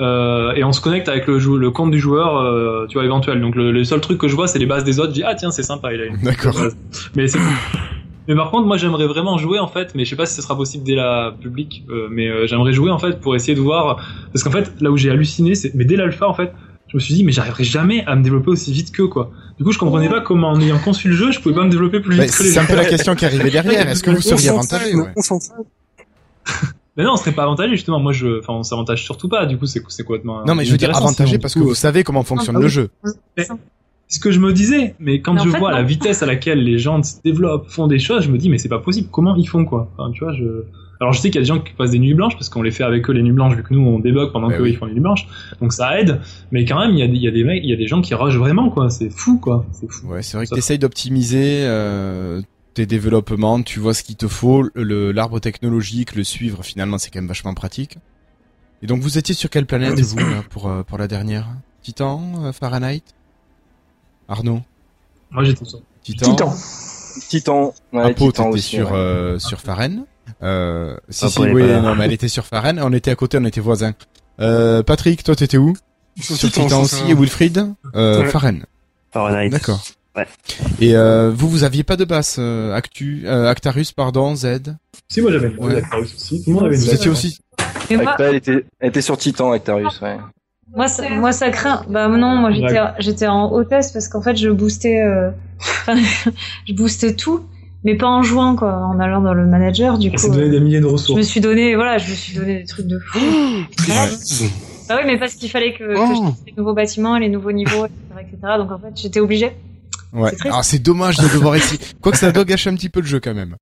[0.00, 3.40] euh, et on se connecte avec le, le compte du joueur, euh, tu vois, éventuel.
[3.40, 5.10] Donc le, seul truc que je vois, c'est les bases des autres.
[5.10, 6.16] Je dis ah tiens c'est sympa, il a une.
[6.22, 6.56] D'accord.
[7.14, 7.38] Mais c'est
[8.28, 10.42] Mais par contre, moi j'aimerais vraiment jouer en fait, mais je sais pas si ce
[10.42, 13.96] sera possible dès la public, mais j'aimerais jouer en fait pour essayer de voir,
[14.32, 16.52] parce qu'en fait là où j'ai halluciné, c'est mais dès l'alpha en fait,
[16.86, 19.32] je me suis dit mais j'arriverai jamais à me développer aussi vite qu'eux quoi.
[19.58, 21.70] Du coup je comprenais pas comment en ayant conçu le jeu je pouvais pas me
[21.70, 23.88] développer plus vite que les C'est un peu la question qui arrivait derrière.
[23.88, 24.92] Est-ce que vous seriez avantagé
[26.96, 27.98] Mais non, on serait pas avantagé justement.
[27.98, 29.46] Moi, je, enfin, on s'avantage surtout pas.
[29.46, 32.04] Du coup, c'est c'est quoi Non, mais je veux dire avantagé parce que vous savez
[32.04, 32.90] comment fonctionne le jeu.
[33.36, 33.48] C'est
[34.16, 34.94] ce que je me disais.
[34.98, 38.24] Mais quand je vois la vitesse à laquelle les gens se développent, font des choses,
[38.24, 39.08] je me dis mais c'est pas possible.
[39.10, 39.90] Comment ils font quoi?
[39.96, 40.64] Enfin, tu vois, je.
[41.00, 42.62] Alors je sais qu'il y a des gens qui passent des nuits blanches parce qu'on
[42.62, 44.68] les fait avec eux les nuits blanches vu que nous on débug pendant bah qu'eux
[44.68, 45.26] ils font les nuits blanches.
[45.60, 46.20] Donc ça aide.
[46.52, 47.76] Mais quand même, il y a des, il y a des mecs, il y a
[47.76, 48.88] des gens qui rushent vraiment quoi.
[48.88, 49.66] C'est fou quoi.
[49.72, 50.06] C'est fou.
[50.08, 51.64] Ouais, c'est vrai que t'essayes d'optimiser.
[51.64, 52.40] Euh
[52.74, 57.10] tes développements, tu vois ce qu'il te faut, le l'arbre technologique, le suivre finalement c'est
[57.10, 57.98] quand même vachement pratique.
[58.82, 60.18] Et donc vous étiez sur quelle planète vous
[60.50, 61.48] pour euh, pour la dernière?
[61.82, 63.02] Titan, euh, Fahrenheit,
[64.28, 64.62] Arnaud?
[65.30, 66.30] Moi j'étais sur Titan?
[66.30, 66.54] Titan.
[67.28, 67.74] Titan.
[67.92, 70.04] Ouais, Apo, t'étais sur euh, sur Faren.
[70.42, 73.44] Euh, si si oui, non mais elle était sur Faren, on était à côté, on
[73.44, 73.92] était voisins.
[74.40, 75.74] Euh, Patrick, toi t'étais où?
[76.20, 78.64] Sur, Titan, aussi et Wilfried euh, Faren.
[79.12, 79.50] Fahrenheit.
[79.50, 79.82] D'accord.
[80.16, 80.26] Ouais.
[80.80, 84.74] Et euh, vous, vous aviez pas de basse euh, Actu, euh, Actarus, pardon, Z?
[85.08, 85.76] Si, moi j'avais Ouais.
[85.76, 86.42] Actarus aussi.
[86.44, 86.94] Tout le monde avait une Vous basse.
[86.96, 87.38] étiez aussi
[87.90, 90.16] moi, Elle était, elle était sur Titan, Actarius, ouais.
[90.74, 91.82] moi, ça, moi, ça craint.
[91.90, 92.88] Bah non, moi j'étais, Ouais.
[93.00, 95.96] j'étais en hôtesse parce qu'en fait, je boostais, euh, enfin,
[96.66, 97.40] je boostais tout,
[97.84, 99.98] mais pas en jouant quoi, en allant dans le manager.
[99.98, 101.22] Du Elle coup, donné euh, des milliers de je me ressources.
[101.26, 103.18] suis donné, voilà, je me suis donné des trucs de fou.
[104.88, 106.06] Bah oui, mais parce qu'il fallait que, que Oh.
[106.14, 108.38] je teste les nouveaux bâtiments, les nouveaux niveaux, etc., etc.
[108.58, 109.52] Donc en fait, j'étais obligée.
[110.12, 110.30] Ouais.
[110.30, 110.54] C'est triste.
[110.56, 111.80] Ah, c'est dommage de devoir essayer.
[112.00, 113.56] Quoique ça doit gâcher un petit peu le jeu quand même.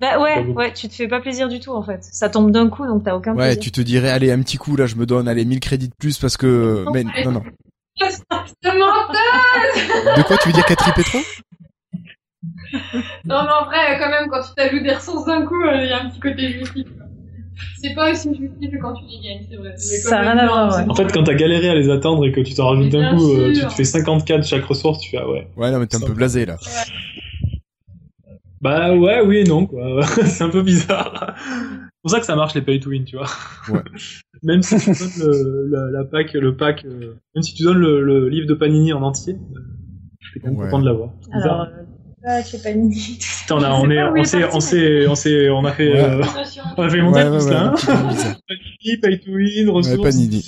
[0.00, 1.98] Bah ouais, ouais, tu te fais pas plaisir du tout en fait.
[2.02, 3.62] Ça tombe d'un coup, donc t'as aucun Ouais, plaisir.
[3.62, 5.94] tu te dirais, allez, un petit coup, là, je me donne, allez, 1000 crédits de
[5.98, 6.84] plus parce que...
[6.94, 7.42] Mais non, non.
[10.16, 11.18] De quoi tu veux dire triper trop
[13.24, 15.92] Non, mais en vrai, quand même, quand tu t'ajoutes des ressources d'un coup, il y
[15.92, 16.86] a un petit côté jouissif.
[17.80, 19.74] C'est pas aussi jouissif que quand tu les gagnes, c'est vrai.
[19.76, 20.90] Ça a même, rien à voir, ouais.
[20.90, 23.30] En fait, quand t'as galéré à les attendre et que tu t'en rajoutes d'un coup,
[23.32, 25.48] euh, tu te fais 54 de chaque ressource, tu fais ah ouais.
[25.56, 26.56] Ouais, non, mais t'es un peu blasé, là.
[28.60, 30.02] Bah ouais, oui et non quoi.
[30.24, 31.34] c'est un peu bizarre.
[31.38, 33.26] C'est pour ça que ça marche les pay to win, tu vois.
[33.68, 33.82] Ouais.
[34.42, 37.78] même si tu donnes le, la, la pack, le pack, euh, même si tu donnes
[37.78, 39.60] le, le livre de Panini en entier, euh,
[40.32, 40.64] t'es quand même Ouais.
[40.66, 41.10] content de l'avoir.
[41.22, 41.68] C'est Alors, bizarre.
[41.78, 41.82] euh,
[42.26, 43.18] ah, je sais pas une idée.
[43.50, 45.92] On a, on est, on est s'est, parti, on s'est, on s'est, on a fait,
[45.92, 46.00] Ouais.
[46.00, 46.22] euh,
[46.76, 47.62] on a fait monter Ouais, tout ouais, ça.
[47.62, 48.36] un hein.
[49.02, 50.02] pay to win, ressources.
[50.02, 50.42] pas d'idée.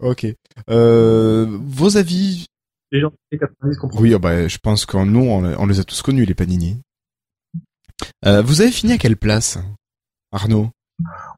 [0.00, 0.26] Ok.
[0.70, 2.46] Euh, vos avis
[2.92, 4.02] Les gens des 90 comprennent.
[4.02, 6.80] Oui, ah bah, je pense qu'en nous, on, on les a tous connus, les Panini.
[8.26, 9.58] Euh, vous avez fini à quelle place
[10.32, 10.68] Arnaud?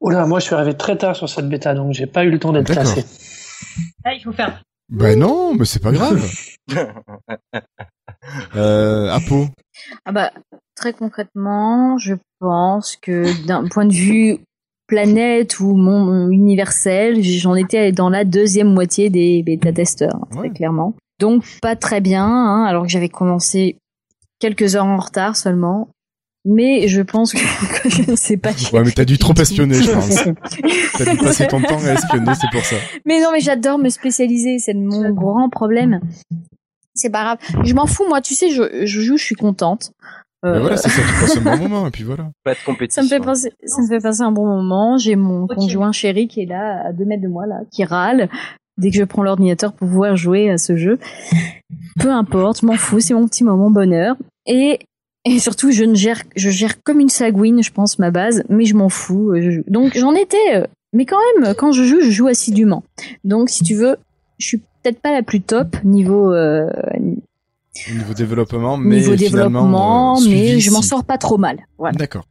[0.01, 2.29] Oh là, moi je suis arrivé très tard sur cette bêta, donc j'ai pas eu
[2.29, 3.05] le temps d'être classé.
[4.03, 4.61] Ah, il faut faire.
[4.89, 6.29] Ben non, mais c'est pas grave.
[8.55, 9.47] euh, Apo
[10.05, 10.31] Ah bah,
[10.75, 14.37] très concrètement, je pense que d'un point de vue
[14.87, 20.49] planète ou mon universel, j'en étais dans la deuxième moitié des bêta-testeurs, hein, très Ouais.
[20.49, 20.93] clairement.
[21.19, 23.77] Donc pas très bien, hein, alors que j'avais commencé
[24.39, 25.89] quelques heures en retard seulement.
[26.49, 27.39] Mais je pense que,
[27.83, 28.51] que je ne sais pas.
[28.71, 30.15] Ouais, mais t'as dû trop espionner, je pense.
[30.97, 32.77] T'as dû passer ton temps à espionner, c'est pour ça.
[33.05, 35.99] Mais non, mais j'adore me spécialiser, c'est mon grand problème.
[36.97, 37.37] C'est pas grave.
[37.63, 39.91] Je m'en fous, moi, tu sais, je, je joue, je suis contente.
[40.45, 42.29] Euh, Ben voilà, c'est ça, tu passes un bon moment, et puis voilà.
[42.43, 43.03] Pas de ça compétition.
[43.03, 44.97] me fait passer, ça me fait passer un bon moment.
[44.97, 48.29] J'ai mon conjoint chéri qui est là, à deux mètres de moi, là, qui râle
[48.77, 50.99] dès que je prends l'ordinateur pour pouvoir jouer à ce jeu.
[51.99, 54.15] Peu importe, je m'en fous, c'est mon petit moment bonheur.
[54.45, 54.79] Et,
[55.25, 58.65] et surtout, je ne gère, je gère comme une sagouine, je pense, ma base, mais
[58.65, 59.31] je m'en fous.
[59.31, 59.61] euh, je.
[59.71, 62.83] Donc, j'en étais, euh, mais quand même, quand je joue, je joue assidûment.
[63.23, 63.97] Donc, si tu veux,
[64.37, 69.63] je suis peut-être pas la plus top niveau, euh, Au niveau développement, mais niveau finalement,
[69.63, 71.67] développement, euh, mais je m'en sors pas trop mal.
[71.77, 71.97] Voilà.
[71.97, 72.25] D'accord.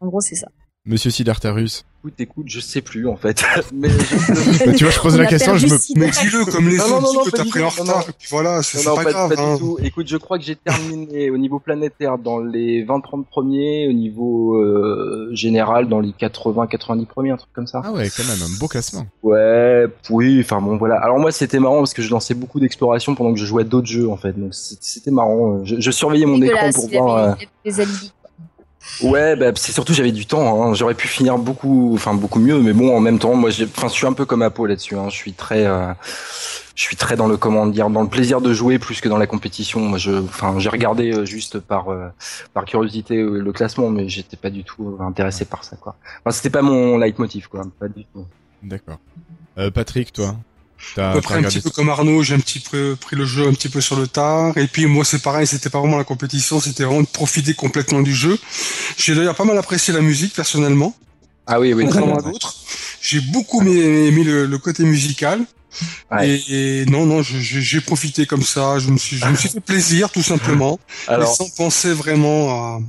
[0.00, 0.48] En gros, c'est ça.
[0.86, 1.84] Monsieur Sidartarus.
[1.98, 3.44] Écoute, écoute, je sais plus en fait.
[3.74, 4.64] Mais je...
[4.64, 5.76] Bah, tu vois, je pose On la question, je me...
[5.98, 7.84] Mais dis-le comme les Non, non, autres, non, non, que pas t'as pris en retard,
[7.84, 8.00] non.
[8.00, 9.34] et puis voilà, c'est pas, pas, grave.
[9.34, 9.54] pas hein.
[9.56, 9.76] du tout.
[9.82, 14.54] Écoute, je crois que j'ai terminé au niveau planétaire dans les 20-30 premiers, au niveau
[14.54, 17.82] euh, général dans les 80-90 premiers, un truc comme ça.
[17.84, 19.06] Ah ouais, quand même, un beau classement.
[19.22, 20.94] Ouais, oui, enfin bon, voilà.
[20.96, 23.66] Alors moi, c'était marrant parce que je lançais beaucoup d'exploration pendant que je jouais à
[23.66, 25.62] d'autres jeux en fait, donc c'était marrant.
[25.66, 27.16] Je, je surveillais mon écran pour voir.
[27.16, 27.32] euh,
[27.66, 28.14] des alibis.
[29.02, 30.62] Ouais, bah, c'est surtout j'avais du temps.
[30.62, 30.74] Hein.
[30.74, 33.92] J'aurais pu finir beaucoup, enfin beaucoup mieux, mais bon, en même temps, moi, enfin, je
[33.92, 34.96] suis un peu comme Apo là-dessus.
[34.96, 35.08] Hein.
[35.08, 35.92] Je suis très, euh,
[36.74, 39.26] je suis très dans le comment dans le plaisir de jouer plus que dans la
[39.26, 39.80] compétition.
[39.80, 42.08] Moi, je, enfin, j'ai regardé euh, juste par, euh,
[42.52, 45.76] par curiosité le classement, mais j'étais pas du tout intéressé par ça.
[45.80, 47.62] Enfin, c'était pas mon leitmotiv, quoi.
[47.78, 48.26] Pas du tout.
[48.62, 48.98] D'accord.
[49.74, 50.36] Patrick, toi?
[50.96, 53.46] À peu près un petit peu comme Arnaud, j'ai un petit peu pris le jeu
[53.46, 54.56] un petit peu sur le tard.
[54.56, 58.00] Et puis moi c'est pareil, c'était pas vraiment la compétition, c'était vraiment de profiter complètement
[58.00, 58.38] du jeu.
[58.96, 60.94] J'ai d'ailleurs pas mal apprécié la musique personnellement,
[61.46, 61.84] Ah oui, oui.
[61.84, 62.28] très contrairement bien.
[62.28, 62.54] à d'autres.
[63.00, 65.44] j'ai beaucoup aimé, le, côté musical.
[66.20, 68.78] Et, non, non, j'ai profité comme ça.
[68.80, 72.80] Je me suis, je me suis fait plaisir, tout simplement, Alors, sans penser vraiment à.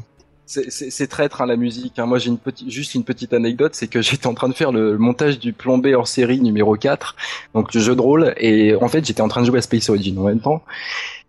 [0.70, 1.99] C'est traître hein, la musique.
[1.99, 2.06] Hein.
[2.06, 4.72] Moi, j'ai une petite, juste une petite anecdote, c'est que j'étais en train de faire
[4.72, 7.16] le montage du plombé hors série numéro 4,
[7.54, 9.89] donc le jeu de rôle, et en fait, j'étais en train de jouer à Space
[9.89, 10.64] Origin en même temps.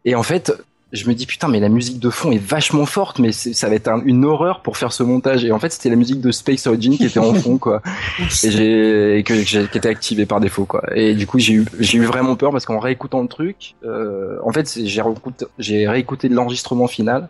[0.05, 0.53] Et en fait,
[0.93, 3.75] je me dis putain mais la musique de fond est vachement forte mais ça va
[3.75, 6.67] être une horreur pour faire ce montage et en fait c'était la musique de Space
[6.67, 7.81] Origin qui était en fond quoi
[8.45, 11.99] et j'ai que qui était activée par défaut quoi et du coup j'ai eu j'ai
[11.99, 16.29] eu vraiment peur parce qu'en réécoutant le truc euh, en fait j'ai réécouté, j'ai réécouté
[16.29, 17.29] l'enregistrement final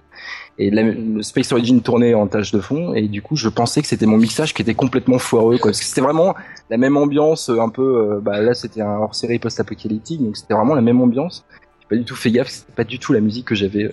[0.59, 3.89] et le Space Origin tournait en tâche de fond et du coup je pensais que
[3.89, 6.35] c'était mon mixage qui était complètement foireux quoi parce que c'était vraiment
[6.69, 10.53] la même ambiance un peu euh, bah là c'était un hors série post-apocalyptique donc c'était
[10.53, 11.47] vraiment la même ambiance
[11.93, 13.91] pas du tout fait gaffe, c'était pas du tout la musique que j'avais euh,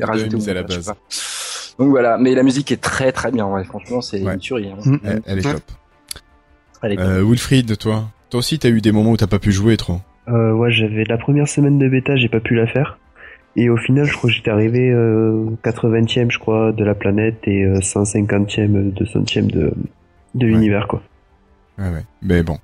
[0.00, 0.92] rajoutée à la base.
[1.80, 3.64] Donc voilà, mais la musique est très très bien, ouais.
[3.64, 4.70] franchement c'est une tuerie.
[4.70, 4.76] Hein.
[4.84, 4.98] Mm.
[5.26, 5.62] Elle, est top.
[6.84, 10.00] Euh, Wilfried, toi, toi aussi t'as eu des moments où t'as pas pu jouer trop?
[10.28, 12.99] Euh, ouais, j'avais la première semaine de bêta, j'ai pas pu la faire.
[13.56, 17.40] Et au final, je crois que j'étais arrivé euh, 80e, je crois, de la planète
[17.44, 19.72] et 150e, 200e de,
[20.34, 21.02] de l'univers, quoi.
[21.78, 22.04] Ouais, ouais.
[22.22, 22.58] Mais bon,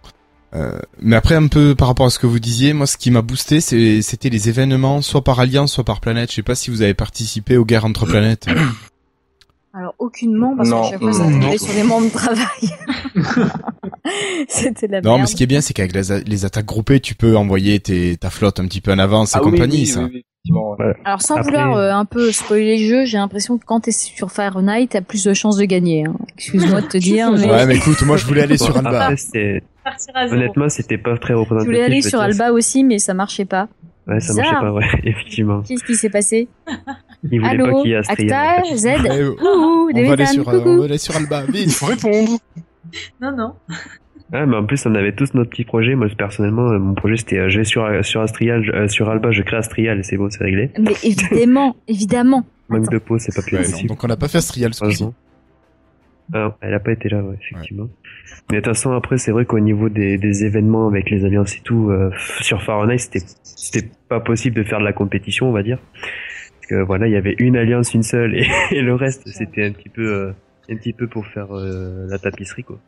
[0.55, 3.11] euh, mais après un peu par rapport à ce que vous disiez, moi ce qui
[3.11, 6.31] m'a boosté c'était les événements soit par alliance soit par planète.
[6.31, 8.47] Je sais pas si vous avez participé aux guerres entre planètes.
[9.75, 12.47] Alors aucunement parce que chaque fois ça tombait sur les membres de travail.
[14.49, 17.37] c'était la Non mais ce qui est bien c'est qu'avec les, attaques groupées tu peux
[17.37, 20.09] envoyer tes, ta flotte un petit peu en avance et ah compagnie ça.
[21.05, 24.31] Alors sans vouloir euh, un peu spoiler le jeu, j'ai l'impression que quand t'es sur
[24.31, 26.05] Fire Night, t'as plus de chances de gagner.
[26.07, 26.15] Hein.
[26.37, 27.33] Excuse-moi de te dire.
[27.33, 27.51] Mais...
[27.51, 29.11] Ouais mais écoute, moi je voulais aller sur Alba.
[30.31, 31.71] Honnêtement, c'était pas très représentatif.
[31.71, 33.69] Je voulais aller sur Alba aussi, mais ça marchait pas.
[34.07, 35.63] Ouais, ça marchait pas, ouais, effectivement.
[35.63, 36.49] Qu'est-ce qui s'est passé
[37.31, 38.87] Il voulait Allô, pas qu'il y ait Acta, Z,
[39.41, 42.39] on, va aller sur, on va aller sur Alba, vite, il faut répondre.
[43.21, 43.55] Non, non.
[44.33, 45.95] Ouais, mais en plus, on avait tous notre petit projet.
[45.95, 49.31] Moi, personnellement, mon projet, c'était euh, je vais sur, euh, sur Astrial, euh, sur Alba,
[49.31, 50.71] je crée Astrial et c'est bon, c'est réglé.
[50.79, 52.45] Mais évidemment, évidemment.
[52.69, 53.89] Manque de peau, c'est pas plus possible.
[53.89, 55.15] Donc, on n'a pas fait Astrial ce coup
[56.35, 57.89] ah, elle a pas été là, ouais, effectivement.
[58.51, 61.55] Mais de toute façon, après, c'est vrai qu'au niveau des, des, événements avec les alliances
[61.55, 61.93] et tout,
[62.41, 65.79] sur Fahrenheit, c'était, c'était pas possible de faire de la compétition, on va dire.
[65.93, 69.67] Parce que voilà, il y avait une alliance, une seule, et, et le reste, c'était
[69.67, 70.33] un petit peu,
[70.69, 72.81] un petit peu pour faire la tapisserie, quoi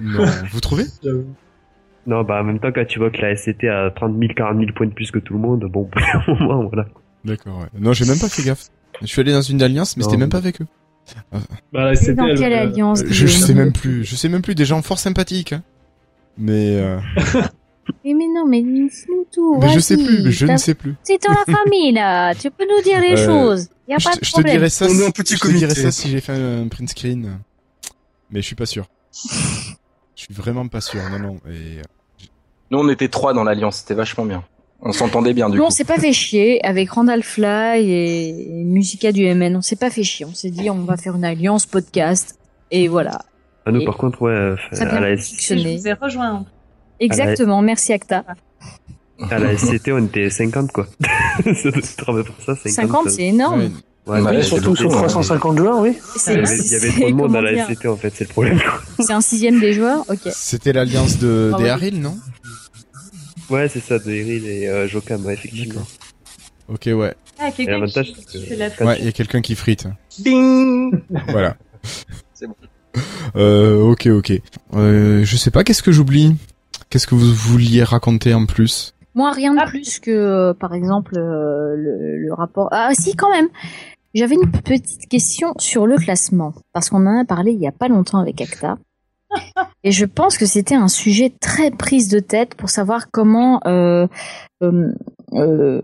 [0.00, 0.84] non, vous trouvez
[2.06, 4.58] Non, bah en même temps, quand tu vois que la SCT a 30 000, 40
[4.58, 5.88] 000 points de plus que tout le monde, bon,
[6.28, 6.86] au moment, voilà.
[7.24, 7.68] D'accord, ouais.
[7.78, 8.66] Non, j'ai même pas fait gaffe.
[9.00, 10.66] Je suis allé dans une alliance, mais c'était même pas avec eux.
[11.72, 14.04] Bah, la SCT, dans quelle alliance je, sais même plus.
[14.04, 14.54] Je sais même plus.
[14.54, 15.52] Des gens fort sympathiques.
[15.52, 15.62] Hein.
[16.38, 16.76] Mais.
[16.78, 16.98] Euh...
[18.04, 19.58] mais, mais non, mais dis-nous tout.
[19.60, 20.30] Mais je sais plus.
[20.30, 20.94] je ne sais plus.
[21.02, 22.34] C'est dans la famille là.
[22.34, 23.68] Tu peux nous dire les euh, choses.
[23.88, 24.62] Y a pas de je problème.
[24.62, 24.86] Te ça.
[24.86, 27.38] Est un petit je te dirais ça si j'ai fait un print screen
[28.34, 28.86] mais je suis pas sûr.
[29.14, 31.36] je suis vraiment pas sûr, non, non.
[31.46, 31.78] Et...
[31.78, 31.82] Euh,
[32.70, 34.44] Nous, on était trois dans l'alliance, c'était vachement bien.
[34.80, 35.68] On s'entendait bien du Nous, coup.
[35.68, 39.56] on s'est pas fait chier avec Randall Fly et Musica du MN.
[39.56, 40.26] On s'est pas fait chier.
[40.26, 42.38] On s'est dit, on va faire une alliance podcast.
[42.72, 43.20] Et voilà.
[43.64, 46.44] Ah, nous, par contre, ouais, ça à la Je vous ai rejoint.
[46.98, 47.62] Exactement.
[47.62, 48.24] Merci, Acta.
[49.30, 50.86] À la SCT, on était 50, quoi.
[51.44, 53.60] ça, 50, 50 c'est énorme.
[53.60, 53.70] Ouais,
[54.06, 55.96] bah, surtout sur 350 joueurs, oui.
[56.26, 58.24] Il y avait, il y avait trop de monde à la SCT en fait, c'est
[58.24, 58.60] le problème.
[59.00, 60.30] C'est un sixième des joueurs, ok.
[60.32, 62.16] C'était l'alliance de des Haril, non?
[63.50, 65.82] Ouais, c'est ça, de Haril et euh, Jokam, ouais, effectivement.
[66.68, 67.14] Ok, ouais.
[67.38, 68.84] Ah, quelqu'un qui, que...
[68.84, 69.86] Ouais, il y a quelqu'un qui frite.
[70.18, 71.56] Ding Voilà.
[72.34, 72.54] c'est bon.
[73.36, 74.32] Euh, ok, ok.
[74.74, 76.36] Euh, je sais pas, qu'est-ce que j'oublie?
[76.90, 78.94] Qu'est-ce que vous vouliez raconter en plus?
[79.14, 79.66] Moi, rien de ah.
[79.66, 82.68] plus que, euh, par exemple, euh, le, le, rapport.
[82.72, 83.48] Ah, si, quand même.
[84.14, 87.72] J'avais une petite question sur le classement, parce qu'on en a parlé il y a
[87.72, 88.78] pas longtemps avec Acta.
[89.84, 94.06] Et je pense que c'était un sujet très prise de tête pour savoir comment euh,
[94.62, 94.92] euh,
[95.32, 95.82] euh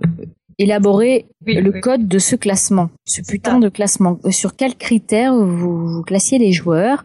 [0.59, 4.19] élaborer le code de ce classement, ce putain de classement.
[4.29, 7.03] Sur quels critères vous, vous classiez les joueurs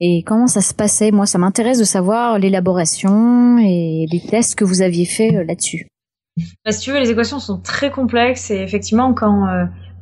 [0.00, 1.10] et comment ça se passait?
[1.10, 5.88] Moi, ça m'intéresse de savoir l'élaboration et les tests que vous aviez fait là-dessus.
[6.64, 9.46] Bah, si tu veux, les équations sont très complexes et effectivement, quand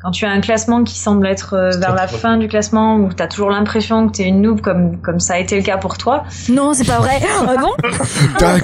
[0.00, 3.12] quand tu as un classement qui semble être euh, vers la fin du classement où
[3.12, 5.62] tu as toujours l'impression que tu es une noob comme, comme ça a été le
[5.62, 6.24] cas pour toi.
[6.48, 7.20] Non, c'est pas vrai.
[7.46, 7.72] ah bon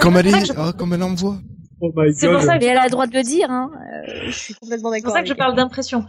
[0.00, 0.52] comme elle, est...
[0.56, 1.36] oh, comme elle envoie.
[1.80, 3.50] Oh c'est pour ça que elle a le droit de le dire.
[3.50, 3.70] Hein.
[3.74, 5.00] Euh, je suis complètement d'accord.
[5.00, 6.04] C'est pour ça que je parle d'impression.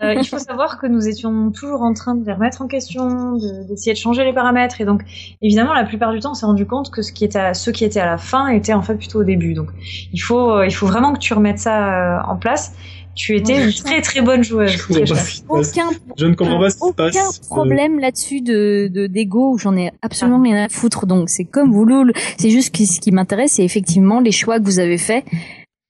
[0.00, 3.36] Euh, il faut savoir que nous étions toujours en train de les remettre en question,
[3.68, 4.80] d'essayer de, changer les paramètres.
[4.80, 5.02] Et donc,
[5.42, 7.72] évidemment, la plupart du temps, on s'est rendu compte que ce qui était à, ceux
[7.72, 9.54] qui étaient à la fin étaient en fait plutôt au début.
[9.54, 9.70] Donc,
[10.12, 12.74] il faut, il faut vraiment que tu remettes ça en place.
[13.18, 14.70] Tu étais une très très bonne joueuse.
[14.70, 19.90] Je, aucun, je ne comprends pas ce qui Aucun problème là-dessus de d'ego, j'en ai
[20.00, 21.06] absolument rien à foutre.
[21.06, 22.12] Donc c'est comme vous, Loul.
[22.38, 25.24] C'est juste que ce qui m'intéresse, c'est effectivement les choix que vous avez faits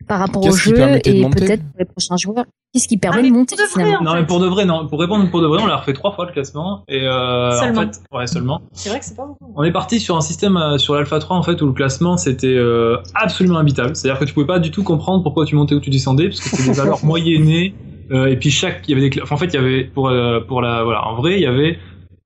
[0.06, 2.46] par rapport au jeu et peut-être pour les prochains joueurs.
[2.74, 4.86] Qu'est-ce qui permet de monter finalement Non, mais pour de vrai, non.
[4.86, 7.80] Pour répondre pour de vrai, on l'a refait trois fois le classement et euh, seulement.
[7.80, 8.60] en fait, ouais, seulement.
[8.72, 9.52] C'est vrai que c'est pas beaucoup.
[9.56, 12.18] On est parti sur un système euh, sur l'Alpha 3 en fait où le classement
[12.18, 13.96] c'était euh, absolument imbitable.
[13.96, 16.40] C'est-à-dire que tu pouvais pas du tout comprendre pourquoi tu montais ou tu descendais parce
[16.40, 17.74] que c'était des valeurs moyennées
[18.10, 20.08] euh, et puis chaque il y avait des enfin, en fait il y avait pour
[20.08, 21.78] euh, pour la voilà en vrai il y avait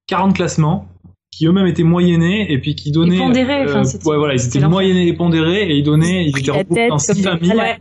[0.08, 0.86] 40 classements
[1.30, 4.50] qui eux-mêmes étaient moyennés et puis qui donnaient pondérés, enfin, c'était- ouais voilà ils étaient
[4.50, 7.76] c'était moyennés et pondérés et ils donnaient ils étaient regroupés comme six familles malades.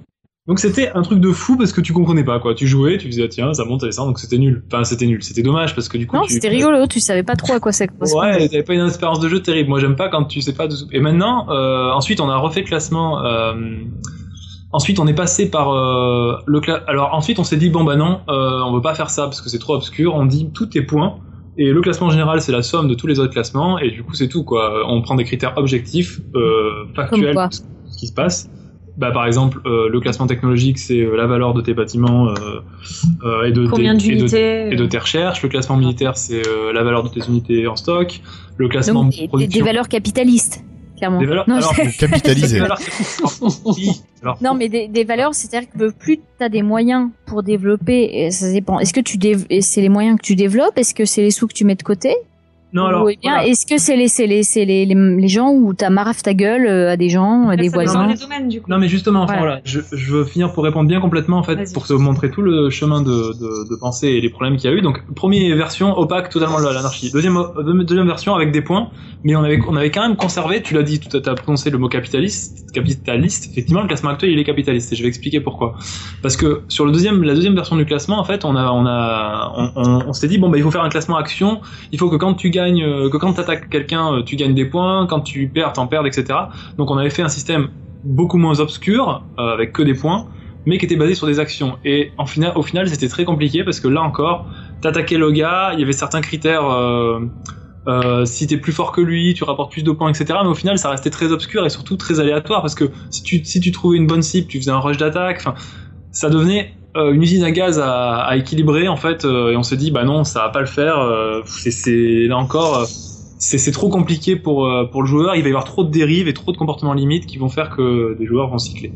[0.48, 3.08] Donc c'était un truc de fou parce que tu comprenais pas quoi tu jouais tu
[3.08, 5.76] faisais ah, tiens ça monte et ça donc c'était nul enfin c'était nul c'était dommage
[5.76, 6.88] parce que du coup Non, tu- c'était rigolo.
[6.88, 8.38] Tu savais pas trop à quoi ça correspondait.
[8.40, 9.70] Ouais, t'avais pas une expérience de jeu terrible.
[9.70, 10.68] Moi, j'aime pas quand tu sais pas.
[10.68, 10.76] De...
[10.92, 13.24] Et maintenant, euh, ensuite, on a refait le classement.
[13.24, 13.54] Euh,
[14.72, 16.82] ensuite, on est passé par euh, le cla...
[16.88, 19.50] Alors ensuite, on s'est dit bon bah non, on veut pas faire ça parce que
[19.50, 20.16] c'est trop obscur.
[20.16, 21.20] On dit tous tes points.
[21.58, 23.78] Et le classement général, c'est la somme de tous les autres classements.
[23.78, 24.84] Et du coup, c'est tout quoi.
[24.88, 26.20] On prend des critères objectifs,
[26.96, 28.50] factuels, ce qui se passe.
[29.02, 32.34] Bah, par exemple, euh, le classement technologique, c'est euh, la valeur de tes bâtiments euh,
[33.26, 35.42] euh, et de Combien tes- et de- d'unités et de tes recherches.
[35.42, 38.22] Le classement militaire, c'est euh, la valeur de tes unités en stock.
[38.58, 39.60] Le classement Donc, de des, des- production.
[39.60, 40.64] des valeurs capitalistes,
[40.98, 41.20] clairement.
[41.20, 42.56] Des valeurs- non, alors, je- Capitalisé.
[42.56, 42.78] Des valeurs-
[43.66, 43.90] Oui,
[44.22, 48.10] alors, non, mais des, des valeurs, c'est-à-dire que plus tu as des moyens pour développer,
[48.26, 48.80] et ça dépend.
[48.80, 50.78] Est-ce que tu dév- c'est les moyens que tu développes?
[50.78, 52.16] Est-ce que c'est les sous que tu mets de côté?
[52.74, 53.48] Non, alors, Ou eh bien, voilà.
[53.48, 56.92] est-ce que c'est les, les, les, les, les gens où t'as marave ta gueule euh,
[56.92, 58.70] à des gens, à des Ça voisins des domaines du coup.
[58.70, 59.46] Non mais justement, enfin, Voilà.
[59.56, 62.42] voilà, je, je veux finir pour répondre bien complètement en fait, pour te montrer tout
[62.42, 64.82] le chemin de, de, de pensée et les problèmes qu'il y a eu.
[64.82, 67.12] Donc première version opaque, totalement l'anarchie.
[67.12, 68.90] Deuxième euh, deuxième version avec des points,
[69.24, 70.62] mais on avait on avait quand même conservé.
[70.62, 73.50] Tu l'as dit, tu as prononcé le mot capitaliste, capitaliste.
[73.52, 75.76] Effectivement, le classement actuel il est capitaliste et je vais expliquer pourquoi.
[76.22, 78.86] Parce que sur le deuxième la deuxième version du classement, en fait, on a on
[78.86, 81.60] a on, on, on s'était dit bon bah il faut faire un classement action.
[81.92, 84.66] Il faut que quand tu gagnes, euh, que quand t'attaques quelqu'un, euh, tu gagnes des
[84.66, 85.08] points.
[85.08, 86.26] Quand tu perds, t'en perds, etc.
[86.78, 87.70] Donc on avait fait un système
[88.04, 90.28] beaucoup moins obscur, euh, avec que des points,
[90.66, 91.78] mais qui était basé sur des actions.
[91.86, 94.48] Et au final, c'était très compliqué parce que là encore,
[94.82, 96.66] t'attaquais le gars, il y avait certains critères.
[96.66, 97.20] Euh,
[97.88, 100.40] euh, si plus fort que lui, tu rapportes plus de points, etc.
[100.44, 103.42] Mais au final, ça restait très obscur et surtout très aléatoire parce que si tu,
[103.42, 105.44] tu trouvais une bonne cible, tu faisais un rush d'attaque.
[106.12, 109.26] Ça devenait euh, une usine à gaz à, à équilibrer en fait.
[109.26, 110.98] euh, et on s'est dit, bah non, ça va pas le faire.
[111.00, 112.78] euh, c'est, là encore.
[112.78, 112.86] euh,
[113.38, 115.36] c'est trop compliqué pour euh, pour le joueur.
[115.36, 117.72] Il va y avoir trop de dérives et trop de comportements limites qui vont faire
[117.72, 118.96] que des joueurs vont cycler.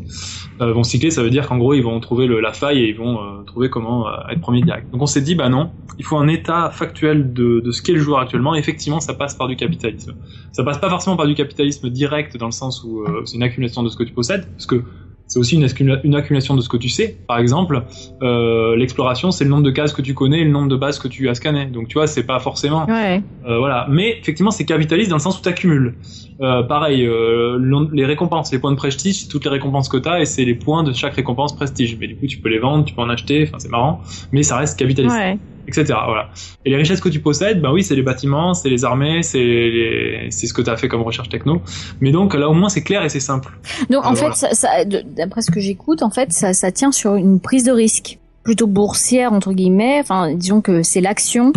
[0.62, 2.90] Euh, vont cycler, ça veut dire qu'en gros ils vont trouver le, la faille et
[2.90, 4.88] ils vont trouver comment être premier direct.
[4.94, 7.94] Donc on s'est dit bah non, il faut un état factuel de, de ce qu'est
[7.94, 8.56] le joueur actuellement.
[8.56, 10.14] Et effectivement, ça passe par du capitalisme.
[10.52, 13.84] Ça passe pas forcément par du capitalisme direct dans le sens où c'est une accumulation
[13.84, 14.84] de ce que tu possèdes, parce que
[15.28, 17.18] c'est aussi une, accumula- une accumulation de ce que tu sais.
[17.28, 17.84] Par exemple,
[18.22, 21.00] euh, l'exploration, c'est le nombre de cases que tu connais et le nombre de bases
[21.00, 21.66] que tu as scannées.
[21.68, 23.22] Donc tu vois, c'est pas forcément Ouais.
[23.48, 23.88] euh, voilà.
[23.90, 25.98] Mais effectivement, c'est capitaliste dans le sens où tu accumules.
[26.42, 30.08] Euh, pareil, le- les récompenses, les points de prestige, c'est toutes les récompenses que tu
[30.10, 31.98] as et c'est les points de chaque récompense prestige.
[32.00, 34.44] Mais du coup, tu peux les vendre, tu peux en acheter, enfin c'est marrant, mais
[34.44, 35.38] ça reste capitaliste, Ouais.
[35.68, 35.86] Etc.
[36.06, 36.30] Voilà.
[36.66, 39.38] Et les richesses que tu possèdes, bah oui, c'est les bâtiments, c'est les armées, c'est
[39.44, 40.28] les...
[40.32, 41.62] c'est ce que tu as fait comme recherche techno.
[42.02, 43.58] Mais donc là au moins c'est clair et c'est simple.
[43.90, 44.36] Donc en Euh, fait, voilà.
[44.36, 47.64] ça, ça- de- d'après ce que j'écoute, en fait, ça, ça tient sur une prise
[47.64, 50.00] de risque plutôt boursière entre guillemets.
[50.02, 51.52] Enfin, disons que c'est l'action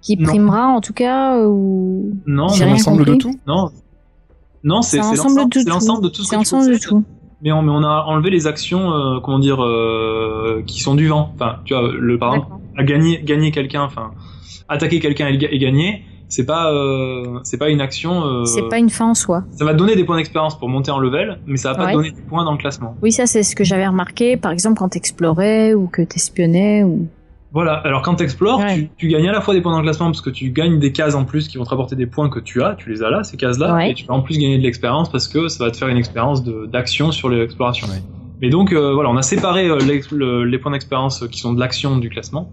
[0.00, 0.28] qui Non.
[0.28, 1.38] primera en tout cas.
[1.40, 3.34] Ou Non, C'est l'ensemble de tout?
[3.46, 3.70] Non.
[4.62, 5.70] Non, c'est l'ensemble de c'est tout.
[5.70, 7.04] l'ensemble de tout ce C'est que tu l'ensemble de tout.
[7.44, 11.06] Mais on, mais on a enlevé les actions, euh, comment dire, euh, qui sont du
[11.06, 11.30] vent.
[11.34, 12.52] Enfin, tu vois, le par exemple,
[12.82, 14.10] gagner, gagner quelqu'un, enfin,
[14.68, 18.44] attaquer quelqu'un et, ga- et gagner, c'est pas, euh, c'est pas une action.
[18.46, 19.44] C'est pas une fin en soi.
[19.52, 21.84] Ça va te donner des points d'expérience pour monter en level, mais ça va pas
[21.84, 21.92] Ouais.
[21.92, 22.96] te donner des points dans le classement.
[23.02, 24.36] Oui, ça c'est ce que j'avais remarqué.
[24.36, 27.06] Par exemple, quand t'explorais ou que t'espionnais ou.
[27.54, 27.74] Voilà.
[27.74, 28.74] Alors quand t'explores, Ouais.
[28.76, 30.78] tu, tu gagnes à la fois des points dans le classement parce que tu gagnes
[30.80, 33.02] des cases en plus qui vont te rapporter des points que tu as, tu les
[33.02, 33.92] as là, ces cases-là, Ouais.
[33.92, 35.96] et tu vas en plus gagner de l'expérience parce que ça va te faire une
[35.96, 37.86] expérience d'action sur l'exploration.
[37.86, 38.02] Ouais.
[38.42, 39.78] Mais donc euh, voilà, on a séparé euh,
[40.10, 42.50] le- les points d'expérience qui sont de l'action du classement.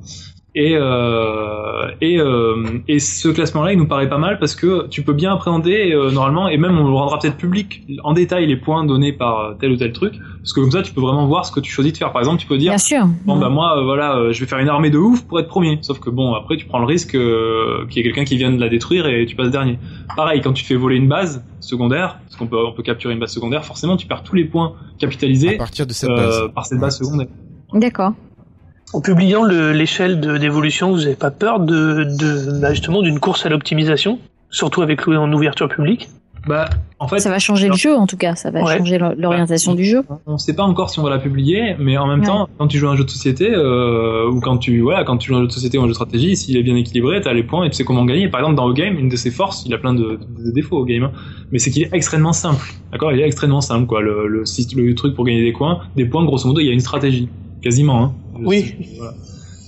[0.54, 5.02] Et, euh, et, euh, et ce classement-là, il nous paraît pas mal parce que tu
[5.02, 8.58] peux bien appréhender euh, normalement, et même on le rendra peut-être public en détail les
[8.58, 11.46] points donnés par tel ou tel truc, parce que comme ça tu peux vraiment voir
[11.46, 12.12] ce que tu choisis de faire.
[12.12, 13.08] Par exemple, tu peux dire Bien sûr.
[13.26, 15.48] Bon bah moi euh, voilà euh, je vais faire une armée de ouf pour être
[15.48, 18.36] premier sauf que bon après tu prends le risque euh, qu'il y ait quelqu'un qui
[18.36, 19.80] vienne la détruire et tu passes dernier
[20.18, 23.20] pareil quand tu fais voler une base secondaire parce qu'on peut on peut capturer une
[23.20, 26.42] base secondaire forcément tu perds tous les points À capitalisés partir de cette euh, base.
[26.54, 27.28] par cette base secondaire
[27.74, 28.12] D'accord.
[28.94, 33.20] En publiant le- l'échelle de- d'évolution, vous n'avez pas peur de, de bah, justement d'une
[33.20, 34.20] course à l'optimisation,
[34.50, 36.10] surtout avec l'ou- en ouverture publique?
[36.48, 39.76] Bah, en fait, ça va changer le jeu en tout cas, ça va changer l'orientation
[39.76, 40.02] du jeu.
[40.26, 42.68] On ne sait pas encore si on va la publier, mais en même temps, quand
[42.68, 45.36] tu joues à un jeu de société euh, ou quand tu voilà, quand tu joues
[45.36, 47.28] à un jeu de société ou un jeu de stratégie, s'il est bien équilibré, tu
[47.28, 48.28] as les points et tu sais comment gagner.
[48.28, 50.20] Par exemple, dans le game, une de ses forces, il a plein de,
[50.52, 51.12] défauts au game, hein,
[51.52, 52.66] mais c'est qu'il est extrêmement simple.
[52.92, 54.02] D'accord, il est extrêmement simple quoi.
[54.02, 56.74] Le, le, le, truc pour gagner des points, des points, grosso modo, il y a
[56.74, 57.30] une stratégie,
[57.62, 58.04] quasiment.
[58.04, 58.14] Hein.
[58.46, 58.76] Oui.
[58.98, 59.14] Voilà.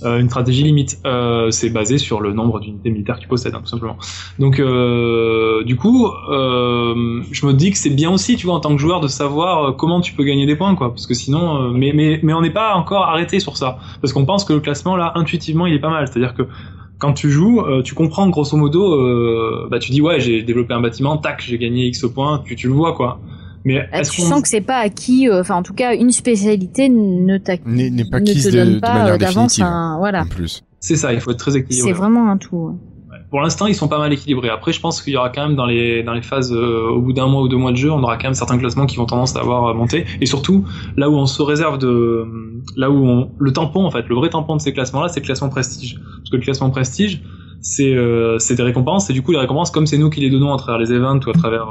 [0.04, 0.98] Euh, une stratégie limite.
[1.06, 3.96] Euh, c'est basé sur le nombre d'unités militaires que tu possèdes, hein, tout simplement.
[4.38, 8.74] Donc, euh, du coup, je me dis que c'est bien aussi, tu vois, en tant
[8.74, 10.90] que joueur, de savoir comment tu peux gagner des points, quoi.
[10.90, 13.78] Parce que sinon, mais, mais, mais on n'est pas encore arrêté sur ça.
[14.02, 16.06] Parce qu'on pense que le classement, là, intuitivement, il est pas mal.
[16.06, 16.42] C'est-à-dire que
[16.98, 21.16] quand tu joues, tu comprends grosso modo, bah tu dis ouais j'ai développé un bâtiment,
[21.18, 23.20] tac j'ai gagné X points, puis tu le vois quoi.
[23.64, 26.88] Mais est-ce tu sens que c'est pas acquis, euh, enfin en tout cas une spécialité
[26.88, 30.22] ne, n'est pas acquise de, de, manière d'avance un, voilà.
[30.22, 30.62] En plus.
[30.80, 31.90] C'est ça, il faut être très équilibré.
[31.90, 32.78] C'est vraiment un tout.
[33.30, 34.50] Pour l'instant, ils sont pas mal équilibrés.
[34.50, 37.00] Après, je pense qu'il y aura quand même dans les dans les phases euh, au
[37.00, 38.96] bout d'un mois ou deux mois de jeu, on aura quand même certains classements qui
[38.96, 40.04] vont tendance à avoir euh, monté.
[40.20, 40.64] Et surtout,
[40.96, 42.26] là où on se réserve de,
[42.76, 45.24] là où on, le tampon en fait, le vrai tampon de ces classements-là, c'est le
[45.24, 45.96] classement prestige.
[45.96, 47.22] Parce que le classement prestige,
[47.60, 50.52] c'est euh, des récompenses et du coup les récompenses comme c'est nous qui les donnons
[50.52, 51.66] à travers les events ou à travers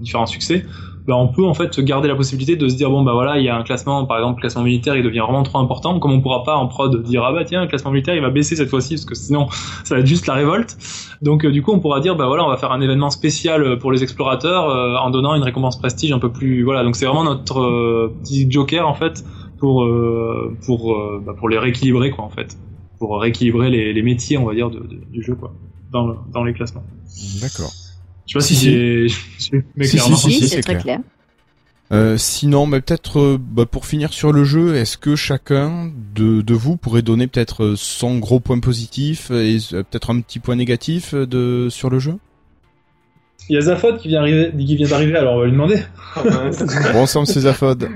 [0.00, 0.64] différents succès
[1.06, 3.44] bah, on peut en fait garder la possibilité de se dire bon bah voilà il
[3.44, 5.98] y a un classement par exemple classement militaire il devient vraiment trop important.
[5.98, 8.56] Comme on pourra pas en prod dire ah bah tiens classement militaire il va baisser
[8.56, 9.48] cette fois-ci parce que sinon
[9.84, 10.76] ça va être juste la révolte.
[11.20, 13.78] Donc euh, du coup on pourra dire bah voilà on va faire un événement spécial
[13.78, 16.82] pour les explorateurs euh, en donnant une récompense prestige un peu plus voilà.
[16.84, 19.24] Donc c'est vraiment notre euh, petit joker en fait
[19.58, 19.86] pour
[20.66, 22.56] pour bah, pour les rééquilibrer quoi en fait.
[22.98, 25.52] Pour rééquilibrer les, métiers on va dire du jeu quoi
[25.90, 26.84] dans, dans les classements.
[27.40, 27.83] D'accord
[28.26, 29.64] je sais pas si, c'est.
[29.76, 31.00] Mais clairement, si, si, c'est très clair.
[31.92, 36.40] Euh, sinon, mais peut-être euh, bah, pour finir sur le jeu, est-ce que chacun de,
[36.40, 40.56] de vous pourrait donner peut-être son gros point positif et euh, peut-être un petit point
[40.56, 42.14] négatif de sur le jeu?
[43.50, 45.82] Il y a Zafod qui vient arriver, qui vient d'arriver, alors on va lui demander.
[46.94, 47.90] bon sang, c'est Zafod.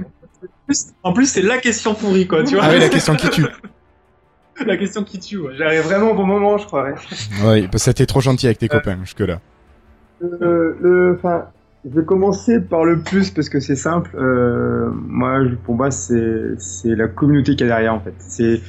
[1.03, 2.65] En plus, c'est la question pourrie, quoi, tu vois.
[2.65, 3.47] Ah oui, la question qui tue.
[4.67, 5.55] la question qui tue, ouais.
[5.57, 6.91] J'arrive vraiment au bon moment, je crois.
[7.43, 9.23] Oui, parce que t'es trop gentil avec tes copains jusque
[10.23, 11.19] Euh, le,
[11.85, 14.11] je vais commencer par le plus parce que c'est simple.
[14.17, 18.15] Euh, moi, pour moi, c'est la communauté qui est derrière en fait.
[18.19, 18.61] C'est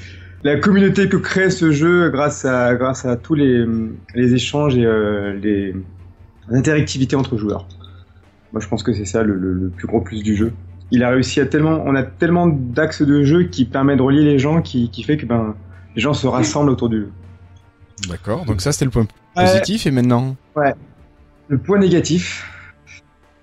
[0.44, 3.66] la communauté que crée ce jeu grâce à grâce à tous les
[4.16, 5.76] les échanges et euh, les
[6.52, 7.68] interactivités entre joueurs.
[8.54, 10.52] Moi, je pense que c'est ça le, le, plus gros plus du jeu.
[10.92, 14.24] Il a réussi à tellement, on a tellement d'axes de jeu qui permet de relier
[14.24, 15.56] les gens, qui, qui fait que ben
[15.96, 17.12] les gens se rassemblent autour du jeu.
[18.08, 18.46] D'accord.
[18.46, 19.06] Donc ça, c'était le point
[19.36, 20.36] positif et maintenant.
[20.56, 20.74] Ouais.
[21.50, 22.46] Le point négatif.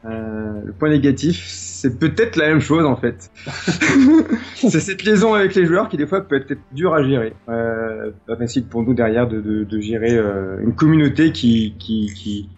[0.04, 3.30] Euh, le point négatif, c'est peut-être la même chose en fait.
[4.54, 7.32] c'est cette liaison avec les joueurs qui des fois peut être dur à gérer.
[7.48, 12.12] Euh, pas facile pour nous derrière de, de, de gérer euh, une communauté qui, qui,
[12.14, 12.48] qui,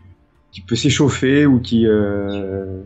[0.53, 2.81] qui peut s'échauffer ou qui, euh,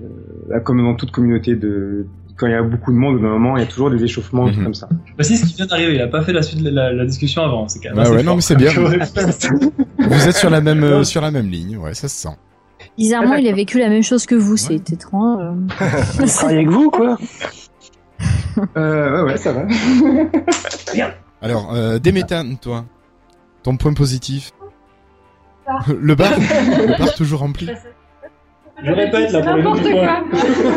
[0.65, 2.07] comme dans toute communauté de
[2.37, 4.47] quand il y a beaucoup de monde au moment, il y a toujours des échauffements
[4.47, 4.89] mm comme ça.
[5.19, 7.05] Bah si, ce qui vient d'arriver, il a pas fait la suite de la, la
[7.05, 7.69] discussion avant.
[7.69, 8.05] C'est quand même.
[8.07, 8.71] Ah ouais, non mais c'est bien.
[9.99, 12.37] Vous êtes sur la même sur la même ligne, ouais, ça se sent.
[12.99, 15.43] Bizarrement, il a vécu la même chose que vous, c'est étrange.
[16.21, 17.17] Il travaille avec vous, quoi
[18.77, 19.65] euh, Ouais, ouais, ça va.
[20.95, 21.15] Bien.
[21.41, 22.85] Alors, euh, Déméthane, toi,
[23.63, 24.53] ton point positif
[25.89, 27.69] Le bar Le bar toujours rempli
[28.83, 30.25] je répète là pour N'importe quoi.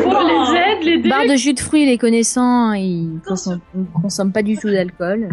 [0.04, 1.10] Pour les aides, les dés.
[1.10, 3.62] Bar de jus de fruits, les connaissants, ils consomment,
[4.00, 5.30] consomment pas du tout d'alcool.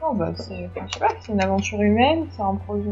[0.00, 2.88] Non, bah, c'est, je sais pas, c'est une aventure humaine, c'est un projet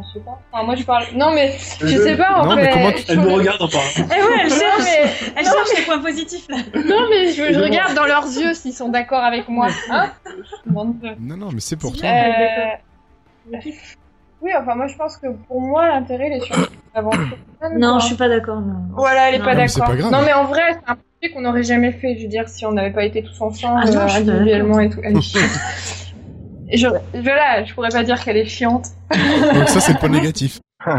[0.00, 0.38] je sais pas.
[0.50, 1.04] Enfin, moi, je parle.
[1.14, 2.62] Non, mais je, sais pas, en non, fait.
[2.62, 3.88] Mais comment Elle nous regarde en parlant.
[3.96, 5.32] Eh ouais, elle cherche, mais...
[5.36, 6.56] elle cherche les points positifs, là.
[6.74, 9.68] Non, mais je, je regarde dans leurs yeux s'ils sont d'accord avec moi.
[9.90, 10.10] Hein
[10.66, 12.08] non, non, mais c'est pour toi.
[12.08, 13.56] Euh...
[14.40, 16.56] Oui, enfin, moi, je pense que pour moi, l'intérêt, il est sur
[16.94, 17.36] l'aventure.
[17.76, 18.74] Non, je suis pas d'accord, non.
[18.96, 19.94] Voilà, elle est non, pas d'accord.
[20.10, 22.16] Non, mais en vrai, c'est un projet qu'on n'aurait jamais fait.
[22.16, 25.00] Je veux dire, si on n'avait pas été tous ensemble, ah, non, individuellement et tout.
[26.72, 26.88] Est je,
[27.20, 28.88] voilà, je pourrais pas dire qu'elle est chiante.
[29.10, 30.60] Donc ça, c'est le point négatif.
[30.86, 30.94] ouais,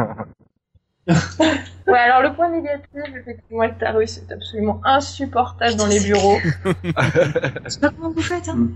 [1.88, 6.38] alors le point négatif, effectivement, avec ta rue, c'est absolument insupportable dans les bureaux.
[7.66, 8.70] Je sais pas comment vous faites, hein.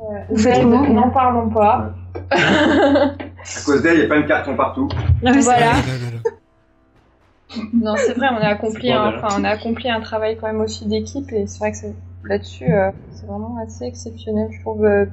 [0.00, 1.94] Euh, n'en parlons pas.
[2.30, 3.10] à
[3.64, 4.88] cause d'elle, il n'y a pas de carton partout.
[5.22, 5.72] voilà.
[7.72, 10.60] non, c'est vrai, on a accompli, un, enfin, on a accompli un travail quand même
[10.60, 11.78] aussi d'équipe et c'est vrai que
[12.28, 14.84] là-dessus, euh, c'est vraiment assez exceptionnel, je trouve.
[14.84, 15.06] Euh,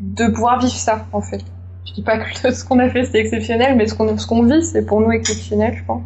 [0.00, 1.42] de pouvoir vivre ça, en fait.
[1.86, 4.42] Je dis pas que ce qu'on a fait c'est exceptionnel, mais ce qu'on ce qu'on
[4.42, 6.02] vit c'est pour nous exceptionnel, je pense.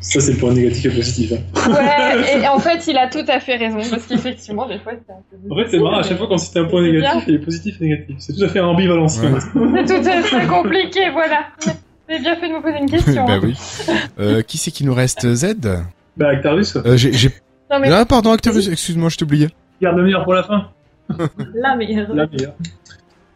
[0.00, 1.32] Ça c'est le point négatif et positif.
[1.32, 1.70] Hein.
[1.70, 5.12] Ouais, et, en fait il a tout à fait raison, parce qu'effectivement des fois c'est
[5.12, 7.34] un peu En fait c'est marrant, à chaque fois qu'on cite un point négatif, il
[7.34, 8.16] est positif et négatif.
[8.18, 9.08] C'est tout à fait ambivalent.
[9.08, 11.46] C'est tout à fait compliqué, voilà.
[12.08, 13.24] J'ai bien fait de me poser une question.
[13.24, 13.54] bah oui.
[14.18, 15.54] Euh, qui c'est qui nous reste Z?
[16.16, 16.76] Bah Actarus.
[16.76, 17.30] Euh, j'ai, j'ai...
[17.70, 19.48] Ah pardon Actarus, excuse-moi, je t'oubliais.
[19.80, 20.68] Garde le meilleur pour la fin.
[21.54, 22.12] la meilleure.
[22.12, 22.54] La meilleure.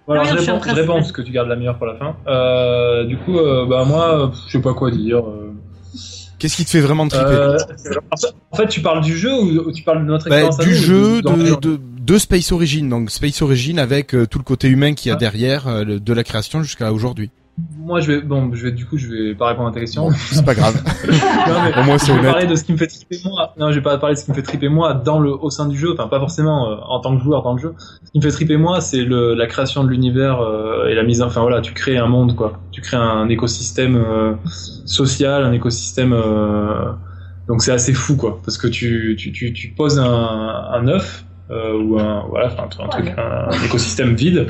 [0.06, 2.16] Bon, je, réponds, je réponds parce que tu gardes la meilleure pour la fin.
[2.28, 5.18] Euh, du coup, euh, bah moi, je sais pas quoi dire.
[5.18, 5.52] Euh.
[6.38, 7.56] Qu'est-ce qui te fait vraiment triper euh,
[8.52, 11.22] En fait, tu parles du jeu ou, tu parles de notre bah, expérience Du jeu,
[11.22, 12.88] de, de, de, Space Origin.
[12.88, 16.62] Donc Space Origin avec tout le côté humain qu'il y a derrière, de la création
[16.62, 17.30] jusqu'à aujourd'hui.
[17.78, 20.10] Moi, je vais, bon, je vais, du coup, je vais pas répondre à ta question.
[20.30, 20.74] c'est pas grave.
[21.78, 23.54] Au moins, c'est Je vais parler de ce qui me fait triper moi.
[23.58, 25.48] Non, je vais pas parler de ce qui me fait triper moi dans le, au
[25.48, 25.92] sein du jeu.
[25.92, 27.74] Enfin, pas forcément euh, en tant que joueur dans le jeu.
[28.04, 31.02] Ce qui me fait triper moi, c'est le, la création de l'univers euh, et la
[31.02, 31.22] mise.
[31.22, 32.60] Enfin voilà, tu crées un monde, quoi.
[32.72, 34.34] Tu crées un écosystème euh,
[34.84, 36.14] social, un écosystème.
[37.48, 41.24] donc c'est assez fou, quoi, parce que tu, tu, tu, tu poses un, un œuf
[41.48, 44.48] ou un, voilà, un, un truc, un écosystème vide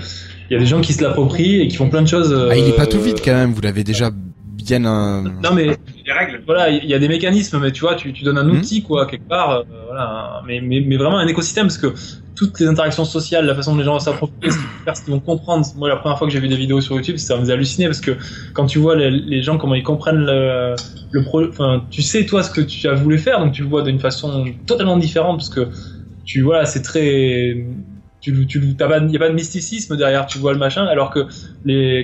[0.50, 2.34] il y a des gens qui se l'approprient et qui font plein de choses.
[2.50, 3.52] Ah, il est pas tout vide quand même.
[3.52, 4.84] Vous l'avez déjà bien.
[4.84, 5.22] Un...
[5.22, 6.42] Non mais les règles.
[6.46, 8.58] Voilà, il y a des mécanismes, mais tu vois, tu, tu donnes un hmm.
[8.58, 9.50] outil quoi quelque part.
[9.50, 11.94] Euh, voilà, mais, mais, mais vraiment un écosystème parce que
[12.34, 15.02] toutes les interactions sociales, la façon dont les gens s'approprient, ce qu'ils vont faire, ce
[15.02, 15.66] qu'ils vont comprendre.
[15.76, 17.86] Moi, la première fois que j'ai vu des vidéos sur YouTube, ça me faisait halluciner
[17.86, 18.12] parce que
[18.52, 20.74] quand tu vois les, les gens comment ils comprennent le,
[21.12, 23.68] le pro, enfin, tu sais toi ce que tu as voulu faire, donc tu le
[23.68, 25.68] vois d'une façon totalement différente parce que
[26.24, 27.64] tu vois, c'est très
[28.32, 31.20] tu, tu, il n'y a pas de mysticisme derrière, tu vois le machin, alors que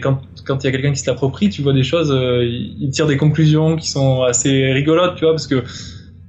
[0.01, 3.07] quand il y a quelqu'un qui se l'approprie, tu vois des choses, euh, il tire
[3.07, 5.65] des conclusions qui sont assez rigolotes, tu vois, parce que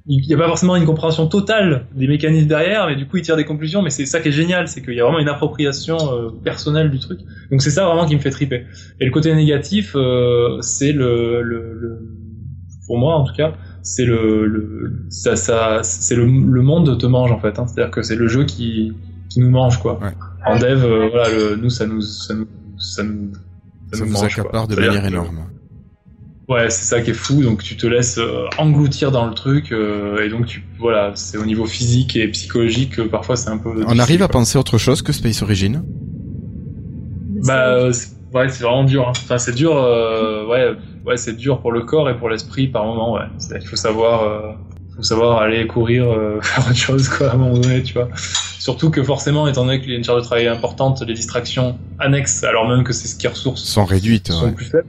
[0.06, 3.24] il n'y a pas forcément une compréhension totale des mécanismes derrière, mais du coup il
[3.24, 5.30] tire des conclusions, mais c'est ça qui est génial, c'est qu'il y a vraiment une
[5.30, 7.20] appropriation euh, personnelle du truc.
[7.52, 8.66] Donc c'est ça vraiment qui me fait triper.
[9.00, 12.00] Et le côté négatif, euh, c'est le,
[12.86, 17.32] pour moi en tout cas, c'est le, le ça, c'est le, le monde te mange
[17.32, 17.58] en fait.
[17.60, 17.68] Hein.
[17.68, 18.92] C'est-à-dire que c'est le jeu qui
[19.34, 20.00] qui nous mange quoi.
[20.46, 22.48] En dev, euh, voilà, le, nous ça nous ça nous
[22.78, 23.32] ça nous
[23.92, 25.46] ça, nous, accapare de manière énorme.
[26.50, 27.42] Ouais, c'est ça qui est fou.
[27.42, 31.38] Donc tu te laisses euh, engloutir dans le truc euh, et donc tu voilà, c'est
[31.38, 33.84] au niveau physique et psychologique parfois c'est un peu.
[33.88, 35.84] On arrive à penser autre chose que Space Origin.
[37.46, 39.08] Bah ouais, c'est vraiment dur.
[39.08, 39.14] Hein.
[39.16, 39.74] Enfin c'est dur.
[39.74, 40.76] ouais,
[41.08, 43.14] ouais, c'est dur pour le corps et pour l'esprit par moment.
[43.14, 43.26] Ouais,
[43.60, 44.58] il faut savoir
[44.96, 48.10] faut savoir aller courir, euh, faire autre chose quoi à un moment donné, tu vois.
[48.64, 51.78] Surtout que forcément, étant donné qu'il y a une charge de travail importante, les distractions
[52.00, 54.88] annexes, alors même que c'est ce qui ressource, sont réduites, sont plus faibles.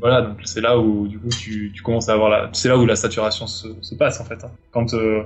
[0.00, 2.78] Voilà, donc c'est là où du coup tu, tu commences à avoir la, c'est là
[2.78, 4.42] où la saturation se, se passe en fait.
[4.42, 4.50] Hein.
[4.72, 5.24] Quand euh,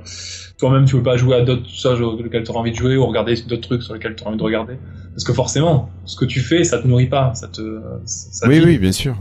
[0.59, 2.97] toi-même tu veux pas jouer à d'autres choses sur lesquels tu auras envie de jouer
[2.97, 4.75] ou regarder d'autres trucs sur lesquels tu auras envie de regarder,
[5.13, 7.81] parce que forcément, ce que tu fais, ça te nourrit pas, ça te.
[8.07, 9.15] Ça oui, oui, bien sûr.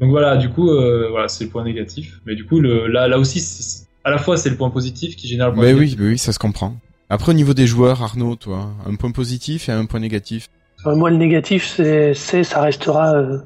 [0.00, 2.20] Donc voilà, du coup, euh, voilà, c'est le point négatif.
[2.26, 5.28] Mais du coup, le, là, là aussi, à la fois, c'est le point positif qui
[5.28, 6.00] génère le point mais négatif.
[6.00, 6.76] Oui, oui, ça se comprend.
[7.08, 10.48] Après, au niveau des joueurs, Arnaud, toi, un point positif et un point négatif.
[10.86, 13.14] Euh, moi, le négatif, c'est, ça restera.
[13.14, 13.38] Euh,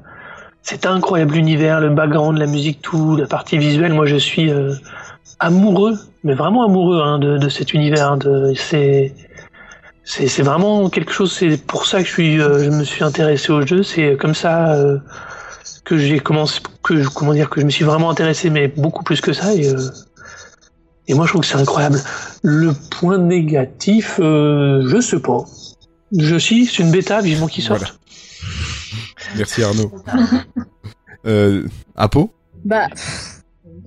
[0.63, 3.93] c'est incroyable l'univers, le background, la musique, tout, la partie visuelle.
[3.93, 4.73] Moi, je suis euh,
[5.39, 8.11] amoureux, mais vraiment amoureux hein, de, de, cet univers.
[8.11, 8.19] Hein,
[8.55, 9.13] c'est,
[10.41, 11.31] vraiment quelque chose.
[11.31, 13.83] C'est pour ça que je suis, je me suis intéressé au jeu.
[13.83, 14.75] C'est comme ça
[15.85, 19.21] que j'ai commencé, que comment dire, que je me suis vraiment intéressé, mais beaucoup plus
[19.21, 19.53] que ça.
[19.53, 19.71] Et,
[21.07, 21.99] et moi, je trouve que c'est incroyable.
[22.43, 25.45] Le point négatif, euh, je sais pas.
[26.17, 27.99] Je suis, c'est une bêta, vivement qu'il sorte.
[29.37, 29.91] Merci Arnaud.
[31.25, 32.31] euh, Apo
[32.65, 32.87] Bah,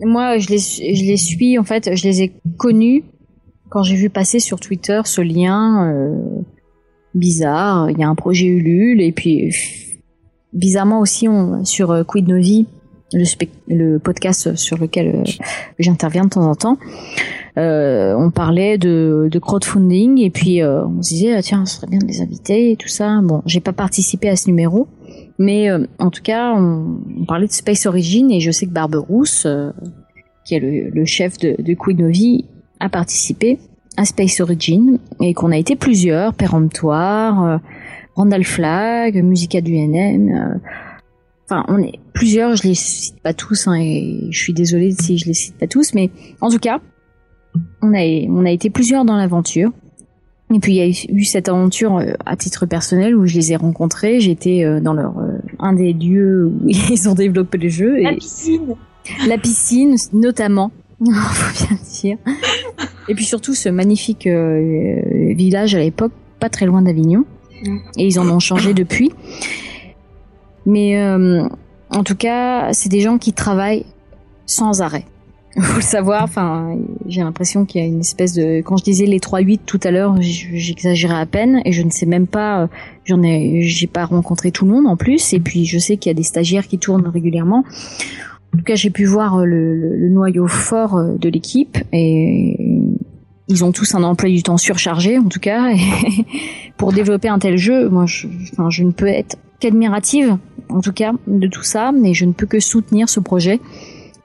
[0.01, 3.05] moi, je les, je les suis, en fait, je les ai connus
[3.68, 6.43] quand j'ai vu passer sur Twitter ce lien euh,
[7.14, 7.90] bizarre.
[7.90, 9.52] Il y a un projet Ulule, et puis
[10.52, 12.66] bizarrement aussi on, sur euh, Quid Novi,
[13.12, 13.24] le,
[13.68, 15.22] le podcast sur lequel euh,
[15.78, 16.78] j'interviens de temps en temps,
[17.56, 21.76] euh, on parlait de, de, crowdfunding et puis euh, on se disait ah, tiens ce
[21.76, 23.20] serait bien de les inviter et tout ça.
[23.22, 24.89] Bon, j'ai pas participé à ce numéro,
[25.39, 25.68] mais
[25.98, 29.47] en tout cas on, on, parlait de Space Origin et je sais que Barberousse,
[30.44, 32.44] qui est le, le, chef de, de Quid Novi,
[32.81, 33.59] a participé
[33.97, 37.60] à Space Origin et qu'on a été plusieurs, péremptoire
[38.14, 40.31] Randall Flag, Musica du NN.
[40.31, 40.59] Euh,
[41.48, 45.18] enfin, on est plusieurs, je les cite pas tous, hein, et je suis désolée si
[45.18, 46.10] je les cite pas tous, mais
[46.40, 46.81] en tout cas,
[47.82, 49.70] on a, on a été plusieurs dans l'aventure.
[50.55, 53.52] Et puis il y a eu cette aventure euh, à titre personnel où je les
[53.52, 54.20] ai rencontrés.
[54.20, 55.14] J'étais euh, dans leur
[55.59, 57.97] un des lieux où ils ont développé le jeu.
[58.01, 58.74] La piscine.
[59.26, 60.70] La piscine, notamment.
[61.05, 62.18] faut bien dire.
[63.09, 67.24] Et puis surtout ce magnifique village à l'époque, pas très loin d'Avignon.
[67.97, 69.12] Et ils en ont changé depuis.
[70.66, 71.47] Mais euh,
[71.90, 73.86] en tout cas, c'est des gens qui travaillent
[74.47, 75.05] sans arrêt.
[75.60, 76.24] faut le savoir.
[76.24, 76.76] Enfin,
[77.06, 78.60] j'ai l'impression qu'il y a une espèce de.
[78.62, 82.06] Quand je disais les 3-8 tout à l'heure, j'exagérais à peine et je ne sais
[82.06, 82.62] même pas.
[82.62, 82.66] Euh,
[83.05, 85.32] j'en ai, j'ai pas rencontré tout le monde en plus.
[85.32, 87.64] Et puis je sais qu'il y a des stagiaires qui tournent régulièrement.
[88.52, 92.56] En tout cas, j'ai pu voir euh, le, noyau fort euh, de l'équipe et
[93.47, 95.70] ils ont tous un emploi du temps surchargé en tout cas.
[95.70, 95.78] Et
[96.76, 100.36] pour développer un tel jeu, moi, je, enfin, je ne peux être qu'admirative
[100.68, 103.60] en tout cas de tout ça, mais je ne peux que soutenir ce projet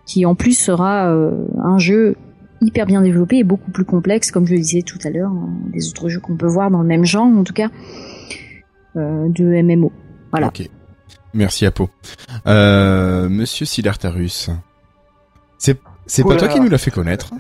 [0.10, 2.16] qui en plus sera euh, un jeu
[2.62, 5.50] hyper bien développé et beaucoup plus complexe, comme je le disais tout à l'heure, hein,
[5.72, 7.70] des autres jeux qu'on peut voir dans le même genre, en tout cas,
[8.96, 9.92] euh, de MMO.
[10.32, 10.48] Voilà.
[10.48, 10.68] Ok.
[11.36, 11.92] Merci Apo.
[12.48, 14.50] Euh, Monsieur Silartarus,
[15.60, 17.32] c'est c'est pas toi qui nous l'a fait connaître?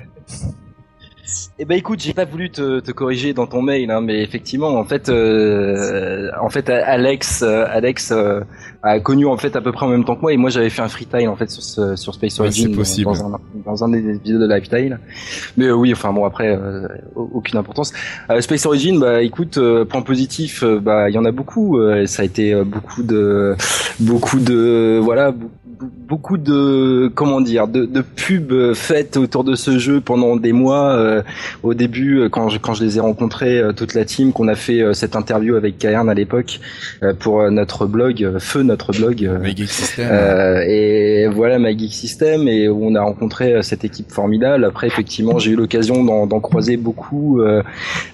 [1.57, 4.69] Eh ben écoute, j'ai pas voulu te, te, corriger dans ton mail, hein, mais effectivement,
[4.69, 8.41] en fait, euh, en fait, Alex, euh, Alex euh,
[8.83, 10.69] a connu en fait à peu près en même temps que moi, et moi j'avais
[10.69, 14.41] fait un freetile en fait sur, sur Space Origin dans, un, dans un des épisodes
[14.41, 14.99] de Lifetile.
[15.57, 16.57] Mais oui, enfin bon après,
[17.15, 17.93] aucune importance.
[18.39, 21.79] Space Origin, bah écoute, point positif, bah il y en a beaucoup.
[22.05, 23.55] ça a été beaucoup de,
[23.99, 25.33] beaucoup de, voilà,
[25.81, 30.91] beaucoup de comment dire de, de pubs faites autour de ce jeu pendant des mois
[30.91, 31.21] euh,
[31.63, 34.47] au début euh, quand je, quand je les ai rencontrés euh, toute la team qu'on
[34.49, 36.59] a fait cette interview avec Cairn à l'époque
[37.19, 39.21] pour notre blog feu notre blog
[40.67, 44.65] et voilà My Geek System et on a rencontré cette équipe formidable.
[44.65, 47.41] Après effectivement j'ai eu l'occasion d'en croiser beaucoup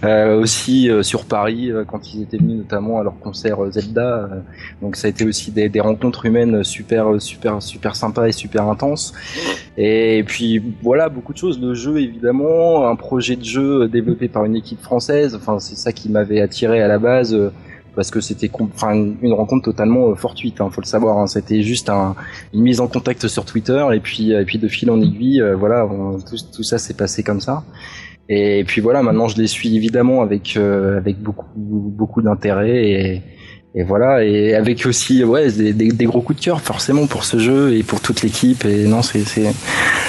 [0.04, 4.30] aussi sur Paris quand ils étaient venus notamment à leur concert Zelda
[4.82, 8.68] donc ça a été aussi des, des rencontres humaines super super super sympa et super
[8.68, 9.14] intense.
[9.78, 11.60] Et puis voilà, beaucoup de choses.
[11.60, 15.36] Le jeu évidemment, un projet de jeu développé par une équipe française.
[15.36, 17.52] Enfin, c'est ça qui m'avait attiré à la base euh,
[17.96, 21.28] parce que c'était une rencontre totalement euh, fortuite hein, faut le savoir hein.
[21.28, 25.02] c'était juste une mise en contact sur Twitter et puis et puis de fil en
[25.02, 25.88] aiguille euh, voilà
[26.30, 27.64] tout, tout, ça s'est passé comme ça
[28.28, 33.22] et puis voilà maintenant je les suis évidemment avec avec beaucoup beaucoup d'intérêt et
[33.78, 37.38] et voilà et avec aussi ouais des, des, gros coups de cœur forcément pour ce
[37.38, 38.64] jeu et pour toute l'équipe.
[38.64, 39.52] Et non c'est c'est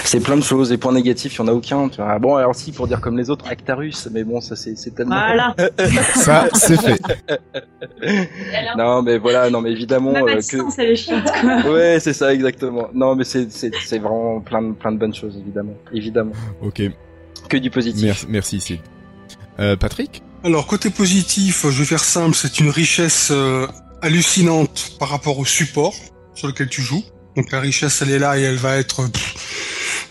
[0.04, 2.16] c'est plein de choses et points négatifs il y en a aucun tu vois.
[2.20, 5.16] bon alors si pour dire comme les autres Actarus mais bon ça c'est c'est tellement
[5.16, 5.56] voilà.
[6.14, 7.02] ça c'est fait.
[8.76, 12.88] Non mais voilà non mais évidemment euh, que ouais c'est ça exactement.
[12.94, 15.74] Non mais c'est c'est c'est vraiment plein de plein de bonnes choses évidemment.
[15.92, 16.32] Évidemment.
[16.62, 16.82] Ok.
[17.48, 18.04] Que du positif.
[18.04, 18.80] Merci merci Sid.
[19.58, 20.22] Euh, Patrick?
[20.46, 23.66] Alors côté positif, je vais faire simple, c'est une richesse euh,
[24.00, 25.92] hallucinante par rapport au support
[26.36, 27.02] sur lequel tu joues.
[27.34, 29.10] Donc la richesse elle est là et elle va être,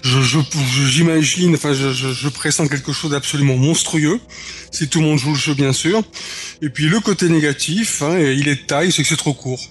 [0.03, 0.19] je
[0.87, 4.19] j'imagine, enfin je, pressens quelque chose d'absolument monstrueux
[4.71, 6.03] si tout le monde joue le jeu bien sûr.
[6.61, 9.61] Et puis le côté négatif, hein, il est de taille, c'est que c'est trop court.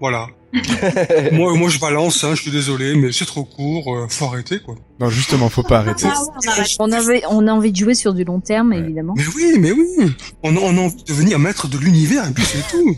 [0.00, 0.26] Voilà.
[1.32, 4.58] moi, moi, je balance, hein, je suis désolé, mais c'est trop court, euh, faut arrêter,
[4.58, 4.74] quoi.
[4.98, 6.06] Non, justement, faut pas arrêter.
[6.10, 6.22] Ah
[6.80, 9.14] on, avait, on a envie de jouer sur du long terme, évidemment.
[9.16, 10.12] Mais oui, mais oui.
[10.42, 12.96] On, on a envie de devenir maître de l'univers, et puis c'est tout.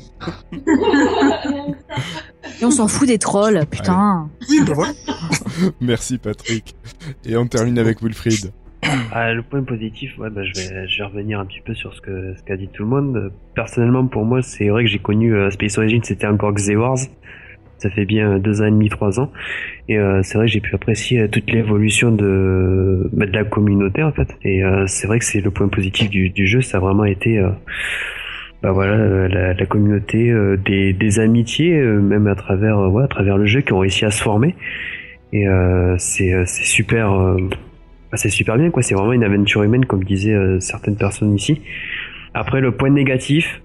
[2.60, 4.30] et on s'en fout des trolls, putain.
[4.48, 4.94] Oui, ben voilà.
[5.80, 6.74] Merci, Patrick.
[7.26, 8.52] Et on termine avec Wilfried.
[9.12, 11.94] Ah, le point positif, ouais, bah, je, vais, je vais revenir un petit peu sur
[11.94, 13.32] ce que ce qu'a dit tout le monde.
[13.54, 16.98] Personnellement, pour moi, c'est vrai que j'ai connu euh, Space Origin, c'était encore Wars
[17.82, 19.30] ça fait bien deux ans et demi, trois ans.
[19.88, 23.44] Et euh, c'est vrai que j'ai pu apprécier euh, toute l'évolution de, bah, de la
[23.44, 24.28] communauté en fait.
[24.44, 27.40] Et euh, c'est vrai que c'est le point positif du, jeu, ça a vraiment été
[28.62, 30.32] bah voilà la, communauté,
[30.64, 34.54] des, amitiés, même à travers à travers le jeu, qui ont réussi à se former.
[35.32, 35.46] Et
[35.98, 37.10] c'est c'est super.
[37.10, 41.62] Bah, c'est super bien quoi, c'est vraiment une aventure humaine comme disaient certaines personnes ici.
[42.34, 43.62] Après le point négatif,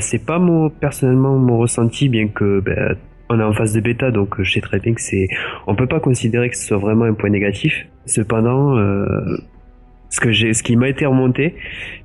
[0.00, 2.96] c'est pas mon personnellement mon ressenti bien que bah,
[3.30, 5.28] on est en phase de bêta, donc euh, je sais très bien que c'est,
[5.66, 7.86] on peut pas considérer que ce soit vraiment un point négatif.
[8.04, 9.06] Cependant, euh,
[10.10, 11.54] ce que j'ai, ce qui m'a été remonté,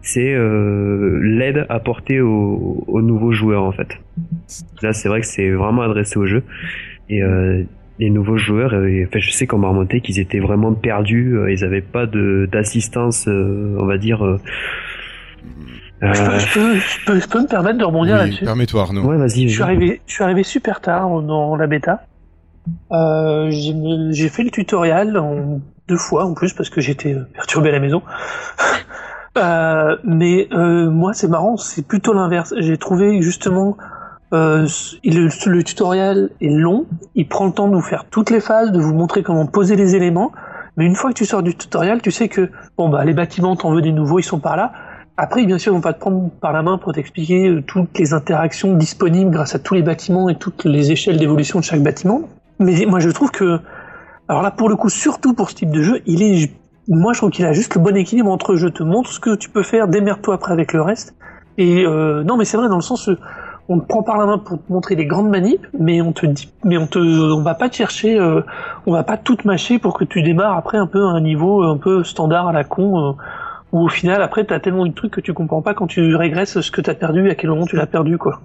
[0.01, 3.99] c'est euh, l'aide apportée aux, nouveaux joueurs en fait.
[4.83, 6.43] Là, c'est vrai que c'est vraiment adressé au jeu
[7.09, 7.21] et
[7.99, 11.81] les nouveaux joueurs, enfin, je sais qu'on m'a remonté qu'ils étaient vraiment perdus, ils n'avaient
[11.81, 14.39] pas de d'assistance, on va dire
[16.09, 16.75] euh, je, peux,
[17.19, 18.45] je, peux, me permettre de rebondir là-dessus.
[18.45, 19.03] Permets-toi Arnaud.
[19.03, 19.47] Ouais, vas-y.
[19.47, 22.05] Je suis arrivé, je suis arrivé super tard dans la bêta.
[22.91, 27.73] Euh, j'ai fait le tutoriel en deux fois en plus parce que j'étais perturbé à
[27.73, 28.01] la maison.
[29.37, 32.53] euh, mais euh, moi c'est marrant, c'est plutôt l'inverse.
[32.57, 33.77] J'ai trouvé justement
[34.33, 34.67] euh,
[35.03, 38.71] le, le, tutoriel est long, il prend le temps de vous faire toutes les phases,
[38.71, 40.31] de vous montrer comment poser les éléments.
[40.77, 43.55] Mais une fois que tu sors du tutoriel, tu sais que bon bah les bâtiments
[43.55, 44.73] t'en veux des nouveaux, ils sont par là.
[45.17, 48.13] Après, bien sûr, on va te prendre par la main pour t'expliquer euh, toutes les
[48.13, 52.23] interactions disponibles grâce à tous les bâtiments et toutes les échelles d'évolution de chaque bâtiment.
[52.59, 53.59] Mais moi, je trouve que
[54.27, 56.51] Alors là, pour le coup, surtout pour ce type de jeu, il est,
[56.89, 59.35] moi, je trouve qu'il a juste le bon équilibre entre je te montre ce que
[59.35, 61.15] tu peux faire, démerde-toi après avec le reste.
[61.57, 63.15] Et euh, non, mais c'est vrai dans le sens, où
[63.69, 66.25] on te prend par la main pour te montrer les grandes manips, mais on te
[66.25, 68.41] dit, mais on te, on va pas te chercher, euh,
[68.85, 71.63] on va pas tout mâcher pour que tu démarres après un peu à un niveau
[71.63, 72.99] un peu standard à la con.
[72.99, 73.11] Euh,
[73.75, 76.59] où au final après t'as tellement de trucs que tu comprends pas quand tu régresses
[76.61, 78.41] ce que t'as perdu à quel moment tu l'as perdu quoi.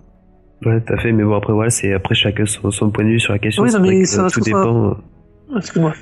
[0.66, 3.20] Ouais, tout à fait, mais bon, après, voilà, c'est après chacun son, point de vue
[3.20, 3.62] sur la question.
[3.62, 4.90] Oui, mais ça, tout dépend.
[4.90, 5.94] Euh, Excuse-moi.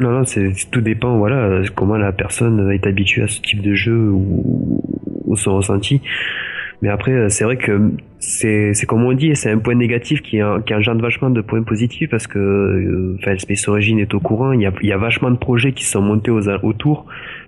[0.00, 3.74] Non, non, c'est tout dépend, voilà, comment la personne est habituée à ce type de
[3.74, 4.80] jeu ou,
[5.26, 6.00] ou son ressenti.
[6.80, 10.40] Mais après, euh, c'est vrai que c'est, comme on dit, c'est un point négatif qui,
[10.66, 14.52] qui engendre vachement de points positifs parce que, euh, enfin, Space Origin est au courant.
[14.52, 17.06] Il y a, il y a vachement de projets qui sont montés aux, autour.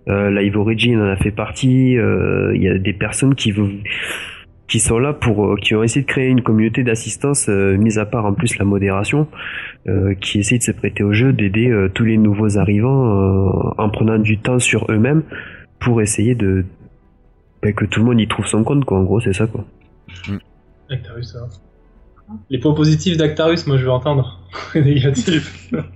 [0.09, 1.99] Euh, Live Origin en a fait partie.
[1.99, 3.83] Euh, il y a des personnes qui veulent
[4.69, 7.99] qui sont là pour euh, qui ont essayé de créer une communauté d'assistance euh, mise
[7.99, 9.29] à part en plus la modération
[9.87, 14.19] euh, qui essaie de se prêter au jeu d'aider tous les nouveaux arrivants en prenant
[14.19, 15.23] du temps sur eux-mêmes
[15.79, 16.65] pour essayer de
[17.63, 19.65] ben, que tout le monde y trouve son compte quoi en gros c'est ça quoi
[20.29, 20.39] mm.
[20.91, 22.35] Actarus hein.
[22.51, 24.41] les points positifs d'Actarus moi je veux entendre
[24.75, 24.99] les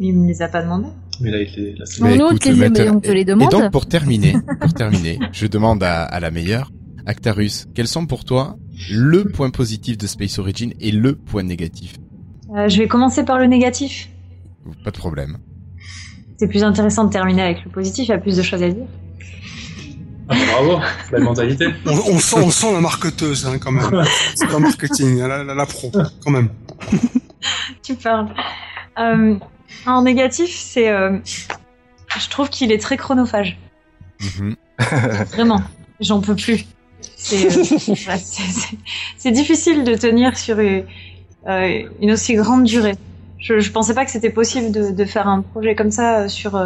[0.00, 0.88] négatifs il me les a pas demandé
[1.20, 3.52] mais là, il là, mais on, te les, on te les demande.
[3.52, 6.72] Et donc, pour terminer, pour terminer, je demande à, à la meilleure,
[7.06, 8.56] Actarus, quels sont pour toi
[8.90, 11.94] le point positif de Space Origin et le point négatif?
[12.56, 14.08] Euh, Je vais commencer par le négatif.
[14.84, 15.38] Pas de problème.
[16.36, 18.70] C'est plus intéressant de terminer avec le positif, il y a plus de choses à
[18.70, 18.86] dire.
[20.28, 20.80] Ah, bravo,
[21.12, 21.66] la mentalité.
[21.86, 24.04] On, sent, on sent la marketeuse hein, quand même.
[24.34, 25.92] C'est pas marketing, la, la, pro,
[26.24, 26.48] quand même.
[27.82, 28.28] tu parles.
[28.98, 29.36] Euh,
[29.86, 31.18] en négatif, c'est, euh,
[32.18, 33.58] je trouve qu'il est très chronophage.
[34.20, 34.56] Mhm.
[35.32, 35.62] Vraiment,
[36.00, 36.64] j'en peux plus.
[37.32, 37.50] Euh,
[39.16, 40.84] c'est difficile de tenir sur une,
[41.46, 42.94] euh, une aussi grande durée.
[43.38, 46.28] Je, je pensais pas que c'était possible de, de, faire un projet comme ça euh,
[46.28, 46.56] sur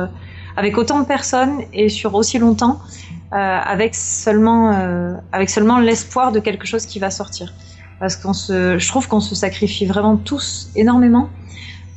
[0.57, 2.81] avec autant de personnes et sur aussi longtemps,
[3.33, 7.55] euh, avec seulement avec seulement l'espoir de quelque chose qui va sortir.
[8.01, 11.31] Parce qu'on se, je trouve qu'on se sacrifie vraiment tous énormément.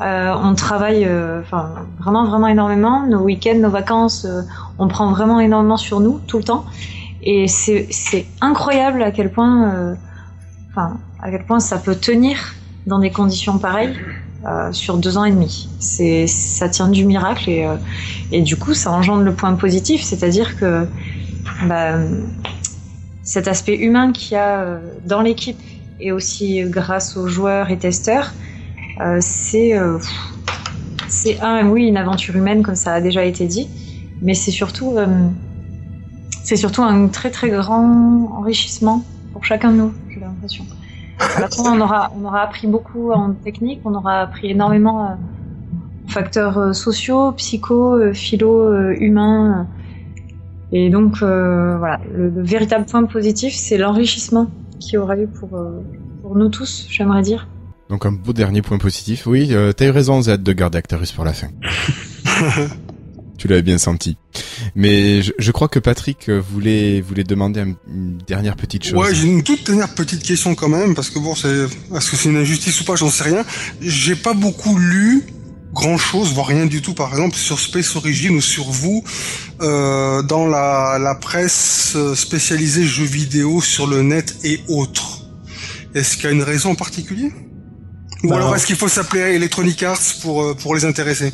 [0.02, 1.08] Euh, on travaille,
[1.42, 3.06] enfin vraiment vraiment énormément.
[3.06, 4.26] Nos week-ends, nos vacances,
[4.80, 6.66] on prend vraiment énormément sur nous tout le temps.
[7.24, 9.96] Et c'est incroyable à quel point, euh,
[10.76, 12.38] à quel point ça peut tenir
[12.88, 13.96] dans des conditions pareilles
[14.46, 15.70] euh, sur deux ans et demi.
[15.80, 20.88] Ça tient du miracle et, euh, du coup, ça engendre le point positif, c'est-à-dire que
[21.68, 22.00] bah,
[23.22, 25.60] cet aspect humain qu'il y a euh, dans l'équipe
[26.00, 28.61] et aussi grâce aux joueurs et testeurs, euh,
[29.20, 29.74] c'est
[31.08, 33.68] c'est un oui une aventure humaine comme ça a déjà été dit,
[34.22, 34.96] mais c'est surtout
[36.44, 39.04] c'est surtout un très très grand enrichissement
[39.34, 40.66] pour chacun de nous, j'ai l'impression.
[41.60, 45.14] on aura, on aura appris beaucoup en technique, on aura appris énormément euh,
[46.08, 49.68] facteurs euh, sociaux, psycho, euh, philo, humains.
[50.74, 54.48] Et donc, voilà, le, véritable point positif, c'est l'enrichissement
[54.80, 55.50] qu'il y aura eu pour,
[56.22, 57.48] pour nous tous, j'aimerais dire.
[57.92, 59.28] Donc, un beau dernier point positif.
[59.28, 61.50] Oui, t'as eu raison, Z, de garder Actarus pour la fin.
[63.38, 64.16] tu l'avais bien senti.
[64.76, 68.94] Mais je, crois que Patrick voulait voulait demander une dernière petite chose.
[68.94, 72.16] Ouais, j'ai une toute dernière petite question quand même parce que bon, c'est est-ce que
[72.16, 73.44] c'est une injustice ou pas, j'en sais rien.
[73.82, 75.26] J'ai pas beaucoup lu
[75.74, 79.04] grand chose, voire rien du tout, par exemple, sur Space Origin ou sur vous,
[79.62, 85.26] euh, dans la, la presse spécialisée jeux vidéo sur le net et autres.
[85.94, 87.32] Est-ce qu'il y a une raison en particulier?
[88.24, 91.34] Ou bah alors est-ce qu'il faut s'appeler Electronic Arts pour, euh, pour les intéresser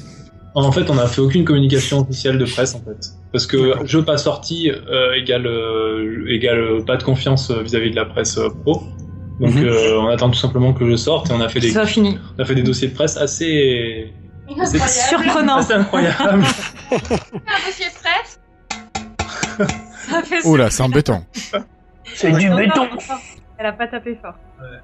[0.65, 4.03] en fait, on n'a fait aucune communication officielle de presse en fait, parce que jeu
[4.03, 8.84] pas sorti euh, égale euh, égale euh, pas de confiance vis-à-vis de la presse pro.
[9.39, 9.69] Donc mhm.
[9.99, 12.18] on attend tout simplement que je sorte et on a fait des Ça fini.
[12.38, 14.11] on a fait des dossiers de presse assez,
[14.59, 16.18] assez surprenant, assez incroyable.
[16.91, 18.39] un dossier de presse.
[20.43, 21.23] oh là, c'est embêtant.
[22.15, 22.88] C'est du béton.
[23.59, 24.34] Elle a pas tapé fort.
[24.59, 24.80] Ouais.